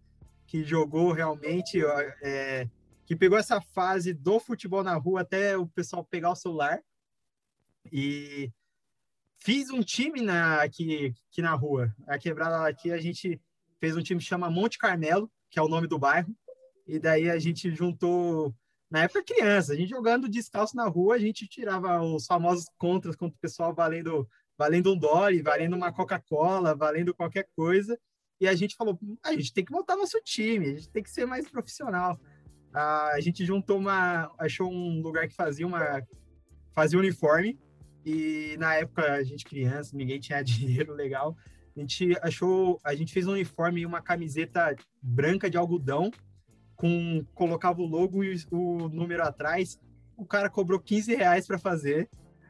que 0.47 0.63
jogou 0.63 1.11
realmente, 1.11 1.83
é, 2.21 2.67
que 3.05 3.15
pegou 3.15 3.37
essa 3.37 3.59
fase 3.59 4.13
do 4.13 4.39
futebol 4.39 4.83
na 4.83 4.95
rua 4.95 5.21
até 5.21 5.57
o 5.57 5.67
pessoal 5.67 6.05
pegar 6.05 6.31
o 6.31 6.35
celular. 6.35 6.81
E 7.91 8.49
fiz 9.37 9.69
um 9.69 9.81
time 9.81 10.21
na, 10.21 10.61
aqui, 10.61 11.13
aqui 11.29 11.41
na 11.41 11.53
rua. 11.53 11.93
A 12.07 12.17
quebrada 12.17 12.65
aqui, 12.65 12.89
a 12.91 12.97
gente 12.97 13.39
fez 13.81 13.97
um 13.97 14.01
time 14.01 14.21
que 14.21 14.25
chama 14.25 14.49
Monte 14.49 14.77
Carmelo, 14.77 15.29
que 15.49 15.59
é 15.59 15.61
o 15.61 15.67
nome 15.67 15.87
do 15.87 15.99
bairro. 15.99 16.33
E 16.87 16.99
daí 16.99 17.29
a 17.29 17.37
gente 17.37 17.73
juntou 17.75 18.55
na 18.93 19.06
época 19.06 19.23
criança, 19.23 19.73
a 19.73 19.75
gente 19.75 19.89
jogando 19.89 20.29
descalço 20.29 20.75
na 20.75 20.88
rua, 20.88 21.15
a 21.15 21.17
gente 21.17 21.47
tirava 21.47 21.99
os 22.03 22.27
famosos 22.27 22.67
contras 22.77 23.15
contra 23.15 23.36
o 23.36 23.39
pessoal 23.41 23.73
valendo, 23.73 24.29
valendo 24.56 24.93
um 24.93 24.95
dólar, 24.95 25.34
valendo 25.41 25.75
uma 25.75 25.91
Coca-Cola, 25.91 26.75
valendo 26.75 27.12
qualquer 27.12 27.47
coisa. 27.56 27.99
E 28.39 28.47
a 28.47 28.53
gente 28.53 28.75
falou, 28.75 28.99
a 29.25 29.34
gente 29.34 29.51
tem 29.51 29.65
que 29.65 29.71
montar 29.71 29.95
nosso 29.95 30.21
time, 30.23 30.67
a 30.67 30.73
gente 30.75 30.91
tem 30.91 31.01
que 31.01 31.10
ser 31.10 31.25
mais 31.25 31.49
profissional. 31.49 32.19
Ah, 32.71 33.13
a 33.13 33.19
gente 33.19 33.43
juntou 33.43 33.79
uma, 33.79 34.32
achou 34.38 34.71
um 34.71 35.01
lugar 35.01 35.27
que 35.27 35.34
fazia 35.34 35.65
uma, 35.65 35.99
fazia 36.71 36.99
uniforme. 36.99 37.60
E 38.06 38.56
na 38.60 38.75
época 38.75 39.12
a 39.12 39.23
gente 39.23 39.43
criança, 39.43 39.97
ninguém 39.97 40.19
tinha 40.19 40.39
dinheiro 40.45 40.93
legal. 40.93 41.36
A 41.75 41.79
gente 41.79 42.15
achou, 42.21 42.79
a 42.84 42.93
gente 42.93 43.12
fez 43.12 43.25
um 43.25 43.32
uniforme 43.32 43.82
e 43.82 43.88
uma 43.88 44.03
camiseta 44.03 44.75
branca 45.01 45.49
de 45.49 45.58
algodão 45.58 46.12
com 46.83 47.25
colocava 47.33 47.81
o 47.81 47.85
logo 47.85 48.25
e 48.25 48.35
o 48.51 48.89
número 48.89 49.23
atrás. 49.23 49.79
O 50.17 50.25
cara 50.25 50.49
cobrou 50.49 50.77
15 50.77 51.15
reais 51.15 51.47
para 51.47 51.57
fazer. 51.57 52.09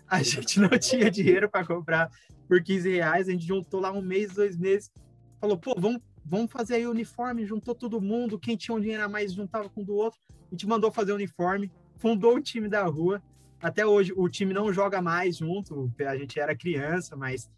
A 0.10 0.24
gente 0.24 0.60
não 0.60 0.70
tinha 0.70 1.12
dinheiro 1.12 1.48
para 1.48 1.64
comprar 1.64 2.10
por 2.48 2.64
15 2.64 2.90
reais. 2.90 3.30
A 3.30 3.32
gente 3.32 3.46
juntou 3.46 3.80
lá 3.80 3.92
um 3.92 4.02
mês, 4.02 4.34
dois 4.34 4.58
meses. 4.58 4.92
Falou, 5.40 5.56
pô, 5.56 5.76
vamos, 5.78 6.02
vamos 6.26 6.52
fazer 6.52 6.76
aí 6.76 6.88
o 6.88 6.90
uniforme. 6.90 7.46
Juntou 7.46 7.76
todo 7.76 8.02
mundo. 8.02 8.40
Quem 8.40 8.58
tinha 8.58 8.76
um 8.76 8.80
dinheiro 8.80 9.04
a 9.04 9.08
mais 9.08 9.34
juntava 9.34 9.70
com 9.70 9.82
o 9.82 9.86
do 9.86 9.94
outro. 9.94 10.20
A 10.32 10.56
gente 10.56 10.66
mandou 10.66 10.92
fazer 10.92 11.12
o 11.12 11.16
uniforme. 11.16 11.72
Fundou 11.98 12.36
o 12.38 12.42
time 12.42 12.68
da 12.68 12.84
rua. 12.86 13.22
Até 13.62 13.86
hoje 13.86 14.14
o 14.18 14.28
time 14.28 14.52
não 14.52 14.74
joga 14.74 15.00
mais 15.00 15.38
junto. 15.38 15.94
A 16.08 16.18
gente 16.18 16.40
era 16.40 16.58
criança, 16.58 17.16
mas 17.16 17.52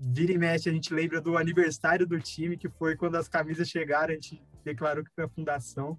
vira 0.00 0.32
e 0.32 0.38
mexe 0.38 0.70
a 0.70 0.72
gente 0.72 0.92
lembra 0.94 1.20
do 1.20 1.36
aniversário 1.36 2.06
do 2.06 2.18
time, 2.18 2.56
que 2.56 2.68
foi 2.70 2.96
quando 2.96 3.16
as 3.16 3.28
camisas 3.28 3.68
chegaram. 3.68 4.12
A 4.12 4.14
gente 4.14 4.42
declarou 4.64 5.04
que 5.04 5.10
foi 5.14 5.24
a 5.24 5.28
fundação. 5.28 5.98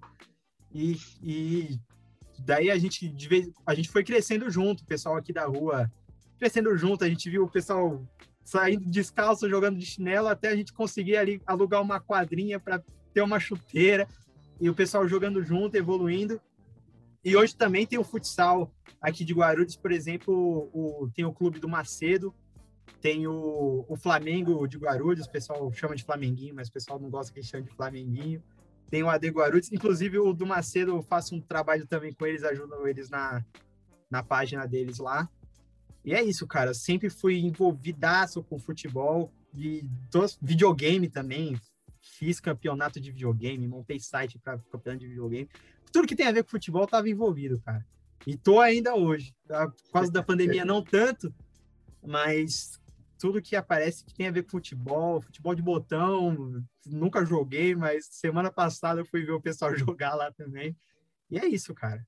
E, 0.74 0.98
e 1.24 1.80
daí 2.40 2.70
a 2.70 2.78
gente, 2.78 3.08
vez, 3.28 3.50
a 3.66 3.74
gente 3.74 3.90
foi 3.90 4.04
crescendo 4.04 4.50
junto, 4.50 4.82
o 4.82 4.86
pessoal 4.86 5.16
aqui 5.16 5.32
da 5.32 5.46
rua 5.46 5.90
crescendo 6.38 6.76
junto. 6.76 7.04
A 7.04 7.10
gente 7.10 7.30
viu 7.30 7.44
o 7.44 7.50
pessoal 7.50 8.06
saindo 8.44 8.90
descalço, 8.90 9.50
jogando 9.50 9.78
de 9.78 9.86
chinelo, 9.86 10.28
até 10.28 10.50
a 10.50 10.56
gente 10.56 10.74
conseguir 10.74 11.18
ali 11.18 11.42
alugar 11.46 11.82
uma 11.82 12.00
quadrinha 12.00 12.60
para 12.60 12.84
ter 13.14 13.22
uma 13.22 13.40
chuteira. 13.40 14.08
E 14.60 14.70
o 14.70 14.76
pessoal 14.76 15.08
jogando 15.08 15.44
junto, 15.44 15.76
evoluindo. 15.76 16.40
E 17.24 17.36
hoje 17.36 17.56
também 17.56 17.88
tem 17.88 17.98
o 17.98 18.04
futsal 18.04 18.72
aqui 19.02 19.26
de 19.26 19.34
Guarulhos, 19.34 19.76
por 19.76 19.92
exemplo, 19.92 20.70
o, 20.74 21.10
tem 21.14 21.26
o 21.26 21.34
clube 21.34 21.60
do 21.60 21.68
Macedo, 21.68 22.34
tem 23.02 23.28
o, 23.28 23.86
o 23.88 23.96
Flamengo 23.96 24.68
de 24.68 24.78
Guarulhos, 24.78 25.26
o 25.26 25.32
pessoal 25.32 25.72
chama 25.74 25.96
de 25.96 26.04
Flamenguinho, 26.04 26.56
mas 26.56 26.68
o 26.68 26.72
pessoal 26.72 27.00
não 27.00 27.10
gosta 27.10 27.34
que 27.34 27.42
chame 27.42 27.66
de 27.66 27.76
Flamenguinho 27.76 28.44
tem 28.90 29.04
o 29.04 29.10
AD 29.10 29.30
Guarulhos, 29.30 29.72
inclusive 29.72 30.20
o 30.20 30.34
do 30.34 30.46
Macedo 30.46 30.92
eu 30.92 31.04
faço 31.04 31.36
um 31.36 31.42
trabalho 31.42 31.86
também 31.88 32.14
com 32.14 32.26
eles, 32.26 32.44
ajudo 32.44 32.88
eles 32.88 33.10
na, 33.10 33.44
na 34.10 34.24
página 34.24 34.66
deles 34.66 35.00
lá. 35.00 35.30
E 36.04 36.14
é 36.14 36.24
isso, 36.24 36.46
cara, 36.46 36.70
eu 36.70 36.76
sempre 36.76 37.10
fui 37.10 37.40
envolvidaço 37.40 38.44
com 38.44 38.60
futebol 38.60 39.32
e 39.56 39.84
dos, 40.12 40.38
videogame 40.42 41.10
também, 41.10 41.60
fiz 42.00 42.40
campeonato 42.40 43.00
de 43.00 43.12
videogame, 43.12 43.68
montei 43.68 44.00
site 44.00 44.38
para 44.38 44.60
campeonato 44.72 45.04
de 45.04 45.08
videogame. 45.08 45.50
Tudo 45.92 46.08
que 46.08 46.16
tem 46.16 46.28
a 46.28 46.32
ver 46.32 46.44
com 46.44 46.50
futebol 46.50 46.84
estava 46.84 47.10
envolvido, 47.10 47.60
cara. 47.62 47.86
E 48.28 48.38
tô 48.38 48.60
ainda 48.60 48.96
hoje. 48.96 49.34
Tá? 49.48 49.68
Por 49.68 49.92
causa 49.92 50.12
da 50.12 50.22
pandemia 50.24 50.64
não 50.64 50.84
tanto, 50.84 51.34
mas 52.06 52.80
tudo 53.18 53.42
que 53.42 53.56
aparece 53.56 54.04
que 54.04 54.14
tem 54.14 54.28
a 54.28 54.32
ver 54.32 54.44
com 54.44 54.52
futebol, 54.52 55.22
futebol 55.22 55.56
de 55.56 55.62
botão, 55.62 56.64
nunca 56.86 57.26
joguei, 57.26 57.76
mas 57.76 58.08
semana 58.12 58.52
passada 58.52 59.02
eu 59.02 59.06
fui 59.06 59.24
ver 59.24 59.32
o 59.32 59.42
pessoal 59.42 59.74
jogar 59.78 60.16
lá 60.16 60.32
também. 60.32 60.76
E 61.30 61.38
é 61.40 61.46
isso, 61.46 61.74
cara. 61.74 62.06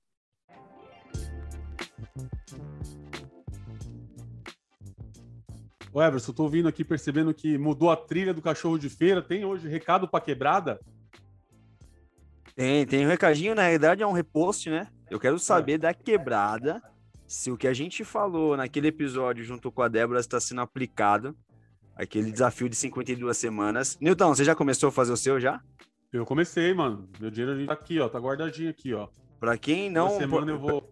Ô 5.91 6.03
Everson, 6.03 6.31
tô 6.31 6.43
ouvindo 6.43 6.67
aqui, 6.67 6.83
percebendo 6.83 7.33
que 7.33 7.57
mudou 7.57 7.89
a 7.89 7.97
trilha 7.97 8.33
do 8.33 8.41
cachorro 8.41 8.77
de 8.77 8.89
feira. 8.89 9.21
Tem 9.21 9.43
hoje 9.43 9.67
recado 9.67 10.07
pra 10.07 10.21
quebrada? 10.21 10.79
Tem, 12.55 12.85
tem 12.85 13.05
um 13.05 13.09
recadinho, 13.09 13.55
na 13.55 13.63
realidade 13.63 14.03
é 14.03 14.07
um 14.07 14.11
repost, 14.11 14.69
né? 14.69 14.87
Eu 15.09 15.19
quero 15.19 15.39
saber 15.39 15.77
da 15.77 15.93
quebrada 15.93 16.81
se 17.27 17.51
o 17.51 17.57
que 17.57 17.67
a 17.67 17.73
gente 17.73 18.03
falou 18.05 18.55
naquele 18.55 18.87
episódio 18.87 19.43
junto 19.43 19.71
com 19.71 19.81
a 19.81 19.87
Débora 19.87 20.19
está 20.19 20.39
sendo 20.39 20.61
aplicado. 20.61 21.35
Aquele 21.95 22.31
desafio 22.31 22.69
de 22.69 22.75
52 22.75 23.35
semanas. 23.35 23.97
Nilton, 23.99 24.33
você 24.33 24.43
já 24.43 24.55
começou 24.55 24.89
a 24.89 24.91
fazer 24.91 25.11
o 25.11 25.17
seu 25.17 25.39
já? 25.39 25.61
Eu 26.13 26.25
comecei, 26.25 26.73
mano. 26.73 27.09
Meu 27.19 27.29
dinheiro 27.29 27.65
tá 27.65 27.73
aqui, 27.73 27.99
ó. 27.99 28.07
Tá 28.07 28.19
guardadinho 28.19 28.69
aqui, 28.69 28.93
ó. 28.93 29.07
Pra 29.39 29.57
quem 29.57 29.89
não. 29.89 30.07
Essa 30.07 30.19
semana 30.19 30.51
eu 30.51 30.59
vou. 30.59 30.89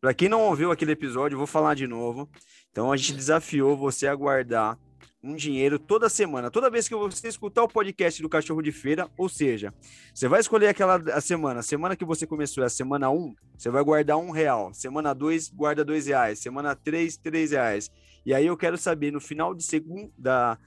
Pra 0.00 0.14
quem 0.14 0.28
não 0.28 0.42
ouviu 0.42 0.70
aquele 0.70 0.92
episódio, 0.92 1.34
eu 1.34 1.38
vou 1.38 1.46
falar 1.46 1.74
de 1.74 1.86
novo. 1.86 2.28
Então 2.70 2.92
a 2.92 2.96
gente 2.96 3.14
desafiou 3.14 3.76
você 3.76 4.06
a 4.06 4.14
guardar 4.14 4.78
um 5.22 5.36
dinheiro 5.36 5.78
toda 5.78 6.08
semana. 6.08 6.50
Toda 6.50 6.70
vez 6.70 6.88
que 6.88 6.94
você 6.94 7.28
escutar 7.28 7.62
o 7.62 7.68
podcast 7.68 8.20
do 8.20 8.28
Cachorro 8.28 8.60
de 8.60 8.72
Feira, 8.72 9.08
ou 9.16 9.28
seja, 9.28 9.72
você 10.12 10.26
vai 10.26 10.40
escolher 10.40 10.68
aquela 10.68 10.96
a 10.96 11.20
semana. 11.20 11.60
A 11.60 11.62
semana 11.62 11.96
que 11.96 12.04
você 12.04 12.26
começou 12.26 12.62
é 12.64 12.66
a 12.66 12.70
semana 12.70 13.10
1, 13.10 13.34
você 13.56 13.70
vai 13.70 13.82
guardar 13.84 14.16
um 14.16 14.30
real. 14.30 14.74
Semana 14.74 15.14
2, 15.14 15.50
guarda 15.50 15.84
dois 15.84 16.06
reais. 16.06 16.40
Semana 16.40 16.74
3, 16.74 17.16
três 17.16 17.52
reais. 17.52 17.90
E 18.26 18.34
aí 18.34 18.46
eu 18.46 18.56
quero 18.56 18.76
saber, 18.76 19.12
no 19.12 19.20
final 19.20 19.54
de 19.54 19.62
segunda, 19.62 20.58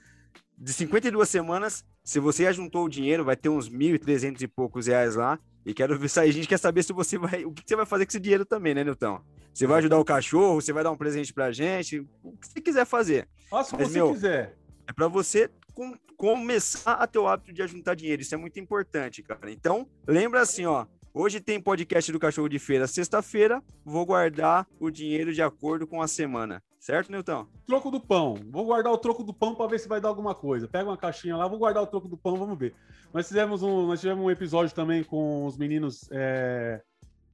de 0.58 0.74
52 0.74 1.28
semanas, 1.28 1.84
se 2.04 2.20
você 2.20 2.44
já 2.44 2.52
juntou 2.52 2.86
o 2.86 2.90
dinheiro, 2.90 3.26
vai 3.26 3.36
ter 3.36 3.50
uns 3.50 3.70
1.300 3.70 4.42
e 4.42 4.48
poucos 4.48 4.88
reais 4.88 5.16
lá. 5.16 5.40
E 5.66 5.74
quero 5.74 5.98
ver. 5.98 6.10
A 6.20 6.28
gente 6.28 6.48
quer 6.48 6.60
saber 6.60 6.84
se 6.84 6.94
você 6.94 7.18
vai. 7.18 7.44
O 7.44 7.52
que 7.52 7.64
você 7.66 7.76
vai 7.76 7.86
fazer 7.86 8.06
com 8.06 8.12
esse 8.12 8.20
dinheiro 8.20 8.46
também, 8.46 8.74
né, 8.74 8.84
Nilton? 8.84 9.20
Você 9.54 9.66
vai 9.66 9.80
ajudar 9.80 9.98
o 9.98 10.06
cachorro, 10.06 10.62
você 10.62 10.72
vai 10.72 10.84
dar 10.84 10.92
um 10.92 10.98
presente 10.98 11.34
pra 11.34 11.52
gente, 11.52 12.00
o 12.22 12.34
que 12.38 12.48
você 12.48 12.62
quiser 12.62 12.86
fazer. 12.86 13.28
Faça 13.50 13.76
o 13.76 13.78
que 13.78 13.86
você 13.86 13.98
meu, 13.98 14.12
quiser. 14.12 14.58
É 14.88 14.94
para 14.94 15.08
você 15.08 15.50
com- 15.74 15.96
começar 16.18 16.94
a 16.94 17.08
ter 17.08 17.20
o 17.20 17.28
hábito 17.28 17.54
de 17.54 17.66
juntar 17.68 17.96
dinheiro. 17.96 18.22
Isso 18.22 18.34
é 18.34 18.38
muito 18.38 18.60
importante, 18.60 19.22
cara. 19.22 19.52
Então, 19.52 19.88
lembra 20.08 20.42
assim, 20.42 20.66
ó. 20.66 20.86
Hoje 21.14 21.40
tem 21.40 21.62
podcast 21.62 22.12
do 22.12 22.20
Cachorro 22.20 22.50
de 22.50 22.60
Feira. 22.60 22.88
Sexta-feira, 22.88 23.64
vou 23.86 24.06
guardar 24.06 24.68
o 24.80 24.90
dinheiro 24.90 25.32
de 25.34 25.42
acordo 25.42 25.88
com 25.88 26.02
a 26.02 26.08
semana. 26.10 26.62
Certo, 26.78 27.10
Nilton? 27.10 27.48
Troco 27.66 27.90
do 27.90 28.02
pão. 28.02 28.36
Vou 28.52 28.66
guardar 28.66 28.92
o 28.92 28.98
troco 28.98 29.24
do 29.24 29.34
pão 29.34 29.56
para 29.56 29.66
ver 29.68 29.80
se 29.80 29.88
vai 29.88 30.02
dar 30.02 30.10
alguma 30.10 30.36
coisa. 30.36 30.68
Pega 30.68 30.90
uma 30.90 30.98
caixinha 30.98 31.38
lá, 31.38 31.48
vou 31.48 31.58
guardar 31.58 31.82
o 31.82 31.88
troco 31.88 32.08
do 32.10 32.18
pão, 32.18 32.36
vamos 32.36 32.58
ver. 32.60 32.76
Nós 33.14 33.28
fizemos 33.28 33.64
um, 33.64 33.88
nós 33.88 34.02
tivemos 34.02 34.24
um 34.26 34.30
episódio 34.30 34.76
também 34.76 35.04
com 35.04 35.46
os 35.46 35.58
meninos 35.58 36.08
é, 36.12 36.82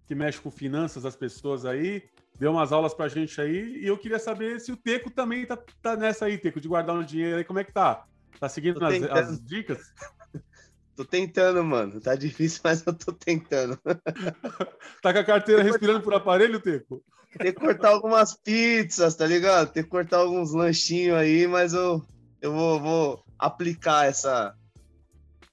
que 0.05 0.13
mexem 0.13 0.41
com 0.41 0.51
finanças 0.51 1.01
das 1.03 1.15
pessoas 1.15 1.65
aí. 1.65 2.03
Deu 2.41 2.51
umas 2.51 2.71
aulas 2.71 2.91
pra 2.91 3.07
gente 3.07 3.39
aí. 3.39 3.83
E 3.83 3.85
eu 3.85 3.95
queria 3.95 4.17
saber 4.17 4.59
se 4.59 4.71
o 4.71 4.75
Teco 4.75 5.11
também 5.11 5.45
tá, 5.45 5.55
tá 5.79 5.95
nessa 5.95 6.25
aí, 6.25 6.39
Teco, 6.39 6.59
de 6.59 6.67
guardar 6.67 6.95
um 6.95 7.03
dinheiro 7.03 7.37
aí. 7.37 7.43
Como 7.43 7.59
é 7.59 7.63
que 7.63 7.71
tá? 7.71 8.03
Tá 8.39 8.49
seguindo 8.49 8.83
as, 8.83 9.03
as 9.03 9.39
dicas? 9.45 9.93
Tô 10.97 11.05
tentando, 11.05 11.63
mano. 11.63 12.01
Tá 12.01 12.15
difícil, 12.15 12.61
mas 12.63 12.83
eu 12.83 12.95
tô 12.95 13.13
tentando. 13.13 13.79
Tá 15.03 15.13
com 15.13 15.19
a 15.19 15.23
carteira 15.23 15.61
respirando 15.61 16.01
por 16.01 16.15
aparelho, 16.15 16.59
Teco? 16.59 17.03
Tem 17.37 17.53
que 17.53 17.59
cortar 17.59 17.89
algumas 17.89 18.35
pizzas, 18.35 19.15
tá 19.15 19.27
ligado? 19.27 19.71
Tem 19.71 19.83
que 19.83 19.89
cortar 19.89 20.17
alguns 20.17 20.51
lanchinhos 20.51 21.17
aí, 21.17 21.45
mas 21.45 21.73
eu, 21.73 22.03
eu 22.41 22.51
vou, 22.51 22.79
vou 22.79 23.23
aplicar 23.37 24.07
essa, 24.07 24.55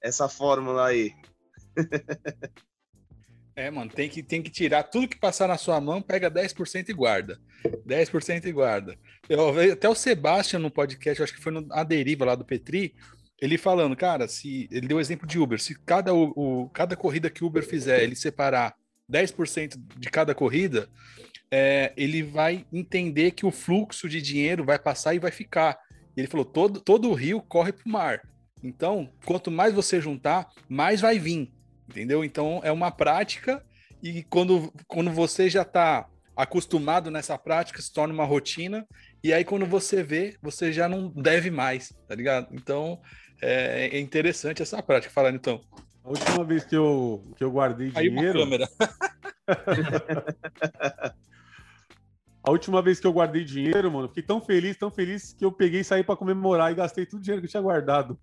essa 0.01 0.27
fórmula 0.27 0.87
aí. 0.87 1.13
É, 3.59 3.69
mano, 3.69 3.91
tem 3.91 4.07
que, 4.07 4.23
tem 4.23 4.41
que 4.41 4.49
tirar 4.49 4.83
tudo 4.83 5.09
que 5.09 5.19
passar 5.19 5.49
na 5.49 5.57
sua 5.57 5.81
mão, 5.81 6.01
pega 6.01 6.31
10% 6.31 6.87
e 6.87 6.93
guarda. 6.93 7.37
10% 7.85 8.45
e 8.45 8.53
guarda. 8.53 8.97
Eu, 9.27 9.49
até 9.73 9.89
o 9.89 9.93
Sebastian 9.93 10.59
no 10.59 10.71
podcast, 10.71 11.21
acho 11.21 11.35
que 11.35 11.41
foi 11.41 11.51
no, 11.51 11.67
a 11.69 11.83
deriva 11.83 12.23
lá 12.23 12.35
do 12.35 12.45
Petri, 12.45 12.95
ele 13.41 13.57
falando, 13.57 13.97
cara, 13.97 14.29
se 14.29 14.69
ele 14.71 14.87
deu 14.87 14.95
o 14.95 15.01
exemplo 15.01 15.27
de 15.27 15.37
Uber, 15.37 15.59
se 15.59 15.77
cada, 15.77 16.13
o, 16.13 16.69
cada 16.69 16.95
corrida 16.95 17.29
que 17.29 17.43
Uber 17.43 17.61
fizer, 17.61 18.01
ele 18.01 18.15
separar 18.15 18.73
10% 19.11 19.77
de 19.97 20.09
cada 20.09 20.33
corrida, 20.33 20.87
é, 21.51 21.91
ele 21.97 22.23
vai 22.23 22.65
entender 22.71 23.31
que 23.31 23.45
o 23.45 23.51
fluxo 23.51 24.07
de 24.07 24.21
dinheiro 24.21 24.63
vai 24.63 24.79
passar 24.79 25.15
e 25.15 25.19
vai 25.19 25.31
ficar. 25.31 25.77
Ele 26.15 26.27
falou, 26.27 26.45
todo, 26.45 26.79
todo 26.79 27.09
o 27.09 27.13
rio 27.13 27.41
corre 27.41 27.73
para 27.73 27.85
o 27.85 27.91
mar. 27.91 28.21
Então, 28.63 29.11
quanto 29.25 29.51
mais 29.51 29.73
você 29.73 29.99
juntar, 29.99 30.47
mais 30.69 31.01
vai 31.01 31.19
vir. 31.19 31.58
Entendeu? 31.89 32.23
Então 32.23 32.61
é 32.63 32.71
uma 32.71 32.91
prática 32.91 33.63
e 34.01 34.23
quando, 34.23 34.71
quando 34.87 35.11
você 35.11 35.49
já 35.49 35.63
está 35.63 36.07
acostumado 36.35 37.09
nessa 37.11 37.37
prática, 37.37 37.81
se 37.81 37.91
torna 37.91 38.13
uma 38.13 38.23
rotina, 38.23 38.87
e 39.21 39.33
aí 39.33 39.43
quando 39.43 39.65
você 39.65 40.01
vê, 40.01 40.37
você 40.41 40.71
já 40.71 40.87
não 40.87 41.09
deve 41.09 41.51
mais, 41.51 41.93
tá 42.07 42.15
ligado? 42.15 42.47
Então 42.53 43.01
é, 43.41 43.89
é 43.97 43.99
interessante 43.99 44.61
essa 44.61 44.81
prática. 44.81 45.11
Falando 45.11 45.35
então, 45.35 45.61
A 46.03 46.09
última 46.09 46.45
vez 46.45 46.63
que 46.63 46.75
eu, 46.75 47.23
que 47.35 47.43
eu 47.43 47.51
guardei 47.51 47.89
uma 47.89 48.01
dinheiro. 48.01 48.39
câmera. 48.39 48.69
A 52.41 52.51
última 52.51 52.81
vez 52.81 52.99
que 52.99 53.05
eu 53.05 53.11
guardei 53.11 53.43
dinheiro, 53.43 53.91
mano, 53.91 54.05
eu 54.05 54.09
fiquei 54.09 54.23
tão 54.23 54.39
feliz, 54.39 54.77
tão 54.77 54.89
feliz 54.89 55.33
que 55.33 55.43
eu 55.43 55.51
peguei 55.51 55.81
e 55.81 55.83
saí 55.83 56.03
pra 56.03 56.15
comemorar 56.15 56.71
e 56.71 56.75
gastei 56.75 57.05
todo 57.05 57.19
o 57.19 57.21
dinheiro 57.21 57.41
que 57.41 57.47
eu 57.47 57.51
tinha 57.51 57.61
guardado. 57.61 58.17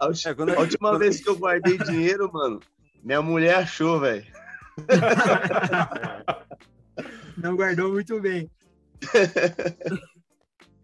A, 0.00 0.08
É, 0.28 0.34
quando- 0.34 0.54
a 0.54 0.60
última 0.60 0.90
quando- 0.90 0.98
vez 0.98 1.20
que 1.20 1.28
eu 1.28 1.36
guardei 1.36 1.78
dinheiro, 1.78 2.30
mano, 2.32 2.60
minha 3.02 3.22
mulher 3.22 3.56
achou, 3.56 4.00
velho. 4.00 4.26
Não 7.36 7.56
guardou 7.56 7.92
muito 7.92 8.20
bem. 8.20 8.50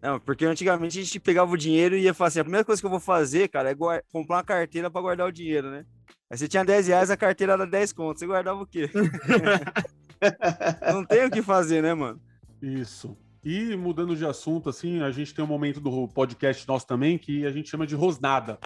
Não, 0.01 0.19
porque 0.19 0.45
antigamente 0.45 0.99
a 0.99 1.03
gente 1.03 1.19
pegava 1.19 1.51
o 1.51 1.57
dinheiro 1.57 1.95
e 1.95 2.01
ia 2.03 2.13
falar 2.13 2.27
assim: 2.29 2.39
a 2.39 2.43
primeira 2.43 2.65
coisa 2.65 2.81
que 2.81 2.85
eu 2.85 2.89
vou 2.91 2.99
fazer, 2.99 3.47
cara, 3.49 3.71
é 3.71 3.75
comprar 4.11 4.37
uma 4.37 4.43
carteira 4.43 4.89
pra 4.89 5.01
guardar 5.01 5.27
o 5.27 5.31
dinheiro, 5.31 5.69
né? 5.71 5.85
Aí 6.29 6.37
você 6.37 6.47
tinha 6.47 6.63
10 6.63 6.87
reais, 6.87 7.09
a 7.09 7.17
carteira 7.17 7.53
era 7.53 7.65
10 7.65 7.91
contos. 7.93 8.19
Você 8.19 8.27
guardava 8.27 8.61
o 8.61 8.67
quê? 8.67 8.89
Não 10.93 11.05
tem 11.05 11.25
o 11.25 11.31
que 11.31 11.41
fazer, 11.41 11.81
né, 11.81 11.93
mano? 11.93 12.21
Isso. 12.61 13.17
E 13.43 13.75
mudando 13.75 14.15
de 14.15 14.25
assunto, 14.25 14.69
assim, 14.69 15.01
a 15.01 15.11
gente 15.11 15.33
tem 15.33 15.43
um 15.43 15.47
momento 15.47 15.79
do 15.79 16.07
podcast 16.07 16.67
nosso 16.67 16.85
também 16.85 17.17
que 17.17 17.45
a 17.45 17.51
gente 17.51 17.69
chama 17.69 17.87
de 17.87 17.95
rosnada. 17.95 18.59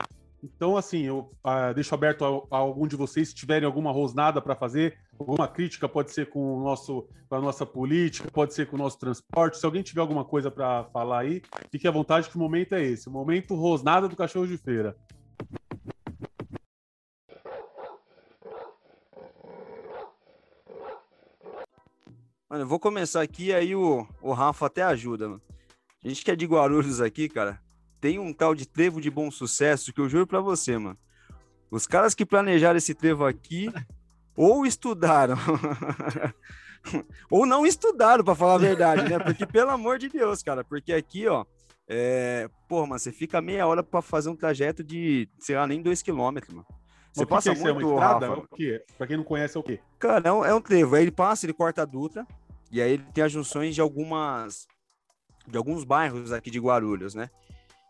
Então, 0.43 0.75
assim, 0.75 1.03
eu 1.03 1.31
ah, 1.43 1.71
deixo 1.71 1.93
aberto 1.93 2.25
a, 2.25 2.55
a 2.55 2.59
algum 2.59 2.87
de 2.87 2.95
vocês, 2.95 3.29
se 3.29 3.35
tiverem 3.35 3.65
alguma 3.65 3.91
rosnada 3.91 4.41
para 4.41 4.55
fazer, 4.55 4.97
alguma 5.19 5.47
crítica, 5.47 5.87
pode 5.87 6.11
ser 6.11 6.29
com, 6.29 6.57
o 6.57 6.63
nosso, 6.63 7.07
com 7.29 7.35
a 7.35 7.41
nossa 7.41 7.65
política, 7.65 8.29
pode 8.31 8.53
ser 8.53 8.65
com 8.65 8.75
o 8.75 8.79
nosso 8.79 8.97
transporte. 8.97 9.57
Se 9.57 9.65
alguém 9.65 9.83
tiver 9.83 10.01
alguma 10.01 10.25
coisa 10.25 10.49
para 10.49 10.85
falar 10.85 11.19
aí, 11.19 11.41
fique 11.69 11.87
à 11.87 11.91
vontade 11.91 12.29
que 12.29 12.35
o 12.35 12.39
momento 12.39 12.73
é 12.73 12.83
esse. 12.83 13.07
O 13.07 13.11
momento 13.11 13.53
rosnada 13.53 14.07
do 14.07 14.15
cachorro 14.15 14.47
de 14.47 14.57
feira. 14.57 14.95
Mano, 22.51 22.63
eu 22.63 22.67
vou 22.67 22.81
começar 22.81 23.21
aqui, 23.21 23.53
aí 23.53 23.73
o, 23.73 24.05
o 24.21 24.33
Rafa 24.33 24.65
até 24.65 24.83
ajuda, 24.83 25.29
mano. 25.29 25.41
A 26.03 26.07
gente 26.09 26.21
que 26.21 26.29
é 26.29 26.35
de 26.35 26.45
Guarulhos 26.45 26.99
aqui, 26.99 27.29
cara, 27.29 27.61
tem 28.01 28.19
um 28.19 28.33
tal 28.33 28.53
de 28.53 28.67
trevo 28.67 28.99
de 28.99 29.09
bom 29.09 29.31
sucesso 29.31 29.93
que 29.93 30.01
eu 30.01 30.09
juro 30.09 30.27
pra 30.27 30.41
você, 30.41 30.77
mano. 30.77 30.97
Os 31.71 31.87
caras 31.87 32.13
que 32.13 32.25
planejaram 32.25 32.75
esse 32.75 32.93
trevo 32.93 33.25
aqui, 33.25 33.71
ou 34.35 34.65
estudaram, 34.65 35.37
ou 37.31 37.45
não 37.45 37.65
estudaram, 37.65 38.21
pra 38.21 38.35
falar 38.35 38.55
a 38.55 38.57
verdade, 38.57 39.09
né? 39.09 39.17
Porque, 39.17 39.45
pelo 39.45 39.69
amor 39.69 39.97
de 39.97 40.09
Deus, 40.09 40.43
cara, 40.43 40.61
porque 40.61 40.91
aqui, 40.91 41.29
ó, 41.29 41.45
é... 41.87 42.49
Mano, 42.69 42.99
você 42.99 43.13
fica 43.13 43.39
meia 43.39 43.65
hora 43.65 43.81
pra 43.81 44.01
fazer 44.01 44.29
um 44.29 44.35
trajeto 44.35 44.83
de, 44.83 45.29
sei 45.39 45.55
lá, 45.55 45.65
nem 45.65 45.81
dois 45.81 46.01
quilômetros, 46.01 46.53
mano. 46.53 46.67
Você 47.13 47.25
que 47.25 47.29
passa 47.29 47.43
que 47.43 47.49
é 47.49 47.53
isso? 47.53 47.67
É 47.67 47.73
muito, 47.73 47.87
uma 47.87 47.95
estrada? 47.95 48.27
Rafa. 48.27 48.41
É 48.41 48.43
o 48.43 48.47
quê? 48.55 48.85
Pra 48.97 49.07
quem 49.07 49.17
não 49.17 49.23
conhece, 49.23 49.57
é 49.57 49.59
o 49.59 49.63
quê? 49.63 49.79
Cara, 49.99 50.29
é 50.29 50.31
um, 50.31 50.45
é 50.45 50.53
um 50.53 50.61
trevo. 50.61 50.95
Aí 50.95 51.03
ele 51.03 51.11
passa, 51.11 51.45
ele 51.45 51.53
corta 51.53 51.81
a 51.81 51.85
Dutra, 51.85 52.25
e 52.71 52.81
aí 52.81 52.93
ele 52.93 53.05
tem 53.13 53.23
as 53.23 53.31
junções 53.31 53.75
de 53.75 53.81
algumas. 53.81 54.67
de 55.47 55.57
alguns 55.57 55.83
bairros 55.83 56.31
aqui 56.31 56.49
de 56.49 56.59
Guarulhos, 56.59 57.13
né? 57.13 57.29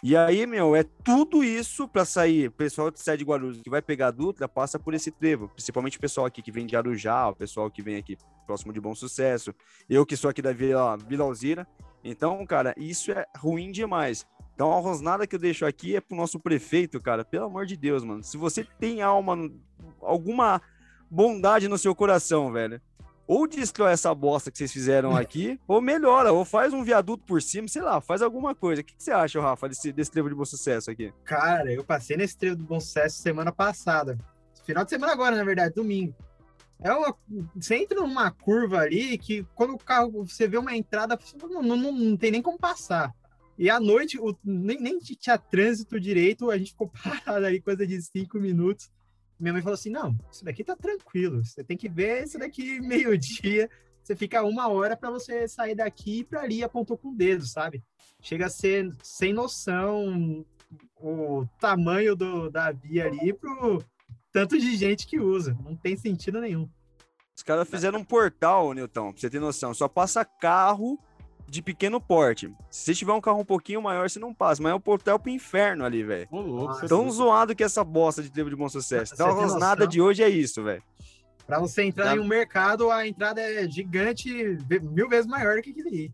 E 0.04 0.18
aí, 0.18 0.48
meu, 0.48 0.76
é 0.76 0.84
tudo 0.84 1.44
isso 1.44 1.88
pra 1.88 2.04
sair. 2.04 2.48
O 2.48 2.52
pessoal 2.52 2.92
que 2.92 3.00
sai 3.00 3.18
de 3.18 3.24
Guarulhos, 3.24 3.62
que 3.62 3.70
vai 3.70 3.84
pegar 3.84 4.08
a 4.08 4.12
Dutra, 4.12 4.50
passa 4.50 4.80
por 4.80 4.96
esse 4.96 5.12
trevo. 5.12 5.48
Principalmente 5.50 5.98
o 5.98 6.02
pessoal 6.02 6.26
aqui 6.26 6.42
que 6.42 6.52
vem 6.52 6.66
de 6.66 6.76
Arujá, 6.76 7.30
o 7.30 7.36
pessoal 7.36 7.70
que 7.70 7.84
vem 7.84 7.98
aqui 7.98 8.18
próximo 8.48 8.74
de 8.74 8.82
Bom 8.82 8.96
Sucesso. 8.96 9.54
Eu 9.88 10.04
que 10.04 10.18
sou 10.18 10.32
aqui 10.32 10.42
da 10.42 10.52
Vila, 10.52 10.98
Vila 10.98 11.24
Alzira. 11.24 11.68
Então, 12.04 12.44
cara, 12.48 12.74
isso 12.78 13.12
é 13.12 13.28
ruim 13.38 13.72
demais. 13.72 14.26
Então, 14.56 14.74
a 14.74 14.80
rosnada 14.80 15.28
que 15.28 15.36
eu 15.36 15.40
deixo 15.40 15.68
aqui 15.68 15.96
é 15.96 16.02
pro 16.02 16.18
nosso 16.18 16.40
prefeito, 16.40 17.00
cara. 17.00 17.24
Pelo 17.24 17.46
amor 17.46 17.68
de 17.68 17.78
Deus, 17.78 18.04
mano. 18.04 18.24
Se 18.24 18.38
você 18.38 18.64
tem 18.64 19.04
alma, 19.04 19.38
alguma 20.02 20.60
bondade 21.12 21.68
no 21.68 21.78
seu 21.78 21.94
coração, 21.94 22.52
velho. 22.52 22.82
Ou 23.34 23.48
destrói 23.48 23.94
essa 23.94 24.14
bosta 24.14 24.52
que 24.52 24.58
vocês 24.58 24.74
fizeram 24.74 25.16
aqui, 25.16 25.58
ou 25.66 25.80
melhora, 25.82 26.34
ou 26.34 26.44
faz 26.44 26.74
um 26.74 26.84
viaduto 26.84 27.24
por 27.26 27.42
cima, 27.42 27.66
sei 27.70 27.82
lá, 27.82 28.02
faz 28.02 28.22
alguma 28.22 28.54
coisa. 28.54 28.82
O 28.82 28.84
que, 28.84 28.94
que 28.94 29.02
você 29.02 29.12
acha, 29.12 29.40
Rafa, 29.40 29.70
desse, 29.70 29.94
desse 29.94 30.12
trevo 30.12 30.28
de 30.28 30.36
bom 30.36 30.44
sucesso 30.44 30.92
aqui? 30.92 31.14
Cara, 31.24 31.72
eu 31.72 31.82
passei 31.82 32.18
nesse 32.18 32.38
trevo 32.38 32.58
do 32.58 32.66
Bom 32.66 32.82
Sucesso 32.82 33.22
semana 33.22 33.50
passada. 33.50 34.18
Final 34.66 34.84
de 34.84 34.90
semana 34.90 35.14
agora, 35.14 35.38
na 35.38 35.46
verdade, 35.46 35.74
domingo. 35.74 36.14
É 36.84 36.92
uma, 36.92 37.16
você 37.56 37.76
entra 37.76 38.02
numa 38.02 38.32
curva 38.32 38.80
ali 38.80 39.18
que 39.18 39.46
quando 39.56 39.76
o 39.76 39.78
carro, 39.78 40.26
você 40.26 40.46
vê 40.46 40.58
uma 40.58 40.76
entrada, 40.76 41.18
não, 41.42 41.62
não, 41.62 41.78
não 41.78 42.18
tem 42.18 42.32
nem 42.32 42.42
como 42.42 42.60
passar. 42.60 43.14
E 43.58 43.70
à 43.70 43.80
noite, 43.80 44.20
o- 44.20 44.36
nem, 44.44 44.82
nem 44.82 45.00
tinha 45.00 45.38
trânsito 45.38 46.00
direito, 46.02 46.52
a 46.52 46.58
gente 46.58 46.72
ficou 46.72 46.92
parado 47.26 47.46
ali, 47.46 47.62
coisa 47.62 47.88
de 47.88 48.02
cinco 48.02 48.40
minutos. 48.40 48.90
Minha 49.42 49.54
mãe 49.54 49.62
falou 49.62 49.74
assim: 49.74 49.90
não, 49.90 50.16
isso 50.32 50.46
daqui 50.46 50.64
tá 50.64 50.76
tranquilo, 50.76 51.44
você 51.44 51.64
tem 51.64 51.76
que 51.76 51.90
ver 51.90 52.24
isso 52.24 52.38
daqui 52.38 52.80
meio-dia. 52.82 53.70
Você 54.04 54.16
fica 54.16 54.44
uma 54.44 54.68
hora 54.68 54.96
para 54.96 55.12
você 55.12 55.48
sair 55.48 55.76
daqui 55.76 56.20
e 56.20 56.24
pra 56.24 56.42
ali, 56.42 56.64
apontou 56.64 56.98
com 56.98 57.10
o 57.10 57.16
dedo, 57.16 57.46
sabe? 57.46 57.84
Chega 58.20 58.48
a 58.48 58.50
ser 58.50 58.96
sem 59.04 59.32
noção 59.32 60.46
o 61.00 61.46
tamanho 61.60 62.16
do, 62.16 62.50
da 62.50 62.72
via 62.72 63.06
ali 63.06 63.34
pro 63.34 63.84
tanto 64.32 64.58
de 64.58 64.76
gente 64.76 65.06
que 65.06 65.20
usa. 65.20 65.56
Não 65.64 65.76
tem 65.76 65.96
sentido 65.96 66.40
nenhum. 66.40 66.70
Os 67.36 67.44
caras 67.44 67.70
fizeram 67.70 68.00
um 68.00 68.04
portal, 68.04 68.74
Newton, 68.74 69.12
pra 69.12 69.20
você 69.20 69.30
ter 69.30 69.40
noção. 69.40 69.74
Só 69.74 69.88
passa 69.88 70.24
carro 70.24 71.00
de 71.52 71.62
pequeno 71.62 72.00
porte. 72.00 72.48
Se 72.70 72.86
você 72.86 72.96
tiver 72.96 73.12
um 73.12 73.20
carro 73.20 73.42
um 73.42 73.46
pouquinho 73.46 73.82
maior, 73.82 74.10
você 74.10 74.18
não 74.20 74.34
passa. 74.34 74.64
Mas 74.64 74.72
é 74.72 74.76
um 74.76 74.80
portal 74.80 75.20
pro 75.20 75.30
inferno 75.30 75.84
ali, 75.84 76.02
velho. 76.02 76.30
Tão 76.88 77.12
zoado 77.12 77.54
que 77.54 77.62
essa 77.64 77.84
bosta 77.84 78.24
de 78.24 78.32
trevo 78.32 78.50
de 78.50 78.56
bom 78.56 78.70
sucesso. 78.70 79.14
Então 79.14 79.28
a 79.38 79.48
noção? 79.48 79.88
de 79.88 80.02
hoje 80.02 80.24
é 80.24 80.30
isso, 80.30 80.64
velho. 80.64 80.82
Para 81.46 81.60
você 81.60 81.84
entrar 81.84 82.06
Tá. 82.06 82.16
em 82.16 82.20
um 82.20 82.28
mercado, 82.28 82.90
a 82.90 83.06
entrada 83.06 83.42
é 83.42 83.68
gigante, 83.68 84.58
mil 84.82 85.10
vezes 85.10 85.28
maior 85.28 85.58
do 85.58 85.62
que 85.62 85.72
aquele. 85.72 86.14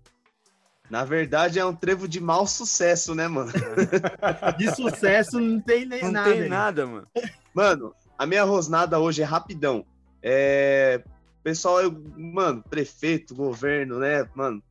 Na 0.90 1.06
verdade, 1.06 1.60
é 1.60 1.66
um 1.66 1.76
trevo 1.76 2.08
de 2.08 2.20
mau 2.20 2.48
sucesso, 2.48 3.14
né, 3.14 3.28
mano? 3.28 3.52
De 4.58 4.74
sucesso 4.74 5.40
não 5.40 5.60
tem 5.60 5.86
nem 5.86 6.02
Não 6.02 6.12
nada. 6.14 6.32
tem 6.32 6.40
ali. 6.40 6.50
nada, 6.50 6.88
mano. 6.88 7.08
Mano, 7.54 7.94
a 8.18 8.26
minha 8.26 8.44
rosnada 8.44 8.98
hoje 8.98 9.22
é 9.22 9.26
rapidão. 9.26 9.86
É. 10.24 11.04
Pessoal, 11.44 11.82
eu, 11.82 11.92
mano, 12.18 12.64
prefeito, 12.70 13.36
governo, 13.36 14.00
né, 14.00 14.28
mano, 14.34 14.64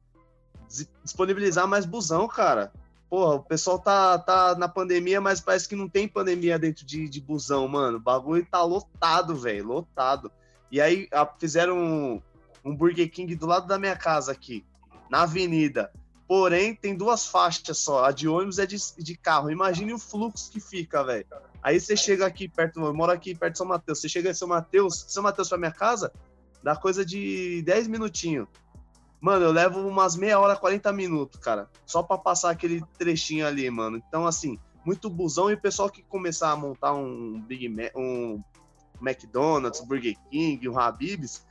disponibilizar 1.03 1.67
mais 1.67 1.85
busão, 1.85 2.27
cara. 2.29 2.73
Porra, 3.09 3.37
o 3.37 3.43
pessoal 3.43 3.79
tá, 3.79 4.19
tá 4.19 4.55
na 4.57 4.69
pandemia, 4.69 5.21
mas 5.21 5.41
parece 5.41 5.69
que 5.69 5.77
não 5.77 5.89
tem 5.89 6.09
pandemia 6.09 6.59
dentro 6.59 6.85
de, 6.85 7.09
de 7.09 7.21
busão, 7.21 7.67
mano. 7.69 7.99
O 7.99 8.01
bagulho 8.01 8.45
tá 8.51 8.63
lotado, 8.63 9.37
velho, 9.37 9.67
lotado. 9.67 10.31
E 10.71 10.81
aí 10.81 11.09
a- 11.13 11.27
fizeram 11.39 11.79
um, 11.79 12.23
um 12.65 12.75
Burger 12.75 13.09
King 13.11 13.35
do 13.37 13.47
lado 13.47 13.67
da 13.69 13.79
minha 13.79 13.95
casa 13.97 14.33
aqui, 14.33 14.65
na 15.09 15.23
avenida. 15.23 15.93
Porém, 16.27 16.75
tem 16.75 16.97
duas 16.97 17.29
faixas 17.29 17.79
só. 17.79 18.05
A 18.05 18.11
de 18.11 18.27
ônibus 18.27 18.59
é 18.59 18.67
de, 18.67 18.77
de 18.99 19.17
carro. 19.17 19.51
Imagine 19.51 19.93
o 19.95 19.99
fluxo 19.99 20.51
que 20.51 20.59
fica, 20.59 21.05
velho. 21.05 21.27
Aí 21.63 21.79
você 21.79 21.97
chega 21.97 22.27
aqui 22.27 22.49
perto, 22.49 22.81
eu 22.85 22.93
moro 22.93 23.13
aqui 23.13 23.35
perto 23.35 23.53
de 23.53 23.59
São 23.59 23.67
Mateus. 23.69 24.01
Você 24.01 24.09
chega 24.09 24.31
em 24.31 24.35
São 24.35 24.49
Mateus, 24.49 25.05
São 25.09 25.23
Mateus 25.23 25.49
pra 25.49 25.59
minha 25.59 25.71
casa, 25.71 26.13
dá 26.61 26.75
coisa 26.75 27.05
de 27.05 27.63
10 27.63 27.87
minutinhos. 27.87 28.49
Mano, 29.27 29.45
eu 29.45 29.51
levo 29.51 29.81
umas 29.81 30.15
meia 30.15 30.39
hora, 30.39 30.55
40 30.55 30.93
minutos, 30.93 31.41
cara. 31.41 31.69
Só 31.85 32.01
pra 32.01 32.17
passar 32.17 32.51
aquele 32.51 32.81
trechinho 32.97 33.45
ali, 33.45 33.69
mano. 33.69 33.97
Então, 33.97 34.25
assim, 34.25 34.57
muito 34.85 35.11
busão 35.11 35.51
e 35.51 35.55
o 35.55 35.61
pessoal 35.61 35.91
que 35.91 36.01
começar 36.01 36.53
a 36.53 36.57
montar 36.57 36.95
um 36.95 37.41
Big 37.41 37.69
Mac, 37.69 37.91
um 37.97 38.41
McDonald's, 39.03 39.81
Burger 39.81 40.15
King, 40.31 40.69
um 40.69 40.79
Habib's, 40.79 41.45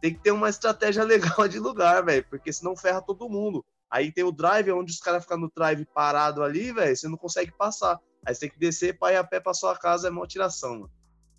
tem 0.00 0.14
que 0.14 0.20
ter 0.20 0.30
uma 0.30 0.48
estratégia 0.48 1.02
legal 1.04 1.48
de 1.48 1.58
lugar, 1.58 2.04
velho, 2.04 2.24
porque 2.30 2.52
senão 2.52 2.76
ferra 2.76 3.02
todo 3.02 3.28
mundo. 3.28 3.66
Aí 3.90 4.12
tem 4.12 4.22
o 4.22 4.30
drive, 4.30 4.70
onde 4.70 4.92
os 4.92 5.00
caras 5.00 5.24
ficam 5.24 5.38
no 5.38 5.50
drive 5.52 5.84
parado 5.86 6.44
ali, 6.44 6.70
velho, 6.70 6.96
você 6.96 7.08
não 7.08 7.18
consegue 7.18 7.50
passar. 7.50 7.98
Aí 8.24 8.36
você 8.36 8.42
tem 8.42 8.50
que 8.50 8.58
descer 8.60 8.96
pra 9.00 9.12
ir 9.12 9.16
a 9.16 9.24
pé 9.24 9.40
pra 9.40 9.52
sua 9.52 9.76
casa, 9.76 10.06
é 10.06 10.10
mó 10.12 10.24
tiração, 10.26 10.74
mano. 10.74 10.90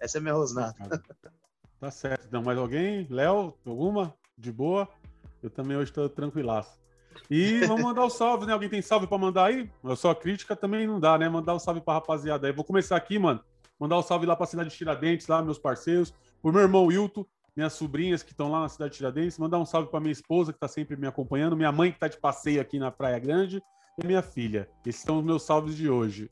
Essa 0.01 0.17
é 0.17 0.19
minha 0.19 0.33
rosnada. 0.33 0.75
Tá 1.79 1.91
certo. 1.91 2.25
Então, 2.27 2.43
mais 2.43 2.57
alguém? 2.57 3.07
Léo, 3.09 3.53
alguma? 3.65 4.13
De 4.37 4.51
boa? 4.51 4.89
Eu 5.47 5.51
também 5.51 5.77
hoje 5.77 5.91
tô 5.91 6.07
tranquilaço. 6.09 6.77
E 7.29 7.65
vamos 7.65 7.81
mandar 7.81 8.03
o 8.03 8.09
salve, 8.09 8.45
né? 8.45 8.53
Alguém 8.53 8.69
tem 8.69 8.81
salve 8.81 9.07
pra 9.07 9.17
mandar 9.17 9.45
aí? 9.45 9.69
Eu 9.83 9.95
só 9.95 10.13
crítica 10.13 10.55
também 10.55 10.85
não 10.85 10.99
dá, 10.99 11.17
né? 11.17 11.27
Mandar 11.27 11.55
um 11.55 11.59
salve 11.59 11.81
pra 11.81 11.95
rapaziada 11.95 12.47
aí. 12.47 12.53
Vou 12.53 12.63
começar 12.63 12.95
aqui, 12.95 13.17
mano. 13.17 13.43
Mandar 13.79 13.97
um 13.97 14.03
salve 14.03 14.25
lá 14.25 14.35
pra 14.35 14.45
cidade 14.45 14.69
de 14.69 14.75
Tiradentes, 14.75 15.27
lá, 15.27 15.41
meus 15.41 15.57
parceiros. 15.57 16.13
Pro 16.41 16.51
meu 16.51 16.61
irmão 16.61 16.85
Wilton, 16.85 17.25
minhas 17.55 17.73
sobrinhas 17.73 18.23
que 18.23 18.31
estão 18.31 18.51
lá 18.51 18.61
na 18.61 18.69
cidade 18.69 18.91
de 18.91 18.97
Tiradentes. 18.97 19.37
Mandar 19.37 19.57
um 19.57 19.65
salve 19.65 19.89
pra 19.89 19.99
minha 19.99 20.11
esposa, 20.11 20.53
que 20.53 20.59
tá 20.59 20.67
sempre 20.67 20.95
me 20.95 21.07
acompanhando. 21.07 21.55
Minha 21.55 21.71
mãe, 21.71 21.91
que 21.91 21.99
tá 21.99 22.07
de 22.07 22.17
passeio 22.17 22.61
aqui 22.61 22.77
na 22.77 22.91
Praia 22.91 23.19
Grande. 23.19 23.61
E 24.01 24.05
minha 24.05 24.21
filha. 24.21 24.69
Esses 24.85 25.01
são 25.01 25.19
os 25.19 25.25
meus 25.25 25.43
salves 25.43 25.75
de 25.75 25.89
hoje. 25.89 26.29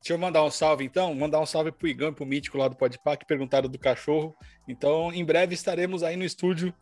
Deixa 0.00 0.14
eu 0.14 0.18
mandar 0.18 0.44
um 0.44 0.50
salve, 0.50 0.84
então. 0.84 1.14
Mandar 1.14 1.40
um 1.40 1.46
salve 1.46 1.72
pro 1.72 1.88
Igão 1.88 2.10
e 2.10 2.12
pro 2.12 2.26
Mítico 2.26 2.58
lá 2.58 2.68
do 2.68 2.76
Podpah, 2.76 3.16
que 3.16 3.26
perguntaram 3.26 3.68
do 3.68 3.78
cachorro. 3.78 4.36
Então, 4.68 5.12
em 5.12 5.24
breve 5.24 5.54
estaremos 5.54 6.02
aí 6.02 6.16
no 6.16 6.24
estúdio 6.24 6.74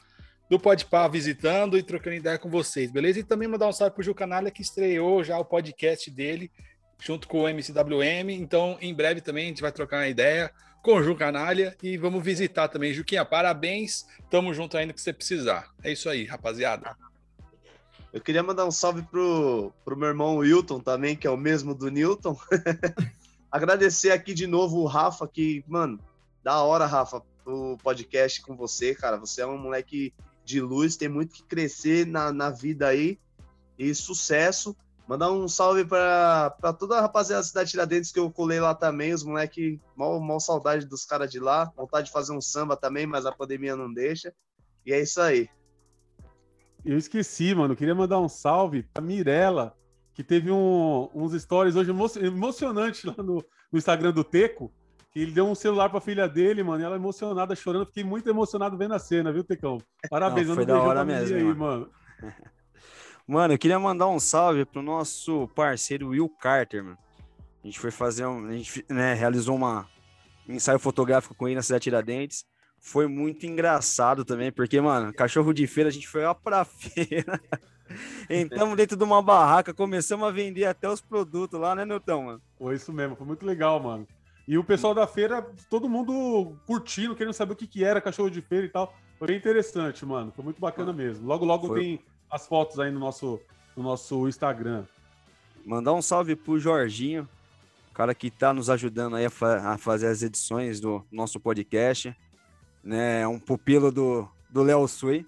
do 0.53 0.61
Podpah 0.61 1.09
visitando 1.09 1.79
e 1.79 1.83
trocando 1.83 2.17
ideia 2.17 2.39
com 2.39 2.51
vocês, 2.51 2.91
beleza? 2.91 3.19
E 3.19 3.25
também 3.25 3.49
mandar 3.49 3.67
um 3.67 3.73
salve 3.73 3.95
pro 3.95 4.03
Gil 4.03 4.15
Canalha, 4.15 4.51
que 4.51 4.61
estreou 4.61 5.25
já 5.25 5.39
o 5.39 5.45
podcast 5.47 6.11
dele, 6.11 6.53
junto 7.01 7.27
com 7.27 7.41
o 7.41 7.49
MCWM. 7.49 8.29
Então, 8.33 8.77
em 8.79 8.93
breve 8.93 9.23
também 9.23 9.47
a 9.47 9.49
gente 9.49 9.63
vai 9.63 9.73
trocar 9.73 10.01
uma 10.01 10.09
ideia 10.09 10.53
com 10.83 10.97
o 10.97 11.03
Gil 11.03 11.17
Canalha 11.17 11.75
e 11.83 11.97
vamos 11.97 12.23
visitar 12.23 12.69
também. 12.69 12.93
Juquinha, 12.93 13.25
parabéns. 13.25 14.05
Tamo 14.29 14.53
junto 14.53 14.77
ainda 14.77 14.93
que 14.93 15.01
você 15.01 15.11
precisar. 15.11 15.71
É 15.83 15.91
isso 15.91 16.07
aí, 16.11 16.27
rapaziada. 16.27 16.95
Eu 18.13 18.21
queria 18.21 18.43
mandar 18.43 18.67
um 18.67 18.71
salve 18.71 19.01
pro, 19.05 19.73
pro 19.87 19.97
meu 19.97 20.09
irmão 20.09 20.37
Wilton 20.37 20.81
também, 20.81 21.17
que 21.17 21.27
é 21.27 21.31
o 21.31 21.37
mesmo 21.39 21.75
do 21.75 21.91
Newton. 21.91 22.37
Agradecer 23.51 24.11
aqui 24.11 24.35
de 24.35 24.47
novo 24.47 24.81
o 24.81 24.87
Rafa, 24.87 25.27
que, 25.27 25.65
mano, 25.67 25.99
da 26.45 26.61
hora, 26.63 26.85
Rafa, 26.85 27.23
o 27.47 27.79
podcast 27.79 28.43
com 28.43 28.55
você, 28.55 28.95
cara. 28.95 29.17
Você 29.17 29.41
é 29.41 29.47
um 29.47 29.57
moleque 29.57 30.13
de 30.45 30.61
luz, 30.61 30.97
tem 30.97 31.09
muito 31.09 31.35
que 31.35 31.43
crescer 31.45 32.07
na, 32.07 32.33
na 32.33 32.51
vida 32.51 32.89
aí. 32.89 33.19
E 33.79 33.95
sucesso. 33.95 34.77
Mandar 35.09 35.33
um 35.33 35.49
salve 35.49 35.85
pra 35.85 36.55
toda 36.79 36.97
a 36.97 37.01
rapaziada 37.01 37.43
da 37.43 37.47
Cidade 37.47 37.71
Tiradentes 37.71 38.13
que 38.13 38.19
eu 38.19 38.31
colei 38.31 38.61
lá 38.61 38.75
também. 38.75 39.13
Os 39.13 39.25
moleque, 39.25 39.81
mal, 39.97 40.19
mal 40.21 40.41
saudade 40.41 40.87
dos 40.87 41.05
caras 41.05 41.31
de 41.31 41.41
lá. 41.41 41.71
Vontade 41.77 42.07
de 42.07 42.13
fazer 42.13 42.33
um 42.33 42.41
samba 42.41 42.77
também, 42.77 43.07
mas 43.07 43.27
a 43.27 43.33
pandemia 43.33 43.77
não 43.77 43.93
deixa. 43.93 44.33
E 44.87 44.93
é 44.93 45.01
isso 45.01 45.21
aí. 45.21 45.49
Eu 46.85 46.97
esqueci, 46.97 47.55
mano. 47.55 47.77
Queria 47.77 47.95
mandar 47.95 48.21
um 48.21 48.29
salve 48.29 48.85
pra 48.85 49.03
Mirella, 49.03 49.77
que 50.15 50.23
teve 50.25 50.51
um- 50.51 51.09
uns 51.15 51.41
stories 51.41 51.77
hoje 51.77 51.91
emo 51.91 52.07
emocionantes 52.21 53.05
lá 53.05 53.15
no, 53.19 53.45
no 53.71 53.79
Instagram 53.79 54.13
do 54.13 54.25
Teco. 54.25 54.73
Que 55.13 55.21
ele 55.21 55.33
deu 55.33 55.47
um 55.47 55.55
celular 55.55 55.91
pra 55.91 56.01
filha 56.01 56.27
dele, 56.29 56.63
mano. 56.63 56.83
E 56.83 56.87
ela 56.87 56.97
emocionada, 56.97 57.55
chorando. 57.55 57.87
Fiquei 57.87 58.03
muito 58.03 58.29
emocionado 58.29 58.77
vendo 58.79 58.95
a 58.95 58.99
cena, 58.99 59.33
viu, 59.33 59.45
Tecão? 59.45 59.79
Parabéns, 60.09 60.49
Não, 60.49 60.55
foi 60.55 60.65
da 60.65 60.81
hora 60.81 61.05
mesmo, 61.05 61.37
aí, 61.37 61.45
mano. 61.45 61.59
mano. 61.59 61.91
Mano, 63.25 63.55
eu 63.55 63.59
queria 63.59 63.79
mandar 63.79 64.09
um 64.09 64.19
salve 64.19 64.65
pro 64.65 64.83
nosso 64.83 65.49
parceiro 65.55 66.09
Will 66.09 66.29
Carter, 66.29 66.83
mano. 66.83 66.99
A 67.63 67.67
gente 67.67 67.79
foi 67.79 67.93
fazer 67.93 68.27
um. 68.27 68.49
A 68.49 68.53
gente 68.53 68.85
né, 68.91 69.15
realizou 69.15 69.55
uma, 69.55 69.89
um 70.49 70.55
ensaio 70.55 70.79
fotográfico 70.79 71.35
com 71.35 71.47
ele 71.47 71.55
na 71.55 71.63
cidade 71.63 71.83
de 71.83 71.85
Tiradentes. 71.85 72.45
Foi 72.81 73.07
muito 73.07 73.47
engraçado 73.47 74.25
também, 74.25 74.51
porque, 74.51 74.81
mano, 74.81 75.15
cachorro 75.15 75.53
de 75.53 75.67
feira, 75.69 75.89
a 75.89 75.93
gente 75.93 76.09
foi 76.09 76.25
lá 76.25 76.35
pra 76.35 76.65
feira. 76.67 77.41
Entramos 78.29 78.77
dentro 78.77 78.97
de 78.97 79.05
uma 79.05 79.23
barraca, 79.23 79.73
começamos 79.73 80.27
a 80.27 80.33
vender 80.33 80.65
até 80.65 80.89
os 80.89 81.01
produtos 81.01 81.61
lá, 81.61 81.77
né, 81.77 81.85
Newton, 81.85 82.25
mano? 82.25 82.43
Foi 82.59 82.75
isso 82.75 82.93
mesmo, 82.93 83.15
foi 83.15 83.27
muito 83.27 83.47
legal, 83.47 83.79
mano. 83.79 84.07
E 84.53 84.59
o 84.59 84.63
pessoal 84.63 84.93
da 84.93 85.07
feira, 85.07 85.41
todo 85.71 85.89
mundo 85.89 86.55
curtindo, 86.67 87.17
querendo 87.17 87.33
saber 87.33 87.55
o 87.55 87.57
que, 87.57 87.67
que 87.67 87.83
era 87.83 88.03
cachorro 88.03 88.29
de 88.29 88.43
feira 88.43 88.67
e 88.67 88.69
tal. 88.69 88.95
Foi 89.19 89.29
bem 89.29 89.39
interessante, 89.39 90.05
mano. 90.05 90.31
Foi 90.31 90.45
muito 90.45 90.61
bacana 90.61 90.93
mesmo. 90.93 91.27
Logo, 91.27 91.43
logo 91.47 91.69
Foi. 91.69 91.81
tem 91.81 92.01
as 92.31 92.47
fotos 92.47 92.79
aí 92.79 92.91
no 92.91 93.01
nosso, 93.01 93.41
no 93.75 93.83
nosso 93.83 94.29
Instagram. 94.29 94.85
Mandar 95.65 95.95
um 95.95 96.03
salve 96.03 96.37
pro 96.37 96.61
Jorginho, 96.61 97.27
o 97.91 97.95
cara 97.95 98.15
que 98.15 98.31
tá 98.31 98.53
nos 98.53 98.69
ajudando 98.69 99.17
aí 99.17 99.25
a, 99.25 99.31
fa- 99.31 99.71
a 99.73 99.79
fazer 99.79 100.09
as 100.09 100.23
edições 100.23 100.81
do 100.81 101.03
nosso 101.11 101.41
podcast. 101.41 102.15
Né, 102.85 103.23
é 103.23 103.27
um 103.27 103.39
pupilo 103.39 103.91
do 103.91 104.29
do 104.51 104.63
Léo 104.63 104.87
Sui. 104.87 105.25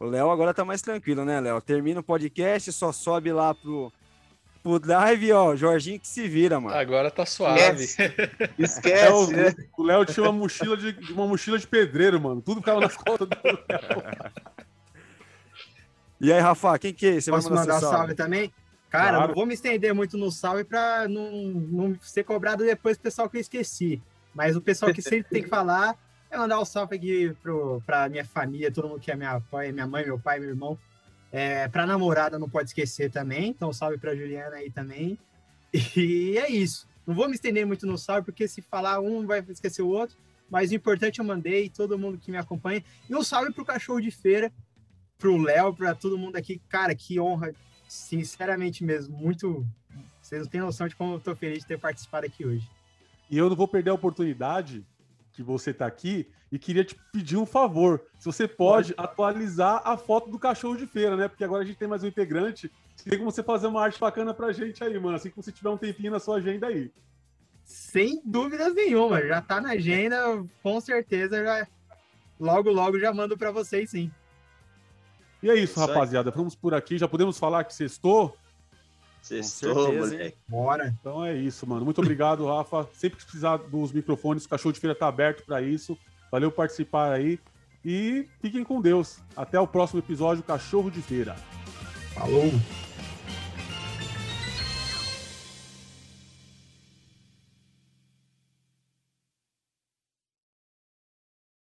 O 0.00 0.06
Léo 0.06 0.30
agora 0.30 0.54
tá 0.54 0.64
mais 0.64 0.80
tranquilo, 0.80 1.26
né, 1.26 1.40
Léo? 1.40 1.60
Termina 1.60 2.00
o 2.00 2.02
podcast, 2.02 2.72
só 2.72 2.90
sobe 2.90 3.30
lá 3.34 3.52
pro, 3.54 3.92
pro 4.78 4.80
live, 4.92 5.32
ó. 5.32 5.54
Jorginho 5.54 6.00
que 6.00 6.08
se 6.08 6.26
vira, 6.28 6.58
mano. 6.60 6.76
Agora 6.76 7.10
tá 7.10 7.24
suave. 7.24 7.84
Esquece, 7.84 8.02
É, 8.02 8.50
Esquece, 8.58 9.12
o 9.12 9.30
né? 9.30 9.54
o 9.76 9.82
Léo 9.82 10.04
tinha 10.04 10.24
uma 10.24 10.32
mochila, 10.32 10.76
de, 10.76 10.96
uma 11.12 11.26
mochila 11.26 11.58
de 11.58 11.66
pedreiro, 11.66 12.20
mano. 12.20 12.40
Tudo 12.40 12.60
ficava 12.60 12.80
nas 12.80 12.96
costas 12.96 13.28
do 13.28 13.36
Léo. 13.44 13.58
E 16.20 16.32
aí, 16.32 16.40
Rafa, 16.40 16.78
quem 16.78 16.92
que 16.94 17.06
é? 17.06 17.20
Você 17.20 17.30
Posso 17.30 17.48
vai 17.48 17.58
mandar 17.58 17.78
seu 17.78 17.90
salve 17.90 18.14
também? 18.14 18.52
Cara, 18.88 19.16
Claro. 19.16 19.28
não 19.28 19.34
vou 19.34 19.46
me 19.46 19.54
estender 19.54 19.92
muito 19.92 20.16
no 20.16 20.30
salve 20.30 20.64
pra 20.64 21.06
não, 21.08 21.30
não 21.30 21.98
ser 22.00 22.24
cobrado 22.24 22.64
depois 22.64 22.96
do 22.96 23.00
pessoal 23.02 23.28
que 23.28 23.36
eu 23.36 23.40
esqueci. 23.40 24.00
Mas 24.34 24.56
o 24.56 24.60
pessoal 24.60 24.92
que 24.94 25.02
sempre 25.02 25.28
tem 25.30 25.42
que 25.42 25.48
falar 25.48 25.94
é 26.30 26.36
mandar 26.38 26.58
um 26.60 26.64
salve 26.64 26.96
aqui 26.96 27.34
pro, 27.42 27.82
pra 27.84 28.08
minha 28.08 28.24
família, 28.24 28.70
todo 28.72 28.88
mundo 28.88 29.00
que 29.00 29.10
é 29.10 29.16
minha 29.16 29.32
apoia, 29.32 29.72
minha 29.72 29.86
mãe, 29.86 30.04
meu 30.04 30.18
pai, 30.18 30.38
meu 30.38 30.48
irmão. 30.50 30.78
É, 31.38 31.68
pra 31.68 31.84
namorada 31.84 32.38
não 32.38 32.48
pode 32.48 32.70
esquecer 32.70 33.10
também, 33.10 33.50
então 33.50 33.70
salve 33.70 33.98
pra 33.98 34.16
Juliana 34.16 34.56
aí 34.56 34.70
também. 34.70 35.18
E 35.94 36.38
é 36.38 36.50
isso. 36.50 36.88
Não 37.06 37.14
vou 37.14 37.28
me 37.28 37.34
estender 37.34 37.66
muito 37.66 37.86
no 37.86 37.98
salve, 37.98 38.24
porque 38.24 38.48
se 38.48 38.62
falar 38.62 39.00
um 39.00 39.26
vai 39.26 39.44
esquecer 39.50 39.82
o 39.82 39.88
outro. 39.88 40.16
Mas 40.48 40.70
o 40.70 40.74
importante 40.74 41.18
eu 41.18 41.26
mandei, 41.26 41.68
todo 41.68 41.98
mundo 41.98 42.16
que 42.16 42.30
me 42.30 42.38
acompanha. 42.38 42.82
E 43.06 43.14
um 43.14 43.22
salve 43.22 43.52
pro 43.52 43.66
cachorro 43.66 44.00
de 44.00 44.10
feira, 44.10 44.50
pro 45.18 45.36
Léo, 45.36 45.74
pra 45.74 45.94
todo 45.94 46.16
mundo 46.16 46.36
aqui. 46.36 46.58
Cara, 46.70 46.94
que 46.94 47.20
honra, 47.20 47.52
sinceramente 47.86 48.82
mesmo. 48.82 49.14
Muito. 49.14 49.66
Vocês 50.22 50.40
não 50.40 50.48
têm 50.48 50.62
noção 50.62 50.88
de 50.88 50.96
como 50.96 51.16
eu 51.16 51.20
tô 51.20 51.36
feliz 51.36 51.58
de 51.58 51.66
ter 51.66 51.78
participado 51.78 52.24
aqui 52.24 52.46
hoje. 52.46 52.66
E 53.30 53.36
eu 53.36 53.50
não 53.50 53.56
vou 53.56 53.68
perder 53.68 53.90
a 53.90 53.94
oportunidade 53.94 54.82
que 55.36 55.42
você 55.42 55.74
tá 55.74 55.86
aqui 55.86 56.26
e 56.50 56.58
queria 56.58 56.82
te 56.82 56.96
pedir 57.12 57.36
um 57.36 57.44
favor. 57.44 58.00
Se 58.18 58.24
você 58.24 58.48
pode 58.48 58.94
atualizar 58.96 59.82
a 59.84 59.94
foto 59.94 60.30
do 60.30 60.38
cachorro 60.38 60.76
de 60.76 60.86
feira, 60.86 61.14
né? 61.14 61.28
Porque 61.28 61.44
agora 61.44 61.62
a 61.62 61.66
gente 61.66 61.76
tem 61.76 61.86
mais 61.86 62.02
um 62.02 62.06
integrante. 62.06 62.72
Tem 63.04 63.18
como 63.18 63.30
você 63.30 63.42
fazer 63.42 63.66
uma 63.66 63.82
arte 63.82 64.00
bacana 64.00 64.32
pra 64.32 64.50
gente 64.50 64.82
aí, 64.82 64.98
mano. 64.98 65.14
Assim 65.16 65.28
que 65.28 65.36
você 65.36 65.52
tiver 65.52 65.68
um 65.68 65.76
tempinho 65.76 66.10
na 66.10 66.18
sua 66.18 66.38
agenda 66.38 66.68
aí. 66.68 66.90
Sem 67.62 68.22
dúvidas 68.24 68.74
nenhuma, 68.74 69.20
já 69.26 69.42
tá 69.42 69.60
na 69.60 69.72
agenda, 69.72 70.42
com 70.62 70.80
certeza 70.80 71.44
já. 71.44 71.66
Logo, 72.40 72.70
logo 72.70 72.98
já 72.98 73.12
mando 73.12 73.36
pra 73.36 73.50
vocês, 73.50 73.90
sim. 73.90 74.10
E 75.42 75.50
é 75.50 75.54
isso, 75.54 75.72
Isso 75.74 75.80
aí. 75.82 75.88
rapaziada. 75.88 76.30
Vamos 76.30 76.54
por 76.54 76.72
aqui. 76.72 76.96
Já 76.96 77.06
podemos 77.06 77.38
falar 77.38 77.64
que 77.64 77.74
sextou? 77.74 78.34
Sextou, 79.26 79.86
certeza, 79.86 80.14
moleque. 80.14 80.36
Bora. 80.46 80.94
Então 81.00 81.24
é 81.24 81.34
isso, 81.34 81.66
mano. 81.66 81.84
Muito 81.84 82.00
obrigado, 82.00 82.46
Rafa. 82.46 82.88
Sempre 82.94 83.18
que 83.18 83.24
precisar 83.24 83.56
dos 83.56 83.90
microfones, 83.90 84.44
o 84.44 84.48
cachorro 84.48 84.72
de 84.72 84.78
feira 84.78 84.94
tá 84.94 85.08
aberto 85.08 85.44
pra 85.44 85.60
isso. 85.60 85.98
Valeu 86.30 86.48
por 86.50 86.58
participar 86.58 87.12
aí. 87.12 87.40
E 87.84 88.28
fiquem 88.40 88.62
com 88.62 88.80
Deus. 88.80 89.18
Até 89.36 89.58
o 89.58 89.66
próximo 89.66 89.98
episódio, 89.98 90.44
Cachorro 90.44 90.90
de 90.90 91.02
Feira. 91.02 91.34
Falou. 92.14 92.52